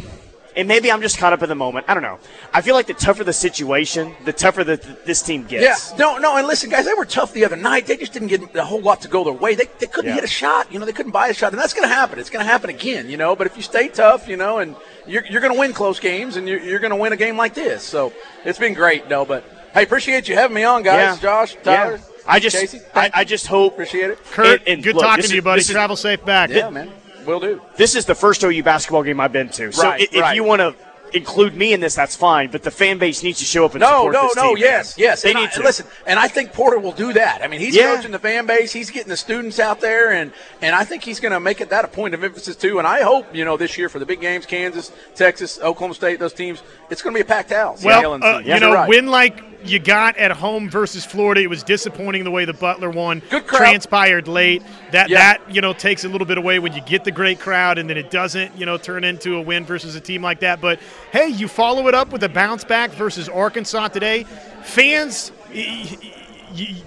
[0.55, 1.85] and maybe I'm just caught up in the moment.
[1.87, 2.19] I don't know.
[2.53, 5.91] I feel like the tougher the situation, the tougher that this team gets.
[5.91, 7.85] Yeah, no, no, and listen, guys, they were tough the other night.
[7.87, 9.55] They just didn't get a whole lot to go their way.
[9.55, 10.15] They, they couldn't Yeah.
[10.15, 10.71] hit a shot.
[10.71, 12.19] You know, they couldn't buy a shot, and that's going to happen.
[12.19, 13.09] It's going to happen again.
[13.09, 14.75] You know, but if you stay tough, you know, and
[15.07, 17.37] you're, you're going to win close games, and you're, you're going to win a game
[17.37, 17.83] like this.
[17.83, 18.11] So
[18.45, 19.43] it's been great, no, but
[19.73, 21.15] hey, appreciate you having me on, guys.
[21.17, 21.21] Yeah.
[21.21, 22.03] Josh, Tyler, Yeah.
[22.27, 23.73] I just, Casey, I, I just hope.
[23.73, 24.23] Appreciate it.
[24.25, 25.61] Kurt, And- and good look, talking this to you, buddy.
[25.61, 26.49] is- Travel safe back.
[26.51, 26.91] Yeah, man.
[27.29, 27.61] Will do.
[27.75, 29.71] This is the first OU basketball game I've been to.
[29.71, 30.35] So Right, if right.
[30.35, 30.73] you want to
[31.13, 32.49] include me in this, that's fine.
[32.51, 34.47] But the fan base needs to show up and No, support no, this no.
[34.55, 34.57] team.
[34.57, 35.21] Yes, yes.
[35.21, 35.61] They And I- need to.
[35.63, 37.41] listen, and I think Porter will do that.
[37.43, 37.95] I mean, he's Yeah.
[37.95, 38.71] coaching the fan base.
[38.71, 40.31] He's getting the students out there, and
[40.61, 42.79] and I think he's going to make it that a point of emphasis too.
[42.79, 46.19] And I hope you know this year for the big games, Kansas, Texas, Oklahoma State,
[46.19, 47.83] those teams, it's going to be a packed house.
[47.83, 48.89] Well, uh, Yeah, you know, you're right.
[48.89, 51.41] win like you got at home versus Florida.
[51.41, 53.59] It was disappointing the way the Butler one Good crowd.
[53.59, 54.63] transpired late.
[54.91, 55.17] That Yeah.
[55.17, 57.89] that you know takes a little bit away when you get the great crowd and
[57.89, 60.61] then it doesn't you know turn into a win versus a team like that.
[60.61, 60.79] But
[61.11, 64.23] hey, you follow it up with a bounce back versus Arkansas today.
[64.63, 65.31] Fans,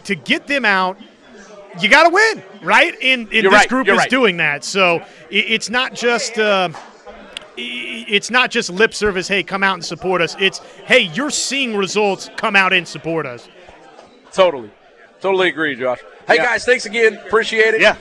[0.04, 0.98] to get them out.
[1.80, 2.94] You got to win, right?
[3.02, 3.68] And, and this right.
[3.68, 4.10] group You're is right.
[4.10, 4.62] doing that.
[4.62, 6.68] So it's not just uh,
[7.56, 10.36] it's not just lip service, hey, come out and support us.
[10.38, 13.48] It's, hey, you're seeing results, come out and support us.
[14.32, 14.70] Totally,
[15.20, 15.98] totally agree, Josh.
[16.26, 16.44] Hey Yeah.
[16.44, 17.14] guys, thanks again.
[17.26, 17.80] Appreciate it.
[17.80, 17.96] Yeah.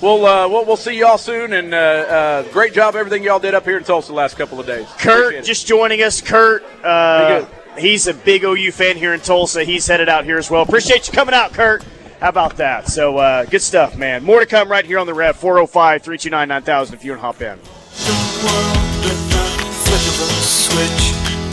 [0.00, 3.54] We'll uh, we'll, we'll see y'all soon, and uh, uh, great job everything y'all did
[3.54, 4.86] up here in Tulsa the last couple of days.
[4.98, 5.44] Kurt Appreciate it.
[5.44, 6.20] just joining us.
[6.20, 7.46] Kurt, uh,
[7.78, 9.64] he's a big OU fan here in Tulsa.
[9.64, 10.62] He's headed out here as well.
[10.62, 11.84] Appreciate you coming out, Kurt.
[12.20, 12.88] How about that?
[12.88, 14.24] So uh, good stuff, man.
[14.24, 17.26] More to come right here on the Ref 405 329 9000 if you want to
[17.26, 17.58] hop in.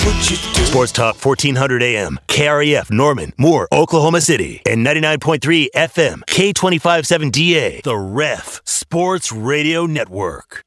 [0.04, 8.62] Sports Talk 1400 AM, KREF Norman, Moore, Oklahoma City, and 99.3 FM, K257DA, The Ref
[8.66, 10.62] Sports Radio Network.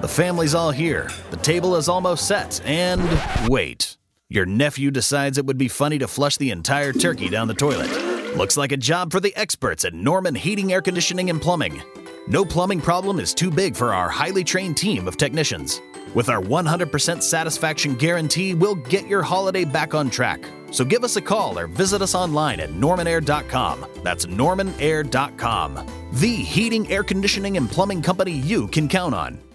[0.00, 3.02] The family's all here, the table is almost set, and
[3.48, 3.96] wait.
[4.28, 7.90] Your nephew decides it would be funny to flush the entire turkey down the toilet.
[8.36, 11.82] Looks like a job for the experts at Norman Heating, Air Conditioning, and Plumbing.
[12.28, 15.80] No plumbing problem is too big for our highly trained team of technicians.
[16.12, 20.44] With our 100% satisfaction guarantee, we'll get your holiday back on track.
[20.72, 23.86] So give us a call or visit us online at normanair.com.
[24.02, 25.86] That's normanair.com.
[26.14, 29.45] The heating, air conditioning, and plumbing company you can count on.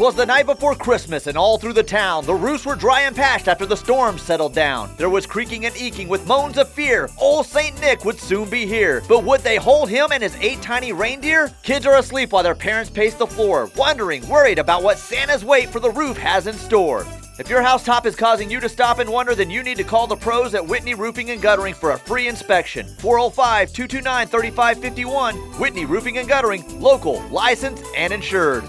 [0.00, 3.14] Twas the night before Christmas, and all through the town, the roofs were dry and
[3.14, 4.90] patched after the storm settled down.
[4.96, 7.10] There was creaking and eking with moans of fear.
[7.18, 9.02] Old Saint Nick would soon be here.
[9.10, 11.52] But would they hold him and his eight tiny reindeer?
[11.62, 15.68] Kids are asleep while their parents pace the floor, wondering, worried about what Santa's wait
[15.68, 17.06] for the roof has in store.
[17.38, 20.06] If your housetop is causing you to stop and wonder, then you need to call
[20.06, 22.86] the pros at Whitney Roofing and Guttering for a free inspection.
[23.00, 25.36] 405 229 3551.
[25.60, 28.64] Whitney Roofing and Guttering, local, licensed, and insured.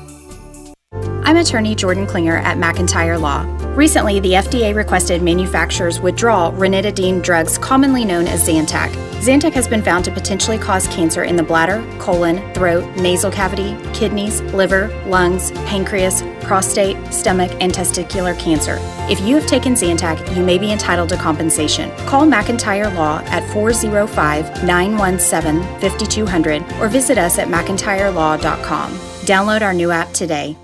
[1.24, 3.46] I'm attorney Jordan Klinger at McIntyre Law.
[3.76, 8.90] Recently, the FDA requested manufacturers withdraw ranitidine drugs commonly known as Zantac.
[9.22, 13.78] Zantac has been found to potentially cause cancer in the bladder, colon, throat, nasal cavity,
[13.94, 18.78] kidneys, liver, lungs, pancreas, prostate, stomach, and testicular cancer.
[19.10, 21.92] If you have taken Zantac, you may be entitled to compensation.
[22.08, 28.92] Call McIntyre Law at 405 917 5200 or visit us at McIntyreLaw.com.
[29.22, 30.58] Download our new app today.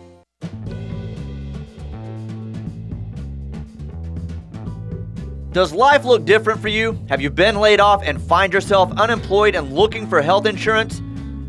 [5.57, 7.03] Does life look different for you?
[7.09, 11.01] Have you been laid off and find yourself unemployed and looking for health insurance?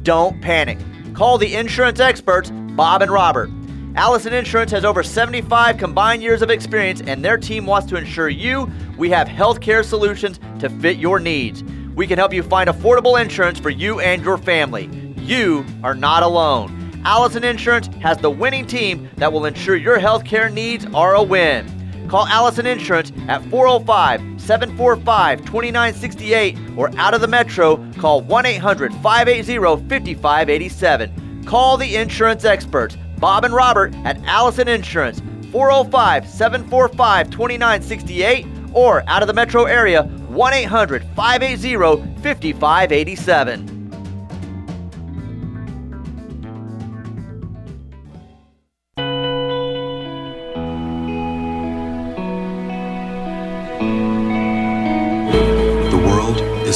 [0.02, 0.78] Don't panic.
[1.12, 3.50] Call the insurance experts, Bob and Robert.
[3.96, 8.30] Allison Insurance has over 75 combined years of experience, and their team wants to ensure
[8.30, 11.62] you we have healthcare solutions to fit your needs.
[11.94, 14.88] We can help you find affordable insurance for you and your family.
[15.18, 16.77] You are not alone.
[17.04, 21.66] Allison Insurance has the winning team that will ensure your healthcare needs are a win.
[22.08, 28.92] Call Allison Insurance at 405 745 2968 or out of the metro, call 1 800
[28.94, 31.44] 580 5587.
[31.44, 35.20] Call the insurance experts, Bob and Robert at Allison Insurance,
[35.52, 41.76] 405 745 2968 or out of the metro area, 1 800 580
[42.22, 43.77] 5587.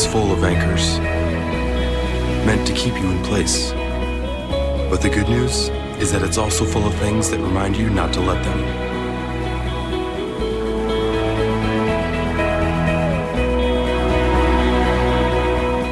[0.03, 0.99] Is full of anchors,
[2.47, 3.73] meant to keep you in place.
[4.91, 5.69] But the good news
[6.01, 8.61] is that it's also full of things that remind you not to let them.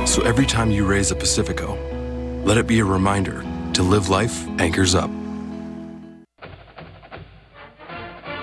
[0.06, 1.78] So every time you raise a Pacifico,
[2.44, 5.10] let it be a reminder to live life anchors up.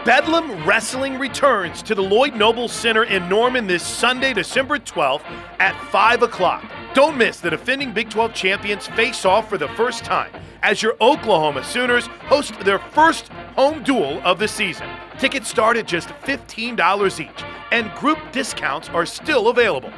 [0.07, 5.21] Bedlam Wrestling returns to the Lloyd Noble Center in Norman this Sunday, December 12th
[5.59, 6.63] at 5 o'clock.
[6.93, 10.31] Don't miss the defending Big 12 champions face off for the first time
[10.63, 13.27] as your Oklahoma Sooners host their first
[13.57, 14.87] home duel of the season.
[15.19, 17.43] Tickets start at just $15 each,
[17.73, 19.91] and group discounts are still available.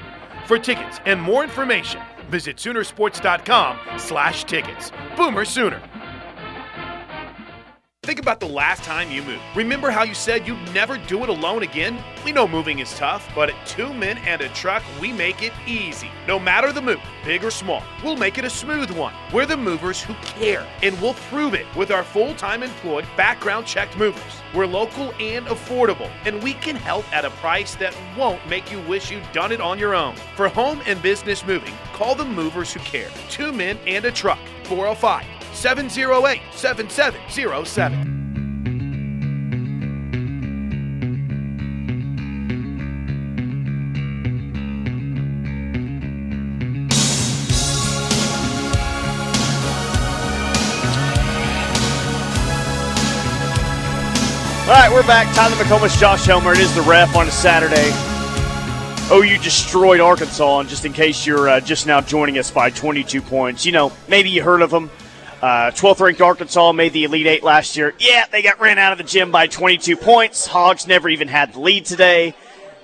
[0.48, 4.92] For tickets and more information, visit Soonersports.com slash tickets.
[5.16, 5.80] Boomer Sooner.
[8.10, 9.44] Think about the last time you moved.
[9.54, 12.04] Remember how you said you'd never do it alone again?
[12.26, 15.54] We know moving is tough, but at Two Men and a Truck, we make it
[15.68, 16.10] easy.
[16.28, 19.14] No matter the move, big or small, we'll make it a smooth one.
[19.32, 23.68] We're the movers who care, and we'll prove it with our full time employed, background
[23.68, 24.42] checked movers.
[24.56, 28.82] We're local and affordable, and we can help at a price that won't make you
[28.88, 30.16] wish you'd done it on your own.
[30.36, 33.12] For home and business moving, call the movers who care.
[33.30, 38.20] Two Men and a Truck, 405 708 7707.
[54.64, 55.36] All right, we're back.
[55.36, 56.54] Tyler McComas, Josh Helmer.
[56.54, 57.92] It is the ref on a Saturday.
[59.12, 63.22] OU destroyed Arkansas, and just in case you're uh, just now joining us by 22
[63.22, 64.90] points, you know, maybe you heard of them.
[65.42, 67.94] Uh, 12th ranked Arkansas made the Elite Eight last year.
[67.98, 70.46] Yeah, they got ran out of the gym by 22 points.
[70.46, 72.34] Hogs never even had the lead today.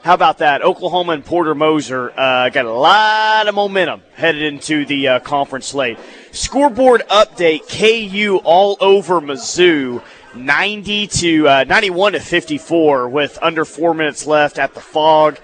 [0.04, 0.62] How about that?
[0.62, 5.66] Oklahoma and Porter Moser uh, got a lot of momentum headed into the uh, conference
[5.66, 5.98] slate.
[6.32, 10.02] Scoreboard update: KU all over Mizzou,
[10.34, 15.40] 90 to uh, 91 to 54, with under four minutes left at the Phog.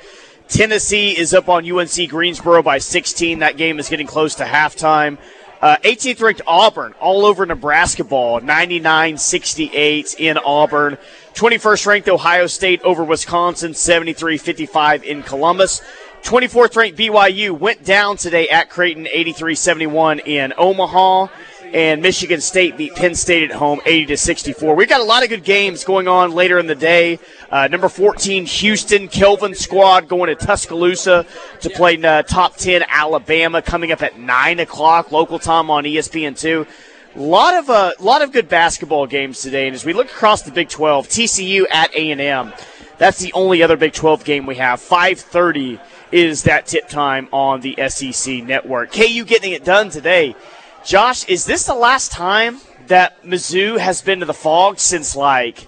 [0.48, 3.40] Tennessee is up on UNC Greensboro by 16.
[3.40, 5.18] That game is getting close to halftime.
[5.62, 10.98] Uh, 18th ranked Auburn all over Nebraska ball, 99 68 in Auburn.
[11.36, 15.82] 21st ranked Ohio State over Wisconsin, 73 55 in Columbus.
[16.24, 21.28] 24th ranked BYU went down today at Creighton, 83 71 in Omaha.
[21.74, 24.76] And Michigan State beat Penn State at home, 80 to 64.
[24.76, 27.18] We've got a lot of good games going on later in the day.
[27.50, 31.26] Uh, number 14, Houston Kelvin squad going to Tuscaloosa
[31.62, 35.96] to play uh, top 10 Alabama coming up at 9 o'clock local time on E
[35.96, 36.68] ESPN2.
[37.16, 40.44] A lot of a lot of good basketball games today, and as we look across
[40.44, 42.54] the Big 12, TCU at A&M.
[42.98, 44.80] That's the only other Big 12 game we have.
[44.80, 45.80] 5:30
[46.12, 48.92] is that tip time on the SEC network.
[48.92, 50.36] KU getting it done today.
[50.84, 55.68] Josh, is this the last time that Mizzou has been to the Phog since like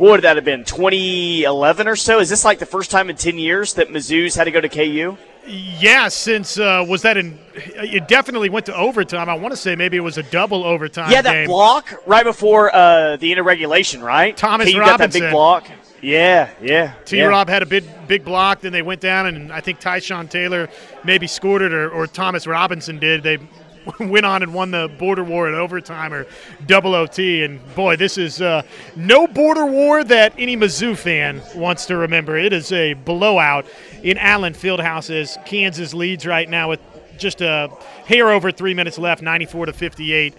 [0.00, 2.20] what would that have been 2011 or so?
[2.20, 4.68] Is this like the first time in 10 years that Mizzou's had to go to
[4.68, 5.18] KU?
[5.46, 7.38] Yeah, since uh, was that in?
[7.54, 9.28] It definitely went to overtime.
[9.28, 11.10] I want to say maybe it was a double overtime.
[11.10, 11.48] Yeah, that game.
[11.48, 14.34] block right before uh, the end of regulation, right?
[14.34, 15.20] Thomas KU got that Robinson.
[15.22, 15.66] big block.
[16.02, 16.94] Yeah, yeah.
[17.04, 17.18] T.
[17.18, 17.24] yeah.
[17.24, 18.60] Rob had a big big block.
[18.60, 20.68] Then they went down, and I think Tyshawn Taylor
[21.04, 23.22] maybe scored it, or, or Thomas Robinson did.
[23.22, 23.38] They
[24.00, 26.26] went on and won the border war in overtime or
[26.66, 27.42] double OT.
[27.44, 28.62] And boy, this is uh,
[28.96, 32.36] no border war that any Mizzou fan wants to remember.
[32.36, 33.66] It is a blowout
[34.02, 36.80] in Allen Fieldhouse as Kansas leads right now with
[37.18, 37.68] just a
[38.06, 40.34] hair over three minutes left, 94 to 58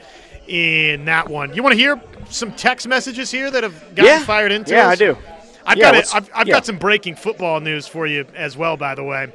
[0.47, 1.53] in that one.
[1.53, 4.19] You want to hear some text messages here that have gotten Yeah.
[4.25, 4.93] fired into Yeah, us?
[4.93, 5.17] I do.
[5.65, 6.15] I've Yeah, got it.
[6.15, 6.55] I've, I've yeah.
[6.55, 9.27] got some breaking football news for you as well, by the way.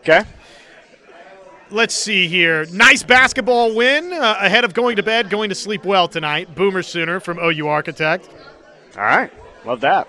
[0.00, 0.22] Okay.
[1.70, 2.64] Let's see here.
[2.66, 6.54] Nice basketball win uh, ahead of going to bed, going to sleep well tonight.
[6.54, 8.28] Boomer Sooner from OU Architect.
[8.96, 9.30] All right.
[9.66, 10.08] Love that.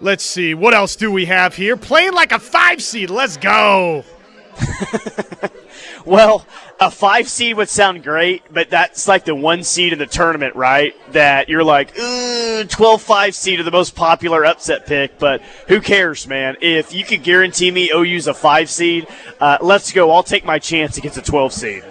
[0.00, 0.54] Let's see.
[0.54, 1.76] What else do we have here?
[1.76, 3.08] Playing like a five seed.
[3.08, 4.04] Let's go.
[6.08, 6.46] Well,
[6.80, 10.56] a five seed would sound great, but that's like the one seed in the tournament,
[10.56, 10.94] right?
[11.12, 15.82] That you're like, ooh, 12 5 seed are the most popular upset pick, but who
[15.82, 16.56] cares, man?
[16.62, 19.06] If you could guarantee me OU's a five seed,
[19.38, 20.10] uh, let's go.
[20.10, 21.84] I'll take my chance against a 12 seed.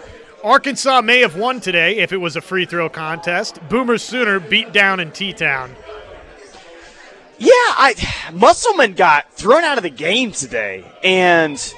[0.44, 3.60] Arkansas may have won today if it was a free throw contest.
[3.70, 5.76] Boomer Sooner beat down in T Town.
[7.38, 7.94] Yeah, I
[8.34, 11.74] Musselman got thrown out of the game today, and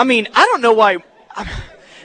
[0.00, 0.96] I mean, I don't know why.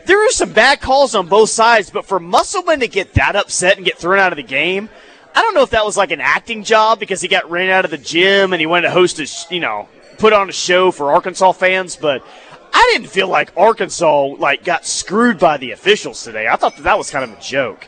[0.06, 3.78] There are some bad calls on both sides, but for Musselman to get that upset
[3.78, 4.90] and get thrown out of the game,
[5.34, 7.86] I don't know if that was like an acting job because he got ran out
[7.86, 10.92] of the gym and he wanted to host a, you know, put on a show
[10.92, 12.22] for Arkansas fans, but
[12.74, 16.50] I didn't feel like Arkansas like got screwed by the officials today.
[16.50, 17.88] I thought that, that was kind of a joke.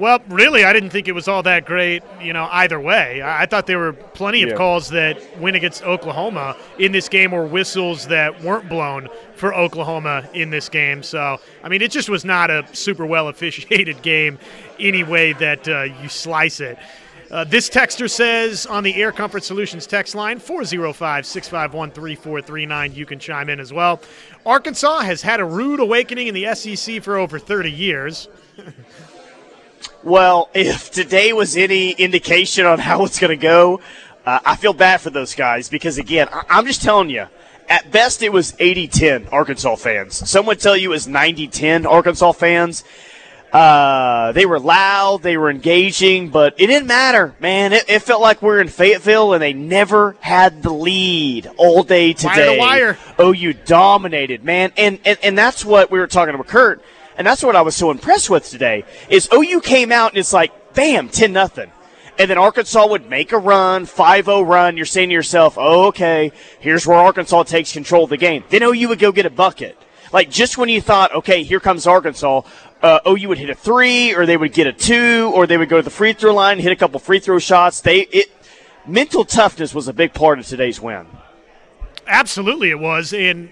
[0.00, 3.20] Well, really, I didn't think it was all that great, you know, either way.
[3.22, 4.54] I thought there were plenty of Yeah.
[4.54, 10.26] calls that went against Oklahoma in this game or whistles that weren't blown for Oklahoma
[10.32, 11.02] in this game.
[11.02, 14.38] So, I mean, it just was not a super well officiated game
[14.78, 16.78] any way that uh, you slice it.
[17.30, 22.94] Uh, this texter says on the Air Comfort Solutions text line 405 651 3439.
[22.94, 24.00] You can chime in as well.
[24.46, 28.28] Arkansas has had a rude awakening in the SEC for over 30 years.
[30.02, 33.80] Well, if today was any indication on how it's going to go,
[34.26, 37.26] uh, I feel bad for those guys because, again, I- I'm just telling you,
[37.68, 40.28] at best it was 80 10 Arkansas fans.
[40.28, 42.82] Some would tell you it was 90 10 Arkansas fans.
[43.52, 47.72] Uh, they were loud, they were engaging, but it didn't matter, man.
[47.72, 51.82] It, it felt like we were in Fayetteville and they never had the lead all
[51.82, 52.58] day today.
[52.58, 53.26] Wire to wire.
[53.34, 54.72] OU dominated, man.
[54.76, 56.80] And, and, and that's what we were talking about Kurt.
[57.20, 60.32] And that's what I was so impressed with today is OU came out and it's
[60.32, 61.70] like, bam, 10 nothing.
[62.18, 64.78] And then Arkansas would make a run, 5-0 run.
[64.78, 68.42] You're saying to yourself, oh, okay, here's where Arkansas takes control of the game.
[68.48, 69.76] Then OU would go get a bucket.
[70.14, 72.40] Like just when you thought, okay, here comes Arkansas,
[72.80, 75.68] uh, OU would hit a three, or they would get a two, or they would
[75.68, 77.82] go to the free throw line, hit a couple free throw shots.
[77.82, 78.32] They it
[78.86, 81.06] mental toughness was a big part of today's win.
[82.12, 83.48] Absolutely, it was, and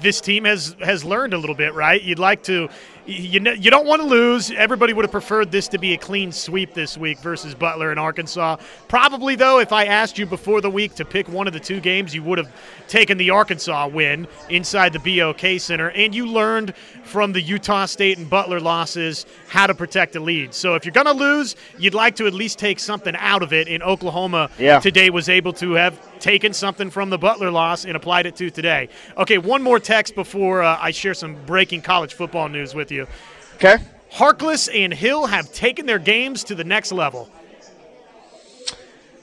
[0.00, 2.02] this team has has learned a little bit, right?
[2.02, 2.68] You'd like to,
[3.06, 4.50] you know, you don't want to lose.
[4.50, 8.00] Everybody would have preferred this to be a clean sweep this week versus Butler and
[8.00, 8.56] Arkansas.
[8.88, 11.78] Probably though, if I asked you before the week to pick one of the two
[11.78, 12.52] games, you would have
[12.88, 16.74] taken the Arkansas win inside the BOK Center, and you learned
[17.16, 20.52] from the Utah State and Butler losses how to protect the lead.
[20.52, 23.54] So if you're going to lose, you'd like to at least take something out of
[23.54, 23.68] it.
[23.68, 24.80] In Oklahoma Yeah.
[24.80, 28.50] today was able to have taken something from the Butler loss and applied it to
[28.50, 28.90] today.
[29.16, 33.06] Okay, one more text before uh, I share some breaking college football news with you.
[33.54, 33.78] Okay.
[34.12, 37.30] Harkless and Hill have taken their games to the next level.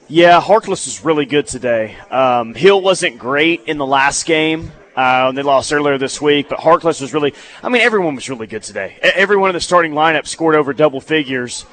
[0.08, 1.96] Yeah, Harkless was really good today.
[2.10, 4.72] Um, Hill wasn't great in the last game.
[4.96, 8.28] Uh, and they lost earlier this week, but Harkless was really, I mean, everyone was
[8.30, 8.96] really good today.
[9.02, 11.66] Everyone in the starting lineup scored over double figures.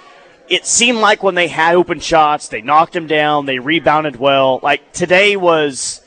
[0.50, 4.60] It seemed like when they had open shots, they knocked them down, they rebounded well.
[4.64, 6.02] Like today was,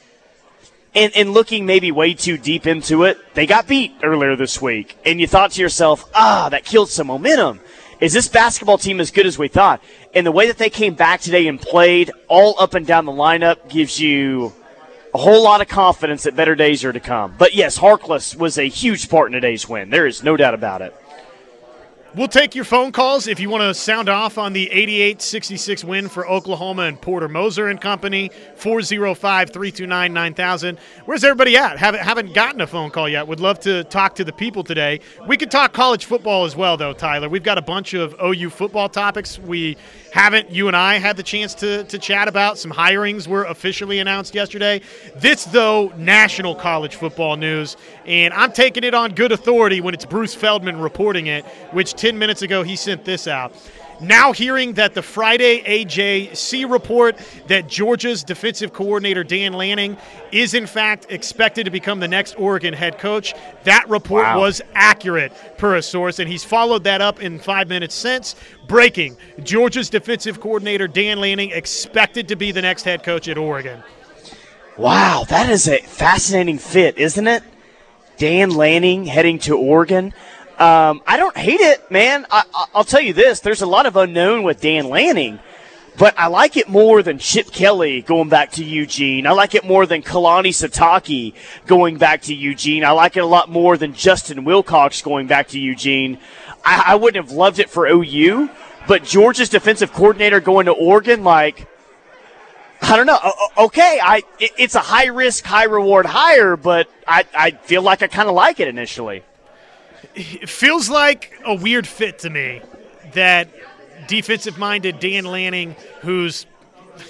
[0.93, 4.99] and, and looking maybe way too deep into it, they got beat earlier this week.
[5.05, 7.61] And you thought to yourself, ah, that killed some momentum.
[8.01, 9.81] Is this basketball team as good as we thought?
[10.15, 13.13] And the way that they came back today and played all up and down the
[13.13, 14.53] lineup gives you
[15.15, 17.35] a whole lot of confidence that better days are to come.
[17.39, 19.91] But yes, Harkless was a huge part in today's win.
[19.91, 20.95] There is no doubt about it.
[22.17, 25.83] We'll take your phone calls if you want to sound off on the 88 66
[25.83, 28.31] win for Oklahoma and Porter Moser and Company.
[28.55, 30.79] 405 329 9000.
[31.07, 31.77] Where's everybody at?
[31.77, 33.27] Haven't, haven't gotten a phone call yet.
[33.27, 35.01] Would love to talk to the people today.
[35.27, 37.29] We could talk college football as well, though, Tyler.
[37.29, 39.77] We've got a bunch of OU football topics we
[40.15, 42.57] haven't, you and I, had the chance to, to chat about.
[42.57, 44.81] Some hirings were officially announced yesterday.
[45.17, 47.77] This, though, national college football news.
[48.07, 52.17] And I'm taking it on good authority when it's Bruce Feldman reporting it, which 10
[52.17, 53.57] minutes ago he sent this out.
[54.01, 57.17] Now hearing that the Friday AJC report
[57.47, 59.97] that Georgia's defensive coordinator Dan Lanning
[60.33, 63.35] is in fact expected to become the next Oregon head coach.
[63.65, 64.41] That report Wow.
[64.41, 68.35] was accurate per a source, and he's followed that up in five minutes since.
[68.67, 73.83] Breaking: Georgia's defensive coordinator Dan Lanning expected to be the next head coach at Oregon.
[74.77, 77.43] Wow, that is a fascinating fit, isn't it?
[78.17, 80.13] Dan Lanning heading to Oregon.
[80.59, 82.27] Um, I don't hate it, man.
[82.31, 85.41] I, I, I'll tell you this: there's a lot of unknown with Dan Lanning,
[85.99, 89.27] but I like it more than Chip Kelly going back to Eugene.
[89.27, 91.35] I like it more than Kalani Sitake
[91.67, 92.85] going back to Eugene.
[92.85, 96.19] I like it a lot more than Justin Wilcox going back to Eugene.
[96.65, 98.49] I, I wouldn't have loved it for OU,
[98.87, 101.69] but Georgia's defensive coordinator going to Oregon, like.
[102.81, 103.19] I don't know.
[103.57, 108.09] Okay, I it's a high risk, high reward hire, but I, I feel like I
[108.09, 109.23] kind of like it initially.
[110.15, 112.63] It feels like a weird fit to me
[113.15, 113.49] that
[114.07, 116.47] defensive minded Dan Lanning, who's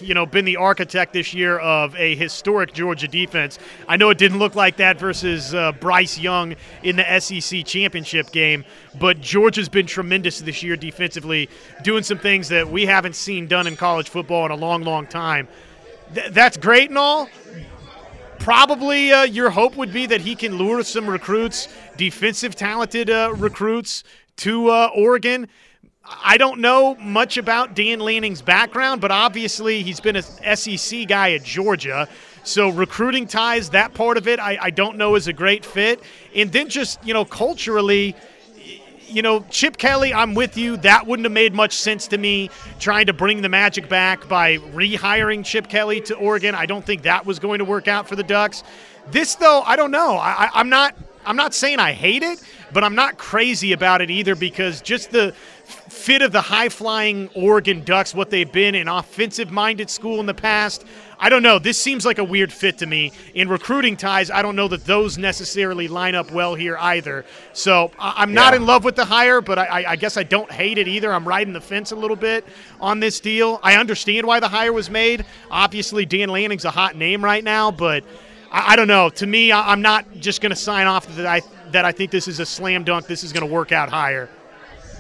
[0.00, 3.58] you know been the architect this year of a historic Georgia defense.
[3.88, 8.30] I know it didn't look like that versus uh, Bryce Young in the SEC championship
[8.30, 8.64] game,
[8.98, 11.48] but Georgia's been tremendous this year defensively,
[11.82, 15.06] doing some things that we haven't seen done in college football in a long, long
[15.06, 15.48] time.
[16.14, 17.28] Th- that's great and all,
[18.44, 21.66] probably uh, your hope would be that he can lure some recruits,
[21.96, 24.04] defensive talented uh, recruits,
[24.36, 25.48] to uh, Oregon.
[26.04, 31.32] I don't know much about Dan Lanning's background, but obviously he's been a SEC guy
[31.32, 32.06] at Georgia.
[32.42, 36.02] So recruiting ties, that part of it, I, I don't know is a great fit.
[36.34, 38.14] And then just, you know, culturally,
[39.08, 40.76] you know, Chip Kelly, I'm with you.
[40.78, 44.58] That wouldn't have made much sense to me trying to bring the Magic back by
[44.58, 46.54] rehiring Chip Kelly to Oregon.
[46.54, 48.62] I don't think that was going to work out for the Ducks.
[49.10, 50.16] This, though, I don't know.
[50.16, 50.96] I, I'm not.
[51.26, 55.10] I'm not saying I hate it, but I'm not crazy about it either because just
[55.10, 55.34] the
[55.74, 60.26] fit of the high flying Oregon Ducks, what they've been an offensive minded school in
[60.26, 60.84] the past.
[61.18, 61.58] I don't know.
[61.58, 63.12] This seems like a weird fit to me.
[63.34, 67.24] In recruiting ties, I don't know that those necessarily line up well here either.
[67.52, 70.76] So I'm not in love with the hire, but I, I- guess I don't hate
[70.78, 71.12] it either.
[71.12, 72.44] I'm riding the fence a little bit
[72.80, 73.60] on this deal.
[73.62, 75.24] I understand why the hire was made.
[75.50, 78.04] Obviously, Dan Lanning's a hot name right now, but
[78.50, 79.08] I, I don't know.
[79.10, 81.40] To me, I, I'm not just going to sign off that I
[81.70, 83.06] that I think this is a slam dunk.
[83.06, 84.28] This is going to work out higher.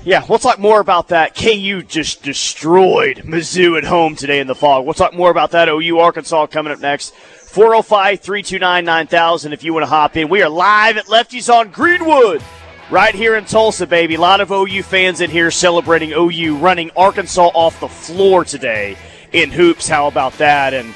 [0.04, 1.34] Yeah, we'll talk more about that.
[1.34, 4.84] KU just destroyed Mizzou at home today in the Phog.
[4.84, 5.70] We'll talk more about that.
[5.70, 7.14] OU Arkansas coming up next.
[7.14, 10.28] 405 329 9000 if you want to hop in.
[10.28, 12.42] We are live at Lefty's on Greenwood
[12.90, 14.16] right here in Tulsa, baby.
[14.16, 18.98] A lot of OU fans in here celebrating OU running Arkansas off the floor today
[19.32, 19.88] in hoops.
[19.88, 20.74] How about that?
[20.74, 20.92] And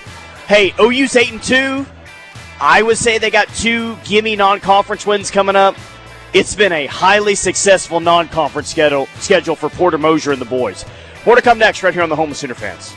[0.48, 1.86] hey, OU's 8 and 2.
[2.60, 5.76] I would say they got two gimme non conference wins coming up.
[6.34, 10.84] It's been a highly successful non conference schedule, schedule for Porter Moser and the boys.
[11.24, 12.94] More to come next, right here on the Home of Sooner Fans.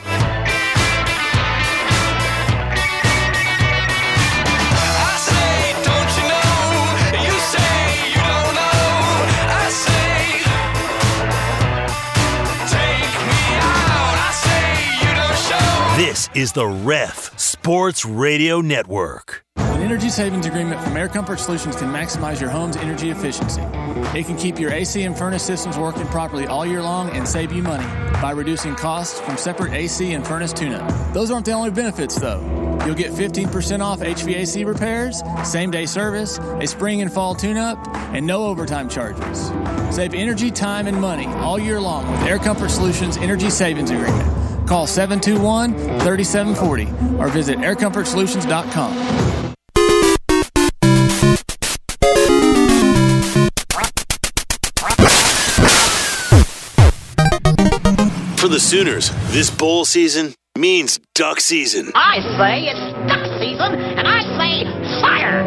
[15.96, 19.44] This is the Ref Sports Radio Network.
[19.82, 23.62] Energy savings agreement from Air Comfort Solutions can maximize your home's energy efficiency.
[24.16, 27.50] It can keep your AC and furnace systems working properly all year long and save
[27.50, 27.84] you money
[28.22, 31.12] by reducing costs from separate AC and furnace tune-up.
[31.12, 32.40] Those aren't the only benefits though.
[32.86, 37.84] You'll get 15% off HVAC repairs, same day service, a spring and fall tune-up,
[38.14, 39.50] and no overtime charges.
[39.94, 44.68] Save energy, time, and money all year long with Air Comfort Solutions Energy Savings Agreement.
[44.68, 49.51] Call 721 3740 or visit aircomfortsolutions.com.
[58.42, 61.92] For the Sooners, this bowl season means duck season.
[61.94, 64.64] I say it's duck season, and I say
[65.00, 65.42] fire!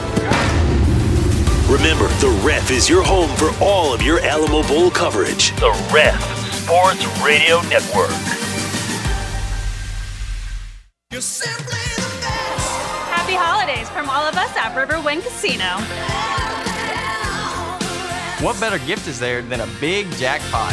[1.69, 5.51] Remember, the Ref is your home for all of your Alamo Bowl coverage.
[5.57, 6.34] The Ref
[6.65, 8.09] Sports Radio Network.
[13.11, 15.77] Happy holidays from all of us at Riverwind Casino.
[18.43, 20.73] What better gift is there than a big jackpot?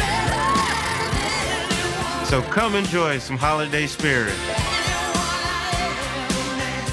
[2.26, 4.32] So come enjoy some holiday spirit.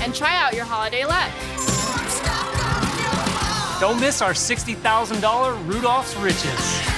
[0.01, 1.31] And try out your holiday luck.
[3.79, 6.88] Don't miss our $60,000 Rudolph's Riches.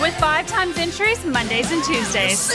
[0.00, 2.54] With five times entries Mondays and Tuesdays.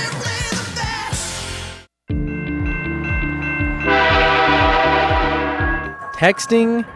[6.15, 6.87] Texting,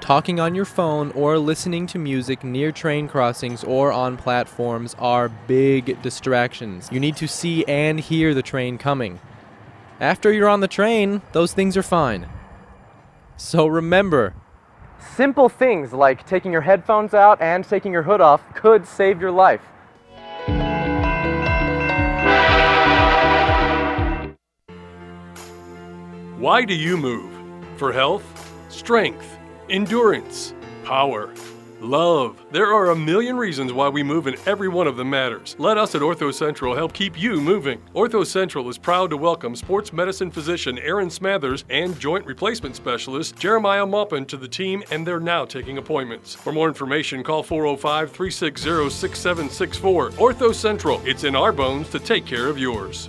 [0.00, 5.28] talking on your phone, or listening to music near train crossings or on platforms are
[5.28, 6.88] big distractions.
[6.90, 9.20] You need to see and hear the train coming.
[10.00, 12.28] After you're on the train, those things are fine.
[13.36, 14.34] So remember,
[15.14, 19.30] simple things like taking your headphones out and taking your hood off could save your
[19.30, 19.62] life.
[26.38, 27.32] Why do you move?
[27.78, 28.22] For health,
[28.68, 29.38] strength,
[29.70, 30.52] endurance,
[30.84, 31.32] power,
[31.80, 32.44] love.
[32.52, 35.56] There are a million reasons why we move, and every one of them matters.
[35.58, 37.80] Let us at Ortho Central help keep you moving.
[37.94, 43.38] Ortho Central is proud to welcome sports medicine physician Aaron Smathers and joint replacement specialist
[43.38, 46.34] Jeremiah Maupin to the team, and they're now taking appointments.
[46.34, 50.10] For more information, call 405 360 6764.
[50.10, 53.08] Ortho Central, it's in our bones to take care of yours.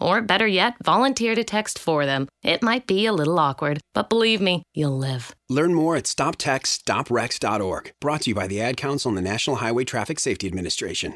[0.00, 2.28] Or better yet, volunteer to text for them.
[2.42, 5.34] It might be a little awkward, but believe me, you'll live.
[5.48, 7.92] Learn more at stoptextsstopwrecks.org.
[8.00, 11.14] Brought to you by the Ad Council and the National Highway Traffic Safety Administration.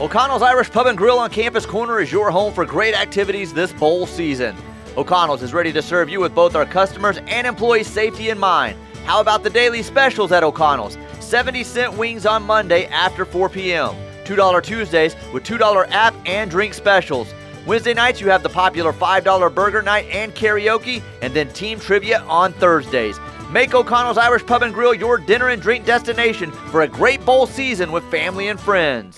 [0.00, 3.72] O'Connell's Irish Pub and Grill on Campus Corner is your home for great activities this
[3.74, 4.56] bowl season.
[4.96, 8.78] O'Connell's is ready to serve you with both our customers and employee safety in mind.
[9.04, 10.96] How about the daily specials at O'Connell's?
[11.20, 13.94] 70 cent wings on Monday after 4 p.m.
[14.24, 17.32] $2 Tuesdays with $2 app and drink specials.
[17.66, 22.22] Wednesday nights, you have the popular $5 burger night and karaoke, and then team trivia
[22.22, 23.20] on Thursdays.
[23.50, 27.46] Make O'Connell's Irish Pub and Grill your dinner and drink destination for a great bowl
[27.46, 29.16] season with family and friends.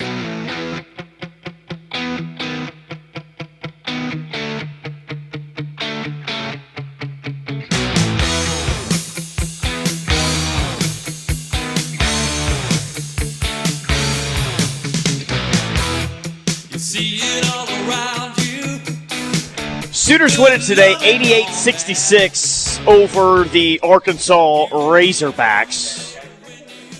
[20.05, 26.16] Sooners win it today, 88 66 over the Arkansas Razorbacks.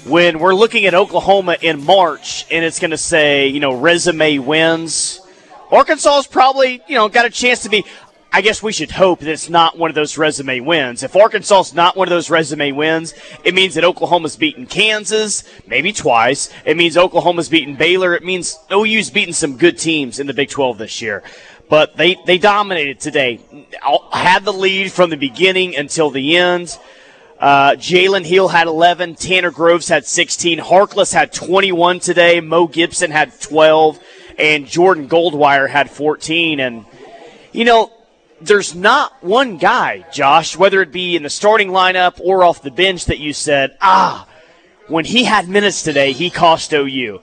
[0.07, 4.39] When we're looking at Oklahoma in March and it's going to say, you know, resume
[4.39, 5.21] wins,
[5.71, 7.85] Arkansas's probably, you know, got a chance to be.
[8.33, 11.03] I guess we should hope that it's not one of those resume wins.
[11.03, 13.15] If Arkansas's not one of those resume wins,
[13.45, 16.51] it means that Oklahoma's beaten Kansas, maybe twice.
[16.65, 18.17] It means Oklahoma's beaten Baylor.
[18.17, 21.23] It means OU's beaten some good teams in the Big 12 this year.
[21.69, 23.41] But they, they dominated today.
[24.13, 26.79] Had the lead from the beginning until the end.
[27.41, 29.17] Uh, Jalen Hill had 11.
[29.17, 30.59] Tanner Groves had 16.
[30.59, 32.41] Harkless had 21 today.
[32.41, 33.99] Mo Gibson had 12.
[34.39, 36.61] And Jordan Goldwire had 14.
[36.61, 36.85] And,
[37.53, 37.91] you know,
[38.41, 42.71] there's not one guy, Josh, whether it be in the starting lineup or off the
[42.71, 44.29] bench, that you said, ah,
[44.89, 47.21] when he had minutes today, he cost OU.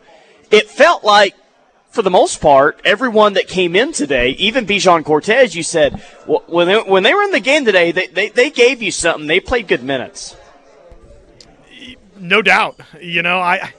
[0.50, 1.36] It felt like
[1.92, 6.00] for the most part, everyone that came in today, even Bijan Cortes, you said,
[6.48, 9.28] when, they, when they were in the game today, they, they, they gave you something.
[9.28, 10.36] They played good minutes.
[12.18, 12.80] No doubt.
[13.00, 13.74] You know, I.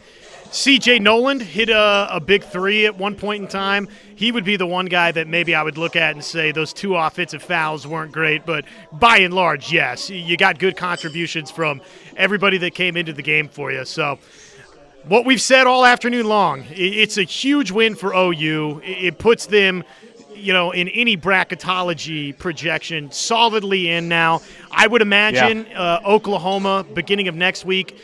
[0.53, 3.89] CJ Noland hit a, a, big three at one point in time.
[4.15, 6.75] He would be the one guy that maybe I would look at and say those
[6.75, 11.81] two offensive fouls weren't great, but by and large, yes, you got good contributions from
[12.19, 13.87] everybody that came into the game for you.
[13.87, 14.19] So
[15.05, 16.65] what we've said all afternoon long.
[16.71, 18.81] It's a huge win for OU.
[18.85, 19.85] It puts them,
[20.35, 24.43] you know, in any bracketology projection solidly in now.
[24.71, 25.81] I would imagine yeah.
[25.81, 28.01] uh, Oklahoma beginning of next week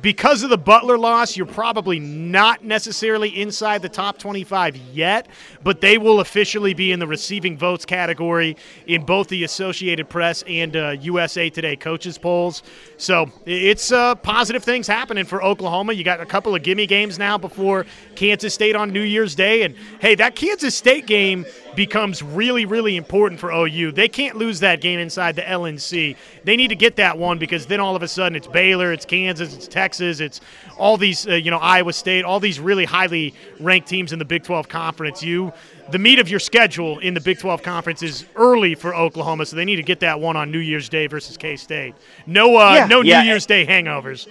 [0.00, 5.26] because of the Butler loss, you're probably not necessarily inside the top 25 yet,
[5.62, 8.56] but they will officially be in the receiving votes category
[8.86, 12.62] in both the Associated Press and uh, USA Today coaches polls.
[12.96, 15.92] So it's uh, positive things happening for Oklahoma.
[15.92, 19.62] You got a couple of gimme games now before Kansas State on New Year's Day,
[19.62, 21.44] and hey, that Kansas State game
[21.76, 23.92] becomes really, really important for OU.
[23.92, 26.16] They can't lose that game inside the LNC.
[26.44, 29.04] They need to get that one because then all of a sudden it's Baylor, it's
[29.04, 30.40] Kansas, it's Texas, it's
[30.76, 34.24] all these, uh, you know, Iowa State, all these really highly ranked teams in the
[34.24, 35.22] Big 12 conference.
[35.22, 35.52] You,
[35.90, 39.56] the meat of your schedule in the Big 12 conference is early for Oklahoma, so
[39.56, 41.94] they need to get that one on New Year's Day versus K State.
[42.26, 43.22] No, uh, yeah, no yeah.
[43.22, 44.26] New Year's Day hangovers.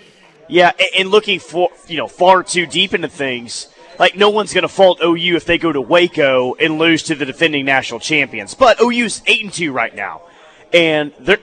[0.49, 4.63] Yeah, and looking for you know far too deep into things like no one's going
[4.63, 8.53] to fault OU if they go to Waco and lose to the defending national champions.
[8.53, 10.21] But OU's eight and two right now,
[10.73, 11.39] and they're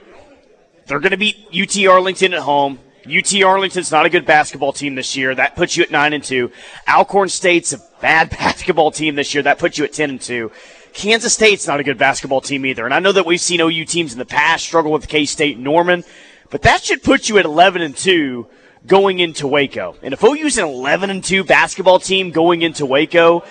[0.87, 2.79] they're going to beat UT Arlington at home.
[3.05, 5.33] UT Arlington's not a good basketball team this year.
[5.33, 6.51] That puts you at nine and two.
[6.87, 9.43] Alcorn State's a bad basketball team this year.
[9.43, 10.51] That puts you at ten and two.
[10.93, 12.83] Kansas State's not a good basketball team either.
[12.83, 15.57] And I know that we've seen OU teams in the past struggle with K State
[15.57, 16.03] Norman,
[16.49, 18.47] but that should put you at eleven and two
[18.85, 19.95] going into Waco.
[20.01, 23.43] And if OU's an 11 and 2 basketball team going into Waco,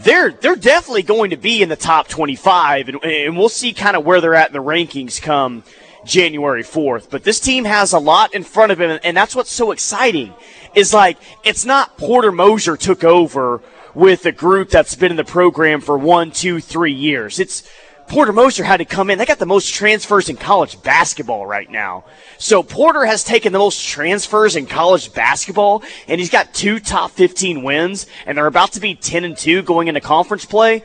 [0.00, 3.96] they're they're definitely going to be in the top 25 and, and we'll see kind
[3.96, 5.62] of where they're at in the rankings come
[6.04, 7.10] January 4th.
[7.10, 10.32] But this team has a lot in front of them and that's what's so exciting
[10.74, 13.60] is like it's not Porter Moser took over
[13.94, 17.40] with a group that's been in the program for one, two, three years.
[17.40, 17.68] It's
[18.10, 19.18] Porter Moser had to come in.
[19.18, 22.04] They got the most transfers in college basketball right now.
[22.38, 27.12] So Porter has taken the most transfers in college basketball, and he's got two top
[27.12, 30.82] 15 wins, and they're about to be 10 and 2 going into conference play.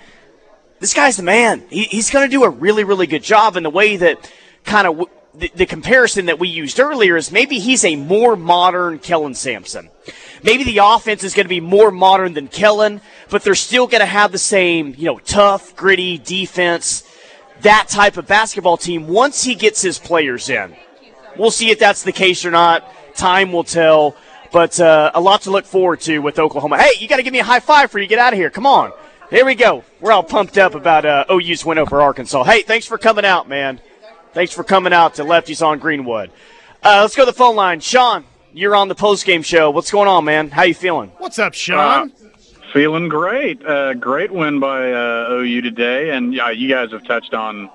[0.79, 1.63] This guy's the man.
[1.71, 4.31] He, he's going to do a really, really good job in the way that
[4.63, 8.99] kind of the, the comparison that we used earlier is maybe he's a more modern
[8.99, 9.89] Kelvin Sampson.
[10.43, 14.01] Maybe the offense is going to be more modern than Kelvin, but they're still going
[14.01, 17.03] to have the same, you know, tough, gritty defense
[17.65, 20.75] that type of basketball team once he gets his players in.
[21.35, 22.87] We'll see if that's the case or not.
[23.15, 24.15] Time will tell.
[24.51, 26.77] But uh, a lot to look forward to with Oklahoma.
[26.77, 28.49] Hey, you got to give me a high five for you get out of here.
[28.49, 28.93] Come on.
[29.31, 29.83] Here we go.
[29.99, 32.43] We're all pumped up about uh, OU's win over Arkansas.
[32.43, 33.81] Hey, thanks for coming out, man.
[34.33, 36.29] Thanks for coming out to Lefty's on Greenwood.
[36.83, 37.79] Uh, let's go to the phone line.
[37.79, 39.71] Sean, you're on the post game show.
[39.71, 40.51] What's going on, man?
[40.51, 41.09] How you feeling?
[41.17, 42.11] What's up, Sean?
[42.75, 43.65] Feeling great.
[43.65, 47.69] Uh, great win by uh, OU today, and yeah, you guys have touched on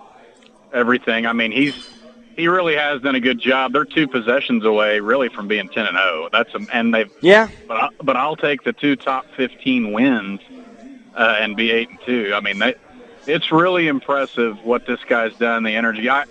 [0.74, 1.24] everything.
[1.24, 1.88] I mean, he's
[2.36, 3.72] he really has done a good job.
[3.72, 6.28] They're two possessions away, really, from being ten and zero.
[6.30, 7.48] That's a, and they've yeah.
[7.66, 10.40] But I, but I'll take the two top fifteen wins
[11.14, 12.32] uh, and be eight and two.
[12.34, 12.74] I mean, they,
[13.26, 15.62] it's really impressive what this guy's done.
[15.62, 16.10] The energy.
[16.10, 16.26] I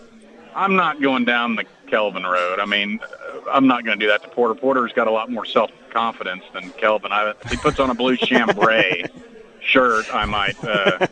[0.55, 2.59] I'm not going down the Kelvin road.
[2.59, 2.99] I mean,
[3.49, 4.55] I'm not going to do that to Porter.
[4.55, 7.11] Porter's got a lot more self confidence than Kelvin.
[7.11, 9.05] I, he puts on a blue chambray
[9.61, 10.61] shirt, I might.
[10.63, 11.07] Uh,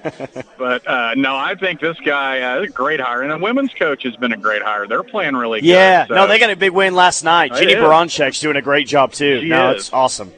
[0.58, 3.74] but uh, no, I think this guy uh, is a great hire, and the women's
[3.74, 4.88] coach has been a great hire.
[4.88, 5.68] They're playing really good.
[5.68, 7.52] Yeah, so- no, they got a big win last night.
[7.52, 7.80] It Jennie is.
[7.80, 9.42] Baranczyk's doing a great job too.
[9.42, 9.84] She no, is.
[9.84, 10.32] it's awesome.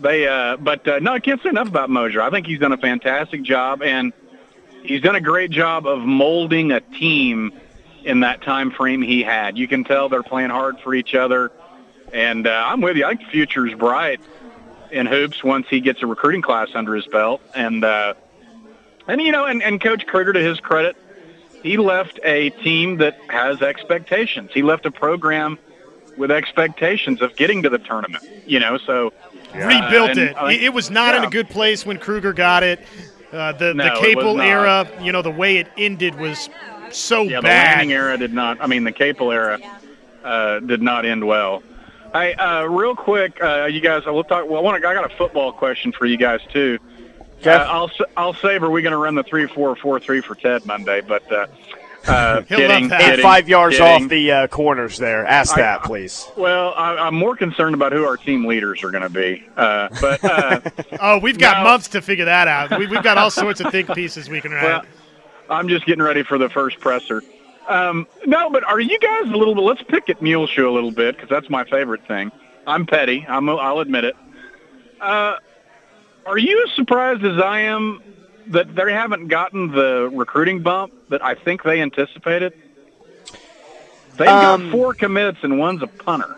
[0.00, 2.20] They, uh, but uh, no, I can't say enough about Moser.
[2.20, 4.12] I think he's done a fantastic job, and
[4.82, 7.52] he's done a great job of molding a team
[8.04, 9.56] in that time frame he had.
[9.58, 11.50] You can tell they're playing hard for each other,
[12.12, 13.04] and uh, I'm with you.
[13.04, 14.20] I think the future's bright
[14.90, 18.14] in hoops once he gets a recruiting class under his belt, and uh,
[19.08, 20.96] and you know, and, and Coach Kruger, to his credit,
[21.62, 24.50] he left a team that has expectations.
[24.52, 25.58] He left a program
[26.16, 28.24] with expectations of getting to the tournament.
[28.46, 29.12] You know, so
[29.54, 30.36] Rebuilt uh, and it.
[30.36, 32.80] Think- It- was not in a good place when Kruger got it.
[33.32, 36.48] Uh, the No, the Capel era, you know, the way it ended was
[36.96, 37.76] so Yeah, the bad.
[37.78, 38.58] Lanning era did not.
[38.60, 39.58] I mean, the Capel era
[40.22, 41.62] uh, did not end well.
[42.12, 44.04] Hey, uh, real quick, uh, you guys.
[44.06, 44.46] We'll talk.
[44.48, 44.80] Well, I want.
[44.82, 44.88] to.
[44.88, 46.78] I got a football question for you guys too.
[47.44, 48.62] Uh, I'll s- I'll save.
[48.62, 51.00] Are we going to run the three four four three for Ted Monday?
[51.02, 51.46] But uh,
[52.06, 54.04] uh, kidding, And kidding, five yards kidding.
[54.04, 55.26] off the uh, corners there.
[55.26, 56.26] Ask I- that, please.
[56.36, 59.44] Well, I, I'm more concerned about who our team leaders are going to be.
[59.56, 60.60] Uh, but uh,
[61.00, 61.64] Oh, we've got No.
[61.64, 62.78] months to figure that out.
[62.78, 64.62] We, we've got all sorts of think pieces we can write.
[64.64, 64.82] Well,
[65.50, 67.22] I'm just getting ready for the first presser.
[67.68, 69.62] Um, no, but are you guys a little bit?
[69.62, 72.30] Let's pick at Mule Shoe a little bit because that's my favorite thing.
[72.66, 73.24] I'm petty.
[73.28, 74.16] I'm, I'll admit it.
[75.00, 75.36] Uh,
[76.26, 78.02] are you as surprised as I am
[78.48, 82.52] that they haven't gotten the recruiting bump that I think they anticipated?
[84.16, 86.36] They've Um, got four commits and one's a punter.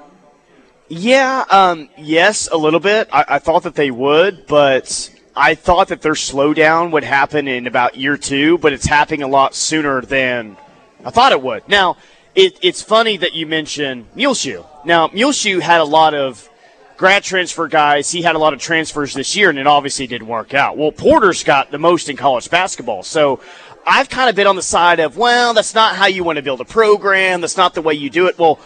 [0.88, 3.08] Yeah, um, yes, a little bit.
[3.12, 7.66] I, I thought that they would, but I thought that their slowdown would happen in
[7.66, 10.56] about year two, but it's happening a lot sooner than
[11.04, 11.68] I thought it would.
[11.68, 11.98] Now,
[12.34, 14.64] it, it's funny that you mentioned Muleshoe.
[14.86, 16.48] Now, Muleshoe had a lot of
[16.96, 18.10] grad transfer guys.
[18.10, 20.78] He had a lot of transfers this year, and it obviously didn't work out.
[20.78, 23.40] Well, Porter's got the most in college basketball, so
[23.86, 26.42] I've kind of been on the side of, well, that's not how you want to
[26.42, 27.42] build a program.
[27.42, 28.38] That's not the way you do it.
[28.38, 28.58] Well,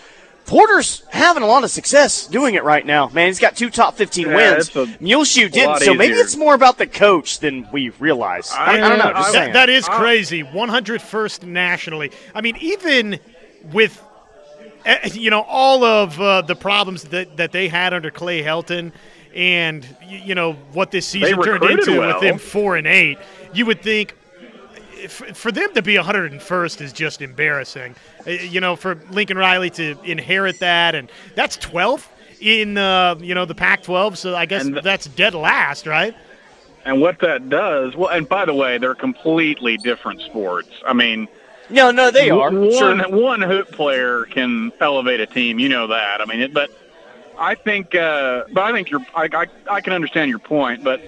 [0.51, 3.29] Porter's having a lot of success doing it right now, man.
[3.29, 4.67] He's got two top 15 Yeah, wins.
[4.67, 8.51] it's a Muleshoe didn't, so maybe it's more about the coach than we realize.
[8.51, 9.13] I, I don't know.
[9.13, 9.53] Just That- saying.
[9.53, 10.43] that is crazy.
[10.43, 12.11] 101st nationally.
[12.35, 13.21] I mean, even
[13.73, 14.03] with
[14.85, 18.91] eh, you know all of uh, the problems that, that they had under Clay Helton,
[19.33, 22.15] and you know what this season turned into well.
[22.15, 23.19] with them four and eight,
[23.55, 24.17] you would think.
[25.05, 27.95] F- For them to be 101st is just embarrassing.
[28.27, 32.07] Uh, You know, for Lincoln Riley to inherit that, and that's 12th
[32.41, 34.17] in uh, you know the Pac-12.
[34.17, 36.15] So I guess th- that's dead last, right?
[36.85, 40.71] And what that does, well, and by the way, they're completely different sports.
[40.87, 41.29] I mean,
[41.69, 42.51] no, no, they are.
[42.51, 43.09] One, Sure.
[43.11, 45.59] one hoop player can elevate a team.
[45.59, 46.21] You know that.
[46.23, 46.71] I mean, it, but
[47.39, 49.05] I think, uh, but I think you're.
[49.15, 51.01] I, I, I can understand your point, but.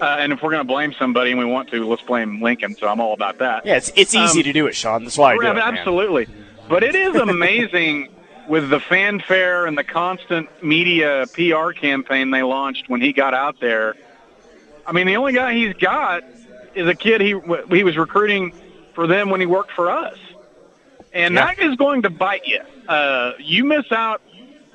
[0.00, 2.74] Uh, and if we're going to blame somebody and we want to, let's blame Lincoln.
[2.76, 3.64] So I'm all about that.
[3.64, 5.04] Yeah, it's, it's easy Um, to do it, Sean.
[5.04, 5.54] That's why I do it.
[5.54, 5.58] man.
[5.58, 6.26] absolutely.
[6.68, 8.08] But it is amazing
[8.48, 13.60] with the fanfare and the constant media PR campaign they launched when he got out
[13.60, 13.94] there.
[14.86, 16.24] I mean, the only guy he's got
[16.74, 17.34] is a kid he
[17.70, 18.52] he was recruiting
[18.94, 20.18] for them when he worked for us,
[21.12, 21.46] and Yeah.
[21.54, 22.60] that is going to bite you.
[22.88, 24.20] Uh, you miss out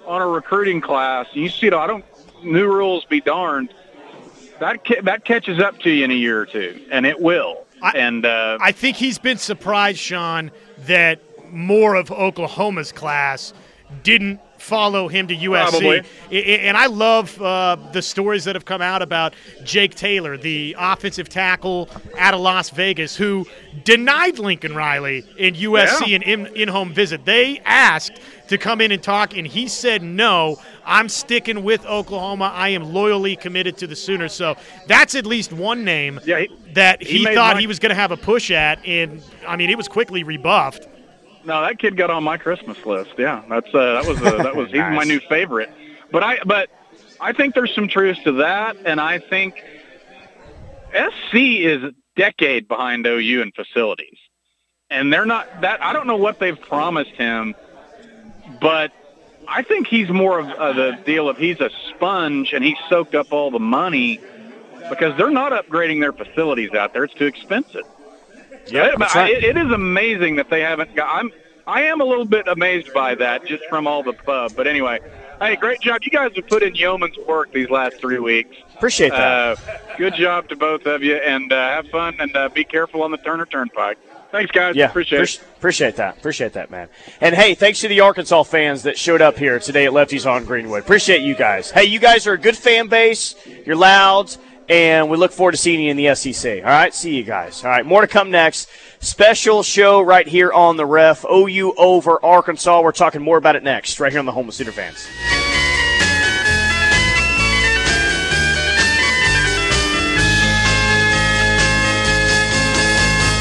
[0.07, 1.27] on a recruiting class.
[1.33, 2.05] You see, I don't.
[2.43, 3.71] New rules be darned.
[4.60, 7.65] That that catches up to you in a year or two, and it will.
[7.95, 10.52] and uh, I think he's been surprised, Sean,
[10.86, 11.22] that
[11.52, 13.53] more of Oklahoma's class
[14.03, 15.69] didn't follow him to USC.
[15.69, 16.02] Probably.
[16.68, 19.34] And I love uh, the stories that have come out about
[19.64, 23.45] Jake Taylor, the offensive tackle out of Las Vegas, who
[23.84, 26.15] denied Lincoln Riley in USC Yeah.
[26.18, 27.26] an in, in-home visit.
[27.26, 32.52] They asked to come in and talk, and he said, "No, I'm sticking with Oklahoma.
[32.53, 34.56] I am loyally committed to the Sooners." So
[34.88, 37.95] that's at least one name yeah, he, that he he, thought he was going to
[37.95, 40.88] have a push at, and I mean, it was quickly rebuffed.
[41.45, 43.11] No, that kid got on my Christmas list.
[43.18, 45.70] Yeah, that's uh, that was uh, that was he's my new favorite.
[46.11, 46.70] But I but
[47.20, 49.56] I think there's some truth to that, and I think
[50.91, 54.18] SC is a decade behind OU in facilities,
[54.90, 55.82] and they're not that.
[55.84, 57.56] I don't know what they've promised him,
[58.61, 58.91] but
[59.48, 63.16] I think he's more of uh, the deal of he's a sponge and he soaked
[63.16, 64.20] up all the money
[64.90, 67.03] because they're not upgrading their facilities out there.
[67.03, 67.84] It's too expensive.
[68.71, 71.15] Yeah, but I- it- is amazing that they haven't got.
[71.15, 71.31] I'm
[71.67, 74.53] I am a little bit amazed by that just from all the pub.
[74.55, 74.99] But anyway,
[75.39, 76.01] hey, great job.
[76.03, 78.55] You guys have put in yeoman's work these last three weeks.
[78.75, 79.21] Appreciate that.
[79.21, 79.55] Uh,
[79.95, 83.11] good job to both of you, and uh, have fun and uh, be careful on
[83.11, 83.99] the Turner Turnpike.
[84.31, 84.75] Thanks, guys.
[84.75, 85.47] Yeah, appreciate appreci- it.
[85.57, 86.17] Appreciate that.
[86.17, 86.87] Appreciate that, man.
[87.19, 90.45] And hey, thanks to the Arkansas fans that showed up here today at Lefty's on
[90.45, 90.83] Greenwood.
[90.83, 91.71] Appreciate you guys.
[91.71, 93.35] Hey, you guys are a good fan base.
[93.65, 94.35] You're loud,
[94.69, 96.59] and we look forward to seeing you in the SEC.
[96.59, 97.63] All right, see you guys.
[97.63, 98.69] All right, more to come next.
[98.99, 101.25] Special show right here on the Ref.
[101.25, 102.81] OU over Arkansas.
[102.81, 105.07] We're talking more about it next, right here on the Home of Sooner fans.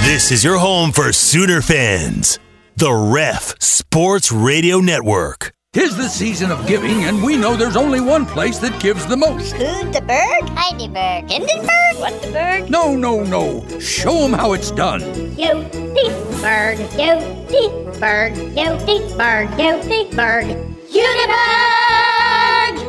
[0.05, 2.39] This is your home for Sooner fans.
[2.77, 5.53] The Ref Sports Radio Network.
[5.75, 9.19] Tis the season of giving, and we know there's only one place that gives the
[9.19, 9.55] most.
[9.55, 13.63] Gutenberg, Heidelberg, Hindenburg, Wittenberg, No, no, no.
[13.79, 15.03] Show 'em how it's done.
[15.37, 20.47] Yodeberg, Yodeberg, Yodeberg, Yodeberg, Gutenberg,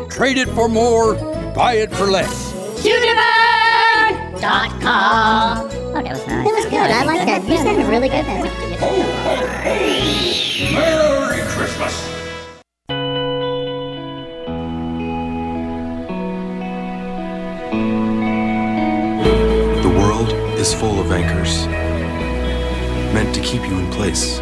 [0.10, 1.16] Trade it for more,
[1.54, 2.54] buy it for less.
[2.82, 5.70] Gutenberg.com.
[5.92, 6.46] Oh, that was nice.
[6.46, 6.80] That was good.
[6.80, 7.44] I like that.
[7.46, 8.44] You sounded really good there.
[10.72, 12.19] Merry Christmas.
[20.60, 21.66] Is full of anchors,
[23.14, 24.40] meant to keep you in place.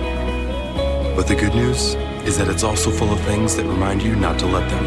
[1.15, 1.93] But the good news
[2.25, 4.85] is that it's also full of things that remind you not to let them.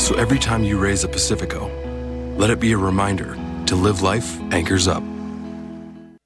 [0.00, 1.70] So every time you raise a Pacifico,
[2.38, 3.36] let it be a reminder
[3.66, 5.02] to live life anchors up.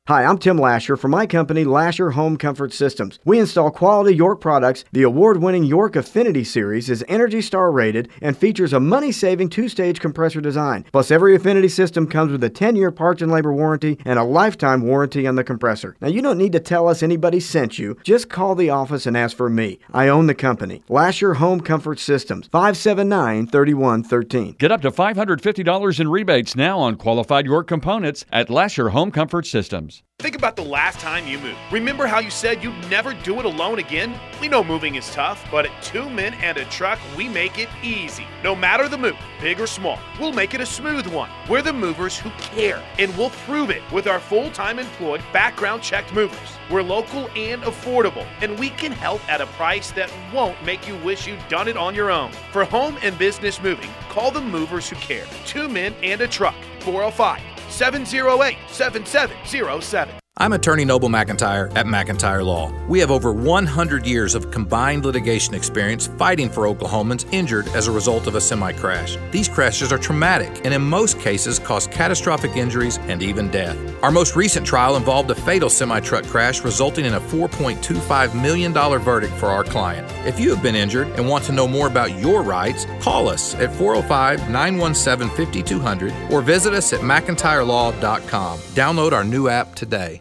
[0.09, 3.19] Hi, I'm Tim Lasher from my company, Lasher Home Comfort Systems.
[3.25, 4.85] We install quality York products.
[4.93, 9.49] The award winning York Affinity Series is Energy Star rated and features a money saving
[9.49, 10.85] two stage compressor design.
[10.93, 14.23] Plus, every Affinity system comes with a 10 year parts and labor warranty and a
[14.23, 15.97] lifetime warranty on the compressor.
[16.01, 17.99] Now, you don't need to tell us anybody sent you.
[18.05, 19.81] Just call the office and ask for me.
[19.93, 24.55] I own the company, Lasher Home Comfort Systems, 579 3113.
[24.57, 29.47] Get up to $550 in rebates now on qualified York components at Lasher Home Comfort
[29.47, 29.96] Systems.
[30.19, 31.59] Think about the last time you moved.
[31.71, 34.19] Remember how you said you'd never do it alone again?
[34.41, 37.69] We know moving is tough, but at two men and a truck, we make it
[37.83, 38.27] easy.
[38.43, 41.31] No matter the move, big or small, we'll make it a smooth one.
[41.49, 45.83] We're the movers who care, and we'll prove it with our full time employed, background
[45.83, 46.59] checked movers.
[46.71, 50.97] We're local and affordable, and we can help at a price that won't make you
[51.05, 52.33] wish you'd done it on your own.
[52.53, 55.27] For home and business moving, call the movers who care.
[55.45, 60.26] Two men and a truck, 405 708 7707.
[60.39, 62.71] I'm attorney Noble McIntyre at McIntyre Law.
[62.89, 67.91] We have over 100 years of combined litigation experience fighting for Oklahomans injured as a
[67.91, 69.17] result of a semi crash.
[69.31, 73.79] These crashes are traumatic and, in most cases, cause catastrophic injuries and even death.
[74.03, 78.75] Our most recent trial involved a fatal semi truck crash, resulting in a $4.25 million
[78.75, 80.07] verdict for our client.
[80.27, 83.55] If you have been injured and want to know more about your rights, call us
[83.55, 88.59] at 405 917 5200 or visit us at McIntyreLaw.com.
[88.59, 90.21] Download our new app today.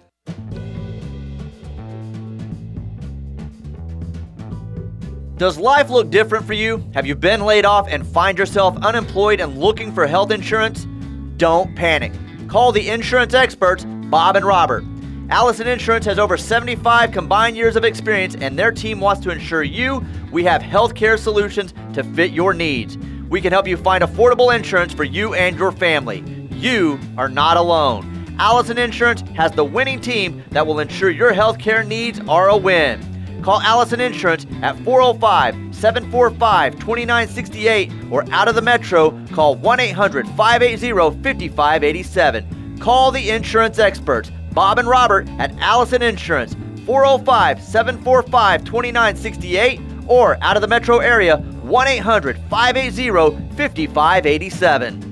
[5.38, 6.82] Does life look different for you?
[6.94, 10.88] Have you been laid off and find yourself unemployed and looking for health insurance?
[11.36, 12.14] Don't panic.
[12.48, 14.86] Call the insurance experts, Bob and Robert.
[15.30, 19.64] Allison Insurance has over 75 combined years of experience, and their team wants to ensure
[19.64, 22.98] you we have healthcare solutions to fit your needs.
[23.28, 26.24] We can help you find affordable insurance for you and your family.
[26.52, 28.15] You are not alone.
[28.38, 33.02] Allison Insurance has the winning team that will ensure your healthcare needs are a win.
[33.42, 40.28] Call Allison Insurance at 405 745 2968 or out of the metro, call 1 800
[40.30, 40.92] 580
[41.22, 42.78] 5587.
[42.80, 46.56] Call the insurance experts, Bob and Robert at Allison Insurance,
[46.86, 53.10] 405 745 2968 or out of the metro area, 1 800 580
[53.56, 55.05] 5587.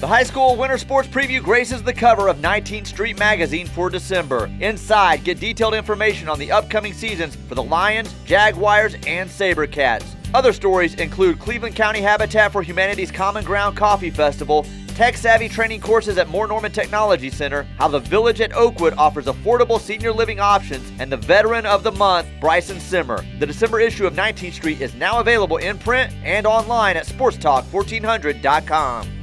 [0.00, 4.50] The high school winter sports preview graces the cover of 19th Street Magazine for December.
[4.58, 10.06] Inside, get detailed information on the upcoming seasons for the Lions, Jaguars, and Sabercats.
[10.32, 14.64] Other stories include Cleveland County Habitat for Humanity's Common Ground Coffee Festival,
[14.94, 19.26] tech savvy training courses at Moore Norman Technology Center, how the Village at Oakwood offers
[19.26, 23.22] affordable senior living options, and the Veteran of the Month, Bryson Simmer.
[23.38, 29.19] The December issue of 19th Street is now available in print and online at sportstalk1400.com.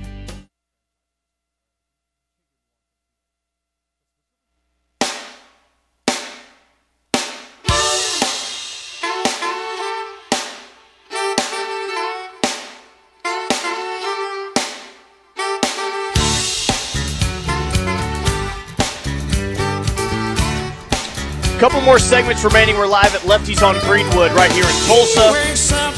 [21.60, 22.78] Couple more segments remaining.
[22.78, 25.34] We're live at Lefty's on Greenwood right here in Tulsa.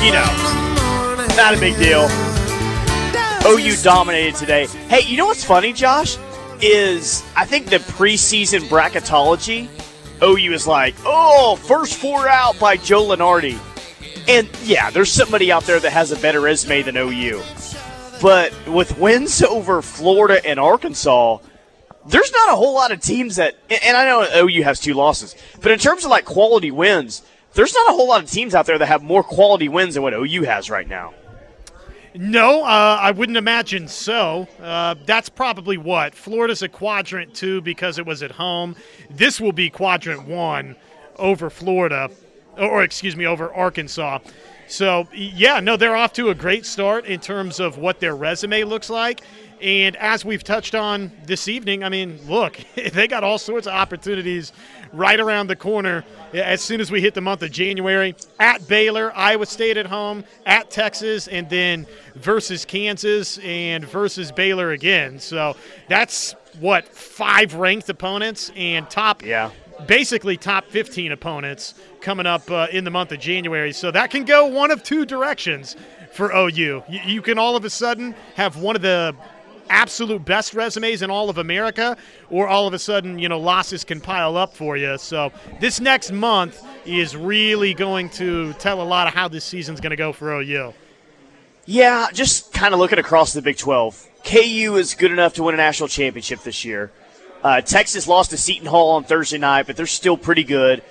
[0.02, 2.08] You know, not a big deal.
[3.46, 4.68] OU dominated today.
[4.88, 6.18] Hey, you know what's funny, Josh?
[6.62, 9.68] Is I think the preseason bracketology,
[10.24, 13.60] OU is like, oh, first four out by Joe Lunardi.
[14.30, 17.44] And yeah, there's somebody out there that has a better resume than OU.
[18.22, 21.40] But with wins over Florida and Arkansas,
[22.10, 25.36] there's not a whole lot of teams that, and I know OU has two losses,
[25.62, 27.22] but in terms of like quality wins,
[27.54, 30.04] there's not a whole lot of teams out there that have more quality wins than
[30.04, 31.14] what OU has right now.
[32.16, 34.48] No, uh, I wouldn't imagine so.
[34.60, 38.76] Uh, that's probably what Florida's a quadrant two because it was at home.
[39.12, 40.76] This will be quadrant one
[41.18, 42.10] over Florida,
[42.60, 44.20] or excuse me, over Arkansas.
[44.68, 48.64] So yeah, no, they're off to a great start in terms of what their resume
[48.64, 49.22] looks like.
[49.62, 52.60] And as we've touched on this evening, I mean, look,
[52.94, 54.54] they got all sorts of opportunities
[54.94, 58.16] right around the corner as soon as we hit the month of January.
[58.40, 64.72] At Baylor, Iowa State at home, at Texas, and then versus Kansas and versus Baylor
[64.72, 65.20] again.
[65.20, 65.56] So
[65.88, 69.52] that's what five ranked opponents and top yeah
[69.88, 73.72] basically top 15 opponents coming up uh, in the month of January.
[73.74, 75.76] So that can go one of two directions
[76.12, 76.84] for OU.
[76.90, 79.16] You, you can all of a sudden have one of the
[79.70, 81.96] absolute best resumes in all of America,
[82.30, 84.98] or all of a sudden, you know, losses can pile up for you.
[84.98, 89.80] So this next month is really going to tell a lot of how this season's
[89.80, 90.74] going to go for OU.
[91.66, 94.08] Yeah, just kind of looking across the Big 12.
[94.24, 96.92] KU is good enough to win a national championship this year.
[97.44, 100.84] Uh, Texas lost to Seton Hall on Thursday night, but they're still pretty good.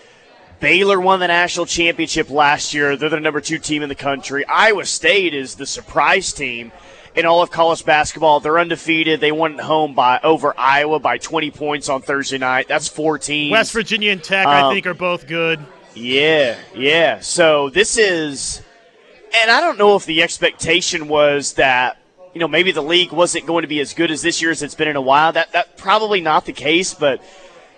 [0.60, 2.96] Baylor won the national championship last year.
[2.96, 4.44] They're the number two team in the country.
[4.46, 6.72] Iowa State is the surprise team
[7.14, 8.40] in all of college basketball.
[8.40, 9.20] They're undefeated.
[9.20, 12.66] They won at home by over Iowa by 20 points on Thursday night.
[12.66, 13.52] That's 14.
[13.52, 15.60] West Virginia and Tech, um, I think, are both good.
[15.94, 17.20] Yeah, yeah.
[17.20, 18.62] So this is,
[19.40, 21.98] and I don't know if the expectation was that
[22.34, 24.62] you know maybe the league wasn't going to be as good as this year as
[24.62, 25.32] it's been in a while.
[25.32, 27.22] That that probably not the case, but.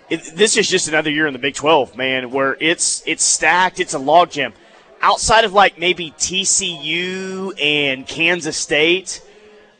[0.09, 3.79] It, this is just another year in the Big 12, man, where it's it's stacked.
[3.79, 4.51] It's a logjam
[5.01, 9.21] outside of like maybe TCU and Kansas State,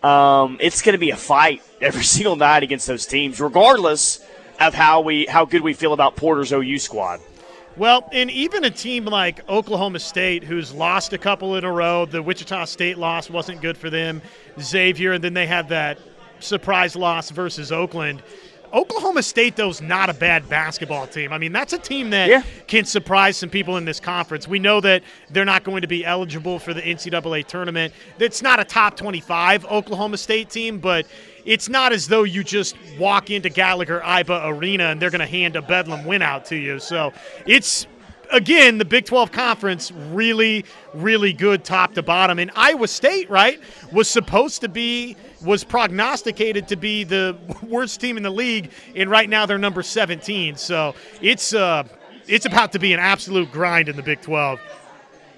[0.03, 4.25] um, it's going to be a fight every single night against those teams, regardless
[4.59, 7.19] of how we how good we feel about Porter's OU squad.
[7.77, 12.05] Well, and even a team like Oklahoma State, who's lost a couple in a row,
[12.05, 14.21] the Wichita State loss wasn't good for them.
[14.59, 15.99] Xavier, and then they had that
[16.39, 18.21] surprise loss versus Oakland.
[18.73, 21.33] Oklahoma State, though, is not a bad basketball team.
[21.33, 22.43] I mean, that's a team that yeah.
[22.67, 24.47] can surprise some people in this conference.
[24.47, 27.93] We know that they're not going to be eligible for the NCAA tournament.
[28.17, 31.05] It's not a top 25 Oklahoma State team, but
[31.43, 35.25] it's not as though you just walk into Gallagher Iba Arena and they're going to
[35.25, 36.79] hand a Bedlam win out to you.
[36.79, 37.11] So
[37.45, 37.87] it's
[38.31, 42.39] again, the Big 12 conference really, really good top to bottom.
[42.39, 43.59] And Iowa State, right,
[43.91, 49.09] was supposed to be was prognosticated to be the worst team in the league, and
[49.09, 50.55] right now they're number 17.
[50.55, 51.83] So it's uh,
[52.27, 54.59] it's about to be an absolute grind in the Big 12.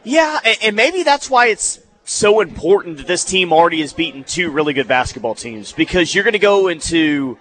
[0.04, 4.52] Yeah, and maybe that's why it's so important that this team already has beaten two
[4.52, 7.38] really good basketball teams because you're going to go into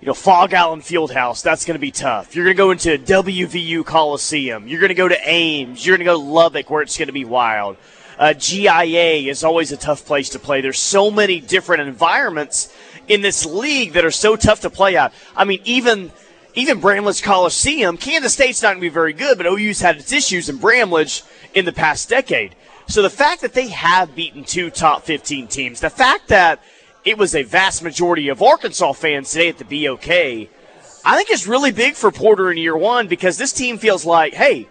[0.00, 1.42] you know Phog Allen Fieldhouse.
[1.42, 2.34] That's going to be tough.
[2.34, 4.68] You're going to go into WVU Coliseum.
[4.68, 5.84] You're going to go to Ames.
[5.84, 7.76] You're going to go to Lubbock where it's going to be wild.
[8.18, 10.60] Uh, GIA is always a tough place to play.
[10.60, 12.74] There's so many different environments
[13.08, 15.12] in this league that are so tough to play out.
[15.36, 16.12] I mean, even
[16.54, 20.10] even Bramlage Coliseum, Kansas State's not going to be very good, but OU's had its
[20.12, 21.22] issues in Bramlage
[21.54, 22.54] in the past decade.
[22.88, 26.62] So the fact that they have beaten two top 15 teams, the fact that
[27.06, 31.46] it was a vast majority of Arkansas fans today at the BOK, I think it's
[31.46, 34.68] really big for Porter in year one because this team feels like, hey,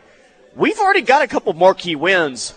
[0.55, 2.53] we've already got a couple marquee wins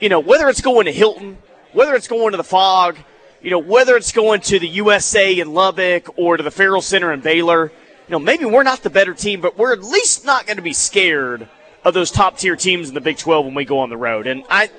[0.00, 1.38] you know, whether it's going to Hilton,
[1.72, 2.96] whether it's going to the Phog,
[3.42, 7.12] you know, whether it's going to the USA in Lubbock or to the Ferrell Center
[7.12, 7.72] in Baylor,
[8.08, 10.62] you know, maybe we're not the better team, but we're at least not going to
[10.62, 11.48] be scared
[11.84, 14.26] of those top tier teams in the Big 12 when we go on the road.
[14.26, 14.70] And I,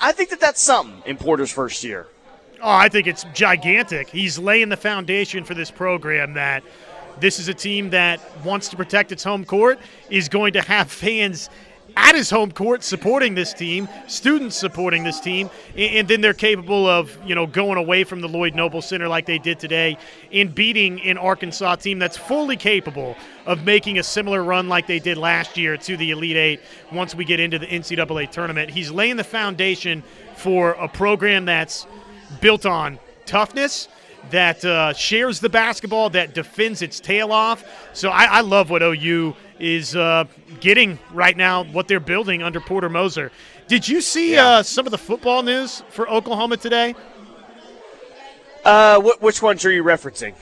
[0.00, 2.06] I think that that's something in Porter's first year.
[2.60, 4.08] Oh, I think it's gigantic.
[4.08, 6.64] He's laying the foundation for this program that
[7.20, 9.78] this is a team that wants to protect its home court,
[10.10, 11.50] is going to have fans
[11.96, 16.86] at his home court supporting this team, students supporting this team, and then they're capable
[16.86, 19.96] of, you know, going away from the Lloyd Noble Center like they did today
[20.32, 23.16] and beating an Arkansas team that's fully capable
[23.46, 26.60] of making a similar run like they did last year to the Elite Eight
[26.92, 28.70] once we get into the NCAA tournament.
[28.70, 30.02] He's laying the foundation
[30.36, 31.86] for a program that's
[32.40, 33.88] built on toughness
[34.30, 37.64] that uh, shares the basketball, that defends its tail off.
[37.92, 40.24] So I, I love what OU is uh,
[40.60, 43.32] getting right now what they're building under Porter Moser.
[43.66, 46.94] Did you see uh, some of the football news for Oklahoma today?
[48.64, 50.34] Uh, wh- which ones are you referencing?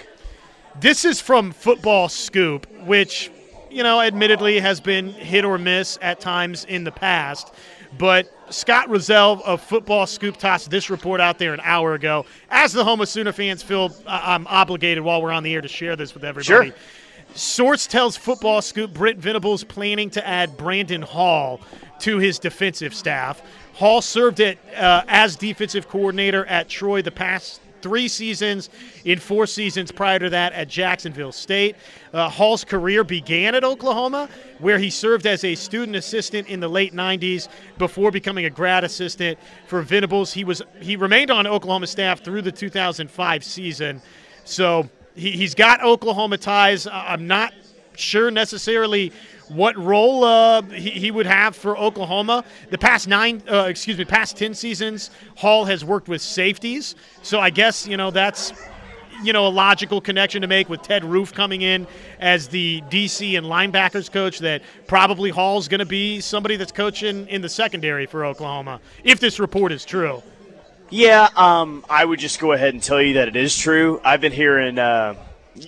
[0.80, 3.30] This is from Football Scoop, which,
[3.70, 7.52] you know, admittedly has been hit or miss at times in the past.
[7.96, 12.24] But Scott Roussel of Football Scoop tossed this report out there an hour ago.
[12.50, 15.60] As the home of Sooner fans, Phil, I- I'm obligated while we're on the air
[15.60, 16.68] to share this with everybody.
[16.70, 16.76] Sure.
[17.34, 21.60] Source tells Football Scoop Brent Venables planning to add Brandon Hall
[22.00, 23.42] to his defensive staff.
[23.74, 28.68] Hall served at, uh, as defensive coordinator at Troy the past three seasons,
[29.04, 31.76] in four seasons prior to that at Jacksonville State.
[32.12, 36.66] Uh, Hall's career began at Oklahoma, where he served as a student assistant in the
[36.66, 37.46] late 90s
[37.78, 39.38] before becoming a grad assistant
[39.68, 40.32] for Venables.
[40.32, 44.02] He was he remained on Oklahoma staff through the 2005 season,
[44.44, 46.88] so he, he's got Oklahoma ties.
[46.90, 47.54] I'm not
[47.94, 49.12] sure necessarily
[49.48, 52.44] what role uh, he, he would have for Oklahoma.
[52.70, 56.94] The past nine, uh, excuse me, past ten seasons, Hall has worked with safeties.
[57.22, 58.52] So I guess you know that's
[59.22, 61.86] you know a logical connection to make with Ted Roof coming in
[62.20, 64.38] as the DC and linebackers coach.
[64.40, 69.20] That probably Hall's going to be somebody that's coaching in the secondary for Oklahoma if
[69.20, 70.22] this report is true.
[70.88, 74.00] Yeah, um, I would just go ahead and tell you that it is true.
[74.04, 75.14] I've been hearing uh,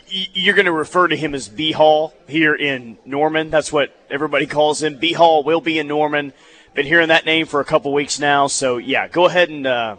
[0.08, 3.50] you're going to refer to him as B Hall here in Norman.
[3.50, 4.98] That's what everybody calls him.
[4.98, 6.32] B Hall will be in Norman.
[6.74, 8.46] Been hearing that name for a couple weeks now.
[8.46, 9.96] So yeah, go ahead and uh,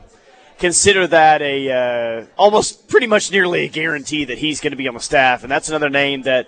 [0.59, 4.87] consider that a uh, almost pretty much nearly a guarantee that he's going to be
[4.87, 5.43] on the staff.
[5.43, 6.47] And that's another name that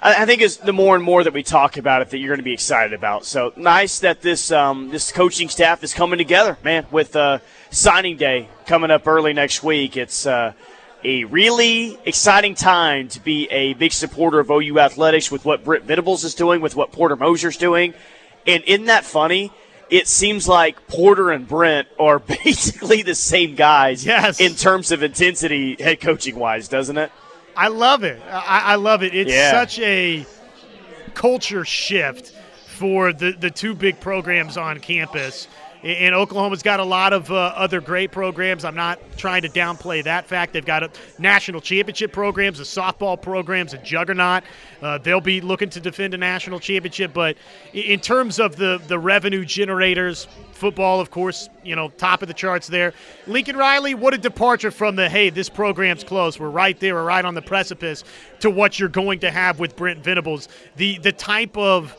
[0.00, 2.28] I I think is the more and more that we talk about it that you're
[2.28, 3.24] going to be excited about.
[3.24, 6.86] So nice that this um, this coaching staff is coming together, man.
[6.90, 7.38] With uh,
[7.70, 10.52] signing day coming up early next week, it's uh,
[11.04, 15.84] a really exciting time to be a big supporter of OU athletics with what Brent
[15.84, 17.94] Venables is doing, with what Porter Moser's doing,
[18.46, 19.52] and isn't that funny?
[19.90, 24.40] It seems like Porter and Brent are basically the same guys yes.
[24.40, 27.10] in terms of intensity, head coaching wise, doesn't it?
[27.56, 28.22] I love it.
[28.30, 29.14] I, I love it.
[29.14, 29.50] It's Yeah.
[29.50, 30.24] such a
[31.14, 32.32] culture shift
[32.66, 35.48] for the, the two big programs on campus.
[35.82, 38.66] And Oklahoma's got a lot of uh, other great programs.
[38.66, 40.52] I'm not trying to downplay that fact.
[40.52, 44.42] They've got a national championship programs, a softball programs, a juggernaut.
[44.82, 47.14] Uh, they'll be looking to defend a national championship.
[47.14, 47.38] But
[47.72, 52.34] in terms of the, the revenue generators, football, of course, you know, top of the
[52.34, 52.92] charts there.
[53.26, 56.38] Lincoln Riley, what a departure from the, hey, this program's close.
[56.38, 58.04] We're right there, we're right on the precipice
[58.40, 60.48] to what you're going to have with Brent Venables.
[60.76, 61.96] The, the type of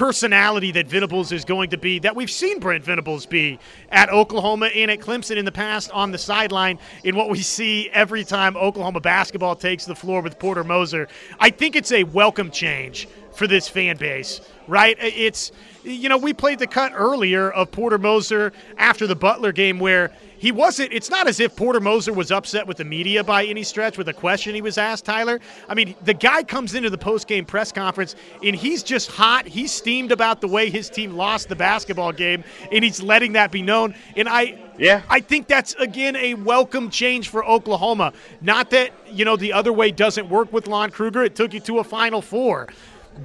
[0.00, 3.58] personality that Venables is going to be that we've seen Brent Venables be
[3.90, 7.90] at Oklahoma and at Clemson in the past on the sideline in what we see
[7.90, 11.06] every time Oklahoma basketball takes the floor with Porter Moser.
[11.38, 14.96] I think it's a welcome change for this fan base, right?
[14.98, 15.52] It's
[15.84, 20.12] you know, we played the cut earlier of Porter Moser after the Butler game where
[20.40, 23.62] he wasn't it's not as if Porter Moser was upset with the media by any
[23.62, 25.38] stretch with a question he was asked, Tyler.
[25.68, 29.46] I mean, the guy comes into the post-game press conference and he's just hot.
[29.46, 32.42] He's steamed about the way his team lost the basketball game
[32.72, 33.94] and he's letting that be known.
[34.16, 35.02] And I yeah.
[35.10, 38.14] I think that's again a welcome change for Oklahoma.
[38.40, 41.22] Not that, you know, the other way doesn't work with Lon Kruger.
[41.22, 42.68] It took you to a final four.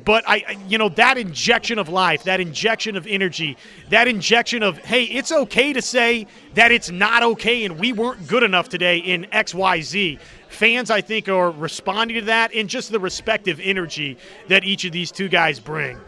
[0.04, 3.58] But I, you know, that injection of life, that injection of energy,
[3.90, 8.28] that injection of, hey, it's okay to say that it's not okay and we weren't
[8.28, 10.20] good enough today in X, Y, Z.
[10.50, 14.18] Fans, I think, are responding to that and just the respective energy
[14.48, 16.00] that each of these two guys bring.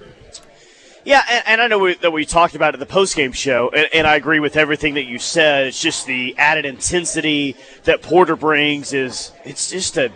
[1.06, 3.88] Yeah, and, and I know we, that we talked about it the postgame show, and,
[3.94, 5.68] and I agree with everything that you said.
[5.68, 7.56] It's just the added intensity
[7.86, 10.12] that Porter brings is it's just a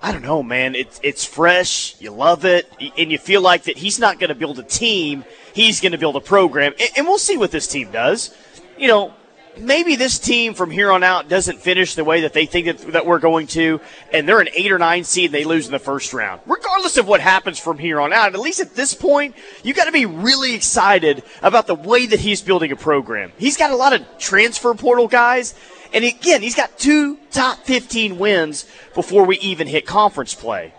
[0.00, 0.74] I don't know, man.
[0.74, 2.00] It's it's fresh.
[2.00, 5.24] You love it, and you feel like that he's not going to build a team.
[5.52, 8.32] He's going to build a program, and, and we'll see what this team does.
[8.78, 9.14] You know,
[9.60, 12.92] maybe this team from here on out doesn't finish the way that they think that,
[12.92, 13.80] that we're going to,
[14.12, 16.40] and they're an eight or nine seed and they lose in the first round.
[16.46, 19.84] Regardless of what happens from here on out, at least at this point, you got
[19.84, 23.32] to be really excited about the way that he's building a program.
[23.38, 25.54] He's got a lot of transfer portal guys,
[25.92, 30.72] and again, he's got two top 15 wins before we even hit conference play.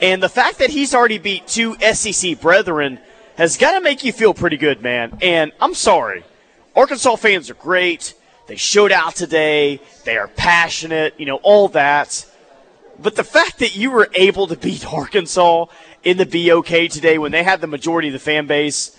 [0.00, 2.98] And the fact that he's already beat two SEC brethren
[3.36, 5.18] has got to make you feel pretty good, man.
[5.22, 6.24] And I'm sorry.
[6.74, 8.14] Arkansas fans are great.
[8.46, 9.80] They showed out today.
[10.04, 12.26] They are passionate, you know, all that.
[13.00, 15.66] But the fact that you were able to beat Arkansas
[16.02, 18.97] in the BOK today when they had the majority of the fan base,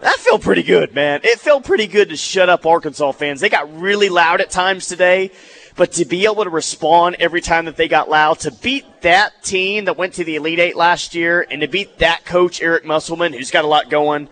[0.00, 1.20] that felt pretty good, man.
[1.24, 3.40] It felt pretty good to shut up Arkansas fans.
[3.40, 5.30] They got really loud at times today.
[5.78, 9.44] but to be able to respond every time that they got loud, to beat that
[9.44, 12.84] team that went to the Elite Eight last year, and to beat that coach Eric
[12.84, 14.28] Musselman, who's got a lot going,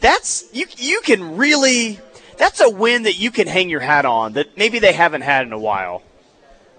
[0.00, 0.66] that's you.
[0.76, 1.98] You can really.
[2.36, 5.46] That's a win that you can hang your hat on that maybe they haven't had
[5.46, 6.02] in a while.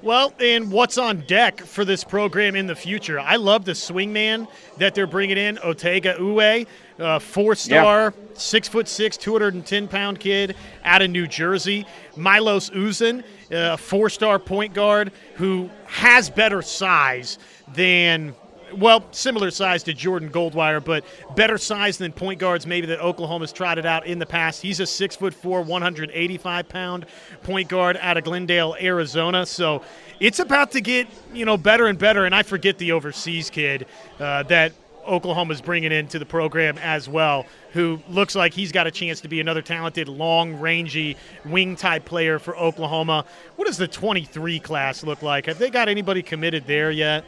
[0.01, 3.19] Well, and what's on deck for this program in the future?
[3.19, 4.47] I love the swingman
[4.77, 6.67] that they're bringing in, Otega Oweh,
[7.03, 8.33] uh, four-star, yeah.
[8.33, 11.85] six foot six, 210 pound kid out of New Jersey.
[12.15, 17.37] Milos Uzan, a four-star point guard who has better size
[17.73, 18.35] than
[18.77, 21.05] well, similar size to Jordan Goldwire, but
[21.35, 24.61] better size than point guards maybe that Oklahoma's tried it out in the past.
[24.61, 27.05] He's a six foot four, 185 pound
[27.43, 29.45] point guard out of Glendale, Arizona.
[29.45, 29.83] So
[30.19, 32.25] it's about to get you know better and better.
[32.25, 33.85] And I forget the overseas kid
[34.19, 34.73] uh, that
[35.07, 39.27] Oklahoma's bringing into the program as well, who looks like he's got a chance to
[39.27, 43.25] be another talented, long, rangy wing type player for Oklahoma.
[43.55, 45.45] What does the 23 class look like?
[45.45, 47.25] Have they got anybody committed there yet?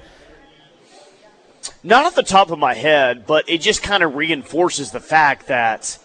[1.83, 5.47] Not off the top of my head, but it just kind of reinforces the fact
[5.47, 5.97] that,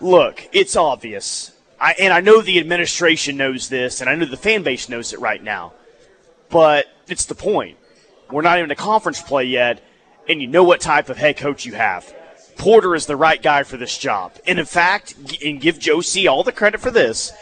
[0.00, 1.52] look, it's obvious.
[1.80, 5.12] I, and I know the administration knows this, and I know the fan base knows
[5.12, 5.72] it right now.
[6.50, 7.76] But it's the point.
[8.30, 9.82] We're not even in a conference play yet,
[10.28, 12.14] and you know what type of head coach you have.
[12.56, 14.32] Porter is the right guy for this job.
[14.46, 15.14] And in fact,
[15.44, 17.32] and give C all the credit for this,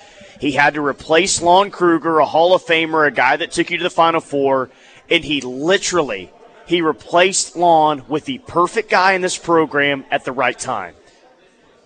[0.40, 3.78] he had to replace Lon Kruger, a Hall of Famer, a guy that took you
[3.78, 4.70] to the Final Four,
[5.08, 6.30] and he literally
[6.66, 10.94] he replaced Lon with the perfect guy in this program at the right time.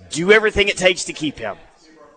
[0.09, 1.57] Do everything it takes to keep him.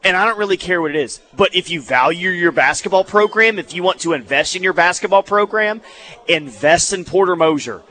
[0.06, 1.22] And I don't really care what it is.
[1.36, 5.24] But if you value your basketball program, if you want to invest in your basketball
[5.24, 5.82] program,
[6.28, 7.84] invest in Porter Moser.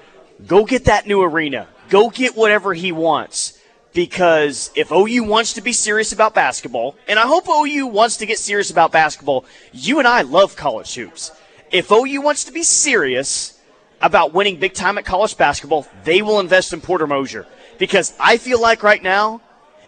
[0.47, 1.69] Go get that new arena.
[1.89, 3.59] Go get whatever he wants.
[3.93, 8.27] Because if OU wants to be serious about basketball, and I hope OU wants to
[8.27, 11.31] get serious about basketball, you and I love college hoops.
[11.71, 13.59] If OU wants to be serious,
[14.03, 17.47] about winning big time at college basketball, they will invest in Porter Moser.
[17.79, 19.41] Because I feel like right now,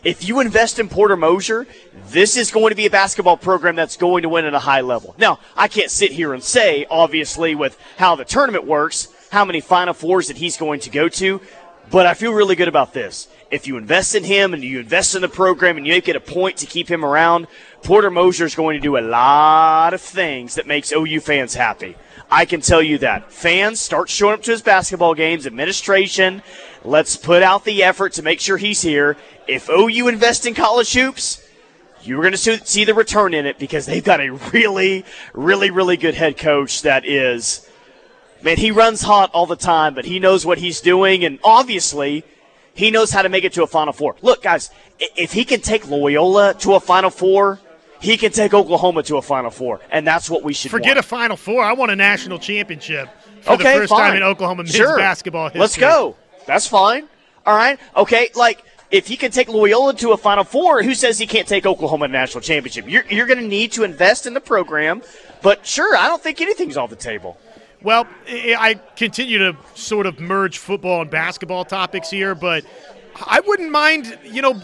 [0.05, 1.67] if you invest in Porter Moser,
[2.09, 4.83] this is going to be a basketball program that's going to win at a high
[4.83, 5.15] level.
[5.19, 9.61] Now, I can't sit here and say, obviously, with how the tournament works, how many
[9.61, 11.41] Final Fours that he's going to go to,
[11.91, 13.27] but I feel really good about this.
[13.51, 16.15] If you invest in him and you invest in the program and you make it
[16.15, 17.49] a point to keep him around,
[17.83, 21.97] Porter Moser is going to do a lot of things that makes OU fans happy.
[22.31, 23.33] I can tell you that.
[23.33, 26.41] Fans start showing up to his basketball games, administration,
[26.85, 29.17] let's put out the effort to make sure he's here.
[29.49, 31.45] If OU invest in college hoops,
[32.03, 35.97] you're going to see the return in it because they've got a really, really, really
[35.97, 37.69] good head coach that is,
[38.45, 42.25] man, he runs hot all the time, but he knows what he's doing, and obviously,
[42.75, 44.17] he knows how to make it to a Final Four.
[44.23, 47.61] Look, guys, if he can take Loyola to a Final Four,
[48.01, 50.99] he can take Oklahoma to a Final Four, and that's what we should forget want.
[50.99, 51.65] a Final Four.
[51.65, 53.09] I want a national championship
[53.41, 54.11] for okay, the first fine.
[54.11, 54.97] time in Oklahoma men's sure.
[54.97, 55.61] basketball history.
[55.61, 56.17] Let's go.
[56.47, 57.09] That's fine.
[57.47, 57.79] All right.
[57.97, 58.29] Okay.
[58.35, 61.67] Like if he can take Loyola to a Final Four, who says he can't take
[61.67, 62.89] Oklahoma to national championship?
[62.89, 65.03] You're, you're going to need to invest in the program.
[65.43, 67.39] But sure, I don't think anything's off the table.
[67.85, 72.65] Well, I continue to sort of merge football and basketball topics here, but
[73.15, 74.59] I wouldn't mind, you know,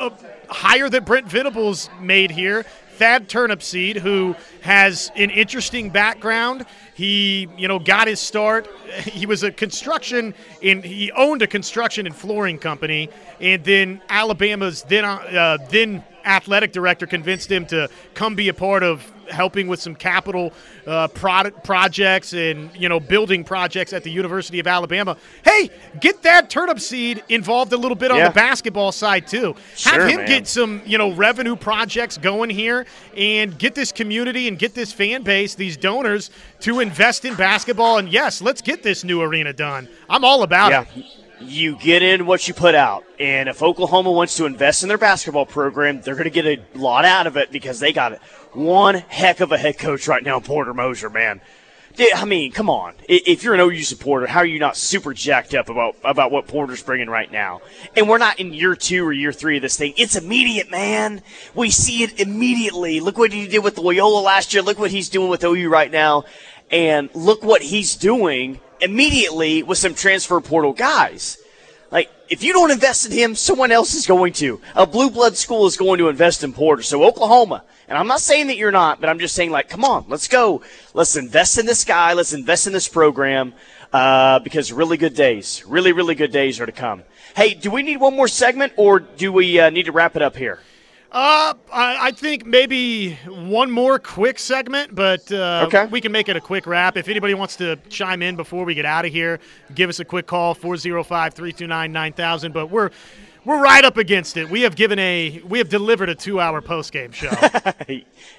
[0.00, 0.10] a
[0.48, 2.64] hire that Brent Venables made here.
[2.96, 6.64] Thad Turnipseed, who has an interesting background.
[6.94, 8.66] He, you know, got his start.
[9.02, 10.32] He was a construction
[10.62, 10.82] in.
[10.82, 13.10] He owned a construction and flooring company,
[13.40, 18.82] and then Alabama's then uh, then athletic director convinced him to come be a part
[18.82, 20.52] of helping with some capital
[20.86, 25.16] uh, product projects and you know building projects at the University of Alabama.
[25.44, 25.70] Hey,
[26.00, 29.54] get that turnip seed involved a little bit on the basketball side too.
[29.76, 30.28] Sure, Have him man.
[30.28, 32.86] get some you know revenue projects going here
[33.16, 36.30] and get this community and get this fan base, these donors
[36.60, 37.98] to invest in basketball.
[37.98, 39.88] And yes, let's get this new arena done.
[40.08, 40.84] I'm all about yeah.
[40.94, 41.23] it.
[41.46, 43.04] You get in what you put out.
[43.20, 46.78] And if Oklahoma wants to invest in their basketball program, they're going to get a
[46.78, 48.18] lot out of it because they got
[48.52, 51.40] one heck of a head coach right now, Porter Moser, man.
[52.14, 52.94] I mean, come on.
[53.08, 56.48] If you're an OU supporter, how are you not super jacked up about, about what
[56.48, 57.60] Porter's bringing right now?
[57.96, 59.94] And we're not in year two or year three of this thing.
[59.96, 61.22] It's immediate, man.
[61.54, 62.98] We see it immediately.
[62.98, 64.62] Look what he did with Loyola last year.
[64.62, 66.24] Look what he's doing with OU right now.
[66.70, 71.38] And look what he's doing immediately with some transfer portal guys.
[71.90, 74.60] Like, if you don't invest in him, someone else is going to.
[74.74, 76.82] A blue blood school is going to invest in Porter.
[76.82, 79.84] So Oklahoma, and I'm not saying that you're not, but I'm just saying, like, come
[79.84, 80.62] on, let's go.
[80.92, 82.14] Let's invest in this guy.
[82.14, 83.54] Let's invest in this program
[83.92, 87.04] uh, because really good days, really, really good days are to come.
[87.36, 90.22] Hey, do we need one more segment or do we uh, need to wrap it
[90.22, 90.60] up here?
[91.14, 95.86] Uh, I, I think maybe one more quick segment, but uh, Okay.
[95.86, 96.96] we can make it a quick wrap.
[96.96, 99.38] If anybody wants to chime in before we get out of here,
[99.76, 102.52] give us a quick call 405-329-9000.
[102.52, 102.90] But we're
[103.44, 104.50] we're right up against it.
[104.50, 107.30] We have given a we have delivered a two hour post game show.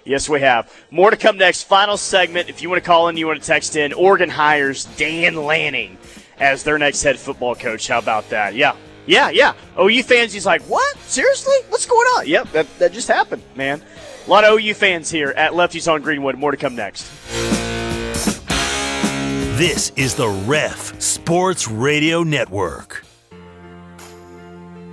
[0.03, 0.72] Yes, we have.
[0.91, 1.64] More to come next.
[1.64, 2.49] Final segment.
[2.49, 3.91] If you want to call in, you want to text in.
[3.93, 5.97] Oregon hires Dan Lanning
[6.39, 7.88] as their next head football coach.
[7.88, 8.53] How about that?
[8.53, 8.76] Yeah.
[9.06, 9.53] Yeah, yeah.
[9.80, 10.98] OU fans, he's like, what?
[10.99, 11.56] Seriously?
[11.69, 12.27] What's going on?
[12.27, 13.82] Yep, that, that just happened, man.
[14.26, 16.38] A lot of OU fans here at Lefty's on Greenwood.
[16.38, 17.10] More to come next.
[19.57, 23.06] This is the Ref Sports Radio Network.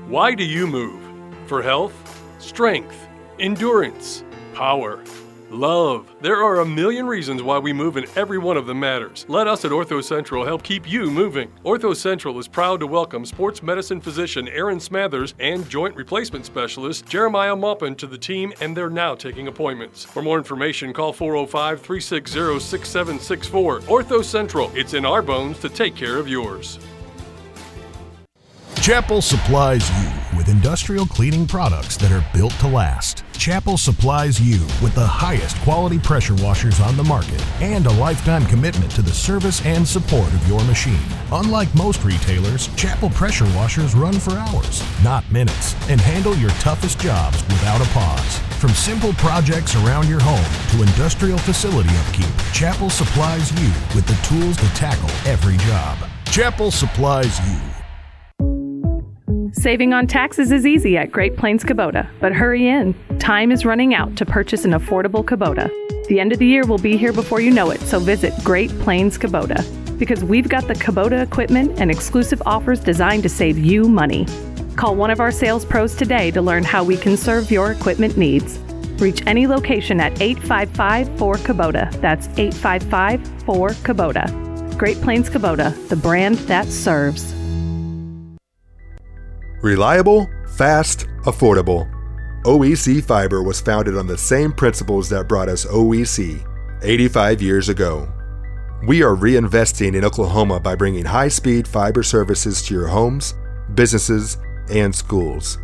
[0.06, 1.00] Why do you move?
[1.46, 1.94] For health,
[2.38, 3.08] strength,
[3.40, 4.22] endurance,
[4.54, 5.02] power,
[5.52, 6.12] love.
[6.20, 9.26] There are a million reasons why we move, and every one of them matters.
[9.28, 11.50] Let us at Ortho Central help keep you moving.
[11.64, 17.06] Ortho Central is proud to welcome sports medicine physician Aaron Smathers and joint replacement specialist
[17.06, 20.04] Jeremiah Maupin to the team, and they're now taking appointments.
[20.04, 23.80] For more information, call 405 360 6764.
[23.80, 26.78] Ortho Central, it's in our bones to take care of yours.
[28.82, 33.22] Chapel supplies you with industrial cleaning products that are built to last.
[33.38, 38.44] Chapel supplies you with the highest quality pressure washers on the market and a lifetime
[38.46, 40.98] commitment to the service and support of your machine.
[41.30, 46.98] Unlike most retailers, Chapel pressure washers run for hours, not minutes, and handle your toughest
[46.98, 48.38] jobs without a pause.
[48.58, 54.18] From simple projects around your home to industrial facility upkeep, Chapel supplies you with the
[54.26, 55.96] tools to tackle every job.
[56.26, 57.71] Chapel supplies you.
[59.52, 62.94] Saving on taxes is easy at Great Plains Kubota, but hurry in.
[63.18, 65.68] Time is running out to purchase an affordable Kubota.
[66.08, 68.70] The end of the year will be here before you know it, so visit Great
[68.80, 69.62] Plains Kubota
[69.98, 74.26] because we've got the Kubota equipment and exclusive offers designed to save you money.
[74.74, 78.16] Call one of our sales pros today to learn how we can serve your equipment
[78.16, 78.58] needs.
[79.00, 82.00] Reach any location at 855 4 Kubota.
[82.00, 84.78] That's 855 4 Kubota.
[84.78, 87.41] Great Plains Kubota, the brand that serves.
[89.62, 91.88] Reliable, fast, affordable.
[92.44, 96.44] OEC Fiber was founded on the same principles that brought us OEC
[96.82, 98.12] 85 years ago.
[98.84, 103.34] We are reinvesting in Oklahoma by bringing high speed fiber services to your homes,
[103.74, 105.58] businesses, and schools.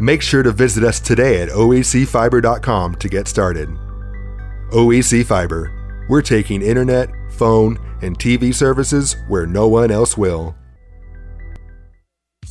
[0.00, 3.68] Make sure to visit us today at oecfiber.com to get started.
[4.72, 10.56] OEC Fiber, we're taking internet, phone, and TV services where no one else will.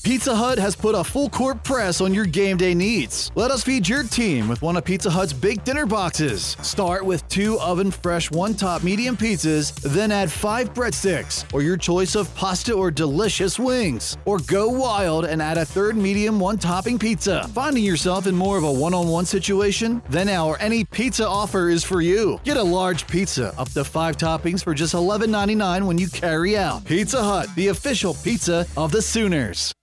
[0.02, 3.32] Pizza Hut has put a full court press on your game day needs.
[3.36, 6.56] Let us feed your team with one of Pizza Hut's big dinner boxes.
[6.62, 11.76] Start with two oven fresh one top medium pizzas, then add five breadsticks, or your
[11.76, 14.18] choice of pasta or delicious wings.
[14.24, 17.48] Or go wild and add a third medium one topping pizza.
[17.50, 20.02] Finding yourself in more of a one on one situation?
[20.10, 22.40] Then our any pizza offer is for you.
[22.46, 26.86] Get a large pizza up to five toppings for just $11.99 when you carry out.
[26.86, 29.74] Pizza Hut, the official pizza of the Sooners.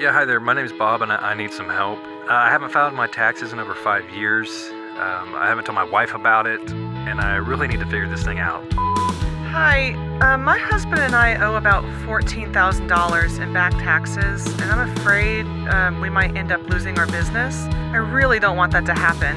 [0.00, 0.40] Yeah, hi there.
[0.40, 1.98] My name is Bob, and I, I need some help.
[1.98, 4.70] Uh, I haven't filed my taxes in over five years.
[4.92, 8.24] Um, I haven't told my wife about it, and I really need to figure this
[8.24, 8.64] thing out.
[8.72, 15.44] Hi, uh, my husband and I owe about $14,000 in back taxes, and I'm afraid
[15.68, 17.64] um, we might end up losing our business.
[17.92, 19.36] I really don't want that to happen.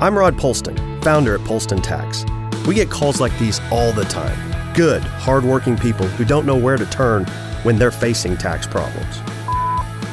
[0.00, 2.24] I'm Rod Polston, founder at Polston Tax.
[2.64, 4.38] We get calls like these all the time.
[4.72, 7.24] Good, hardworking people who don't know where to turn
[7.64, 9.20] when they're facing tax problems.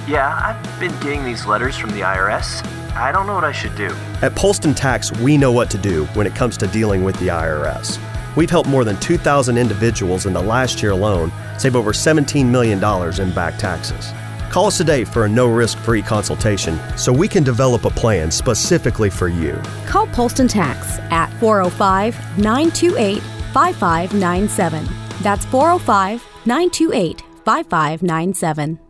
[0.07, 2.65] Yeah, I've been getting these letters from the IRS.
[2.93, 3.88] I don't know what I should do.
[4.21, 7.27] At Polston Tax, we know what to do when it comes to dealing with the
[7.30, 7.99] IRS.
[8.35, 12.84] We've helped more than 2,000 individuals in the last year alone save over $17 million
[13.21, 14.11] in back taxes.
[14.51, 18.30] Call us today for a no risk free consultation so we can develop a plan
[18.30, 19.59] specifically for you.
[19.88, 23.19] Call Polston Tax at 405 928
[23.53, 24.88] 5597.
[25.21, 28.82] That's 405 928 5597.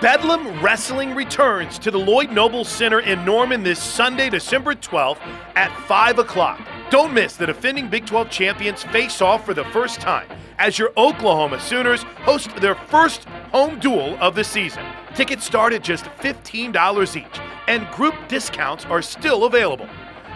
[0.00, 5.18] Bedlam Wrestling returns to the Lloyd Noble Center in Norman this Sunday, December 12th
[5.56, 6.60] at 5 o'clock.
[6.88, 10.28] Don't miss the defending Big 12 champions face off for the first time
[10.60, 14.84] as your Oklahoma Sooners host their first home duel of the season.
[15.16, 19.88] Tickets start at just $15 each, and group discounts are still available.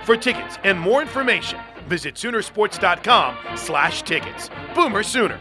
[0.05, 4.51] For tickets and more information, visit Soonersports.com slash tickets.
[4.74, 5.39] Boomer Sooner.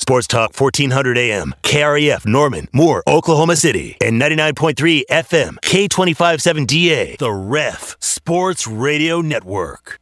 [0.00, 7.96] Sports Talk 1400 AM, KREF Norman, Moore, Oklahoma City, and 99.3 FM, K257DA, The Ref
[8.00, 10.00] Sports Radio Network.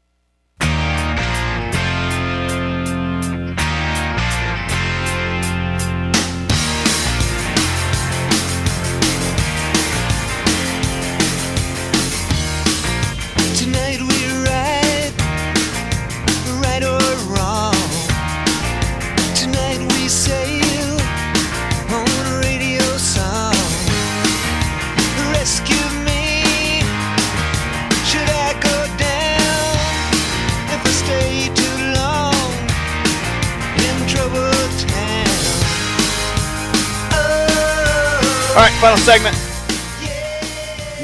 [38.58, 39.36] All right, final segment.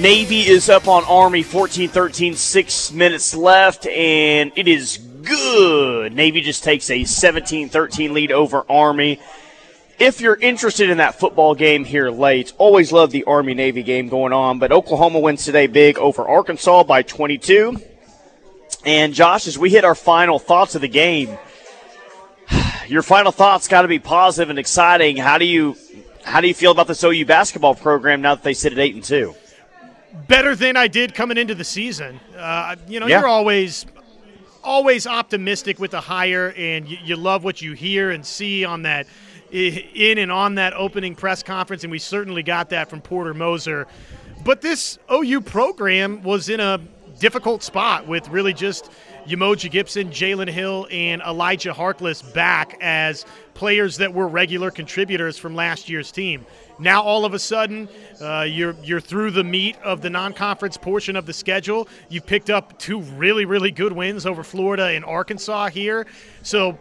[0.03, 6.13] Navy is up on Army 14 13, six minutes left, and it is good.
[6.13, 9.21] Navy just takes a 17 13 lead over Army.
[10.01, 14.09] If you're interested in that football game here late, always love the Army Navy game
[14.09, 17.81] going on, but Oklahoma wins today big over Arkansas by 22.
[18.85, 21.39] And Josh, as we hit our final thoughts of the game,
[22.89, 25.17] your final thoughts got to be positive and exciting.
[25.17, 25.77] How do you
[26.25, 28.95] how do you feel about this OU basketball program now that they sit at eight
[28.95, 29.35] and two?
[30.29, 32.21] Better than I did coming into the season.
[32.37, 33.21] Uh, you know, Yeah.
[33.21, 33.87] you're always
[34.63, 38.83] always optimistic with the hire, and you, you love what you hear and see on
[38.83, 39.07] that
[39.51, 43.87] in and on that opening press conference, and we certainly got that from Porter Moser.
[44.43, 46.81] But this OU program was in a
[47.21, 48.91] difficult spot with really just
[49.27, 53.25] Umoja Gibson, Jalen Hill, and Elijah Harkless back as
[53.55, 56.45] players that were regular contributors from last year's team.
[56.79, 57.89] Now all of a sudden,
[58.21, 61.89] uh, you're you're through the meat of the non-conference portion of the schedule.
[62.09, 66.07] You've picked up two really really good wins over Florida and Arkansas here.
[66.43, 66.79] So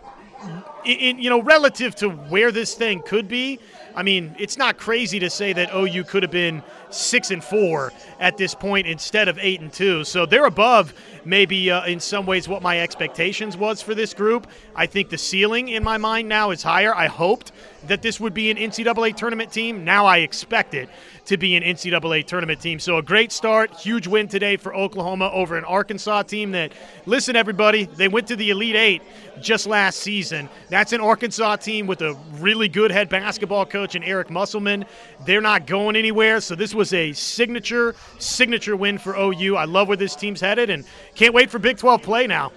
[0.85, 3.59] in, you know, relative to where this thing could be,
[3.95, 6.63] I mean, it's not crazy to say that OU could have been
[6.93, 10.03] six and four at this point instead of eight and two.
[10.03, 10.93] So they're above
[11.25, 14.47] maybe uh, in some ways what my expectations was for this group.
[14.75, 16.93] I think the ceiling in my mind now is higher.
[16.93, 17.51] I hoped
[17.87, 19.83] that this would be an NCAA tournament team.
[19.83, 20.89] Now I expect it
[21.25, 22.79] to be an NCAA tournament team.
[22.79, 26.73] So a great start, huge win today for Oklahoma over an Arkansas team that,
[27.05, 29.01] listen, everybody, they went to the Elite Eight
[29.41, 30.49] just last season.
[30.69, 34.85] That's an Arkansas team with a really good head basketball coach and Eric Musselman.
[35.25, 39.55] They're not going anywhere, so this was a signature, signature win for OU.
[39.55, 40.83] I love where this team's headed and
[41.13, 42.51] can't wait for Big 12 play now.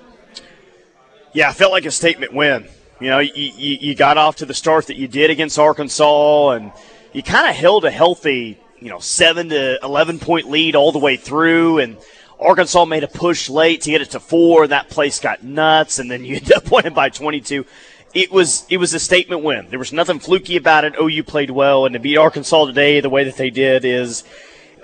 [1.35, 2.67] Yeah, I felt like a statement win.
[2.99, 6.51] You know, you, you, you got off to the start that you did against Arkansas,
[6.53, 6.73] and
[7.13, 10.99] you kind of held a healthy, you know, seven to eleven point lead all the
[10.99, 11.99] way through, and
[12.41, 15.99] Arkansas made a push late to get it to four, and that place got nuts,
[15.99, 17.67] and then you end up winning by twenty two.
[18.15, 19.67] It was it was a statement win.
[19.69, 20.95] There was nothing fluky about it.
[21.01, 24.25] OU played well, and to beat Arkansas today the way that they did is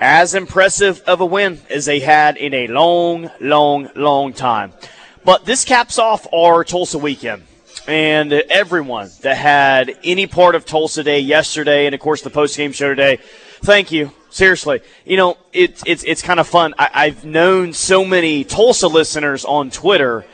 [0.00, 4.72] as impressive of a win as they had in a long, long, long time.
[5.24, 7.44] But this caps off our Tulsa weekend.
[7.86, 12.56] And everyone that had any part of Tulsa Day yesterday, and of course the post
[12.56, 13.18] game show today,
[13.62, 14.12] thank you.
[14.30, 16.74] Seriously, you know it's it's it's kind of fun.
[16.78, 20.24] I, I've known so many Tulsa listeners on Twitter,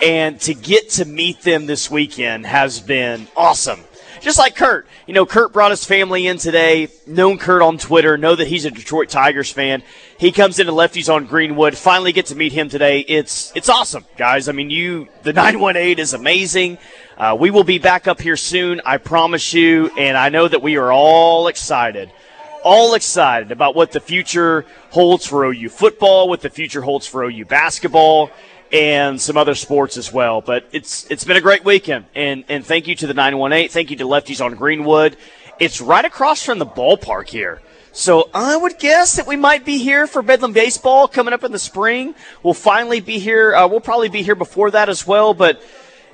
[0.00, 3.80] and to get to meet them this weekend has been awesome.
[4.20, 6.88] Just like Kurt, you know, Kurt brought his family in today.
[7.06, 9.82] Known Kurt on Twitter, know that he's a Detroit Tigers fan.
[10.18, 11.76] He comes into Lefty's on Greenwood.
[11.76, 13.00] Finally, get to meet him today.
[13.00, 14.48] It's it's awesome, guys.
[14.48, 16.78] I mean, you the nine one eight is amazing.
[17.18, 20.62] Uh, we will be back up here soon, I promise you, and I know that
[20.62, 22.10] we are all excited
[22.64, 27.22] all excited about what the future holds for OU football, what the future holds for
[27.22, 28.30] OU basketball,
[28.74, 30.40] and some other sports as well.
[30.40, 33.70] But it's it's been a great weekend, and and thank you to the 918.
[33.70, 35.16] Thank you to Lefty's on Greenwood.
[35.60, 37.62] It's right across from the ballpark here.
[37.92, 41.52] So I would guess that we might be here for Bedlam baseball coming up in
[41.52, 42.16] the spring.
[42.42, 43.54] We'll finally be here.
[43.54, 45.62] Uh, we'll probably be here before that as well, but.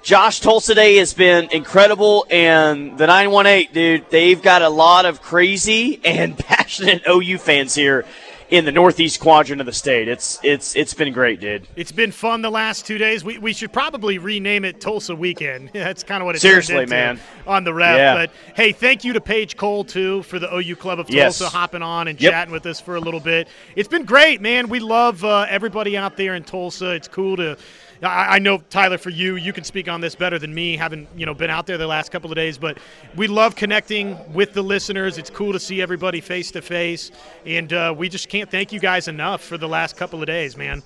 [0.02, 5.20] Josh Tulsa Day has been incredible, and the 918, dude, they've got a lot of
[5.20, 8.06] crazy and passionate OU fans here
[8.50, 10.08] in the northeast quadrant of the state.
[10.08, 11.66] It's it's it's been great, dude.
[11.76, 13.22] It's been fun the last two days.
[13.24, 15.70] We, we should probably rename it Tulsa Weekend.
[15.74, 17.20] That's kind of what it Seriously, man.
[17.46, 17.96] on the rep.
[17.96, 18.14] Yeah.
[18.14, 21.38] But hey, thank you to Paige Cole too for the OU Club of Yes.
[21.38, 22.32] Tulsa hopping on and Yep.
[22.32, 23.48] chatting with us for a little bit.
[23.76, 24.68] It's been great, man.
[24.68, 26.90] We love uh, everybody out there in Tulsa.
[26.90, 27.56] It's cool to.
[28.02, 31.06] I, I know Tyler, for you, you can speak on this better than me, having
[31.16, 32.58] you know been out there the last couple of days.
[32.58, 32.78] But
[33.16, 35.18] we love connecting with the listeners.
[35.18, 37.10] It's cool to see everybody face to face,
[37.44, 40.56] and uh, we just can't thank you guys enough for the last couple of days,
[40.56, 40.82] man.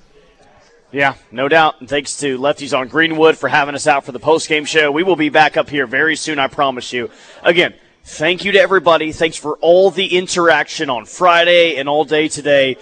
[0.95, 1.81] Yeah, no doubt.
[1.81, 4.93] And thanks to Lefty's on Greenwood for having us out for the post game show.
[4.93, 7.11] We will be back up here very soon, I promise you.
[7.43, 7.75] Again,
[8.05, 9.11] thank you to everybody.
[9.11, 12.77] Thanks for all the interaction on Friday and all day today.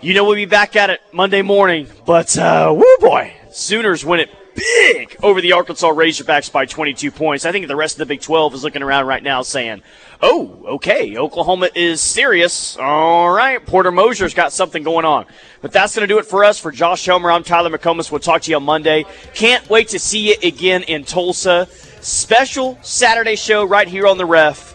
[0.00, 4.20] You know we'll be back at it Monday morning, but uh, woo boy, Sooners win
[4.20, 7.44] it big over the Arkansas Razorbacks by 22 points.
[7.44, 9.82] I think the rest of the Big 12 is looking around right now saying,
[10.22, 12.76] "Oh, okay, Oklahoma is serious.
[12.76, 15.26] All right, Porter Moser's got something going on."
[15.62, 16.58] But that's going to do it for us.
[16.58, 18.10] For Josh Helmer, I'm Tyler McComas.
[18.10, 19.04] We'll talk to you on Monday.
[19.34, 21.68] Can't wait to see you again in Tulsa.
[22.00, 24.74] Special Saturday show right here on the Ref.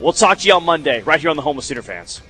[0.00, 2.20] We'll talk to you on Monday, right here on the Home of Sooner Fans.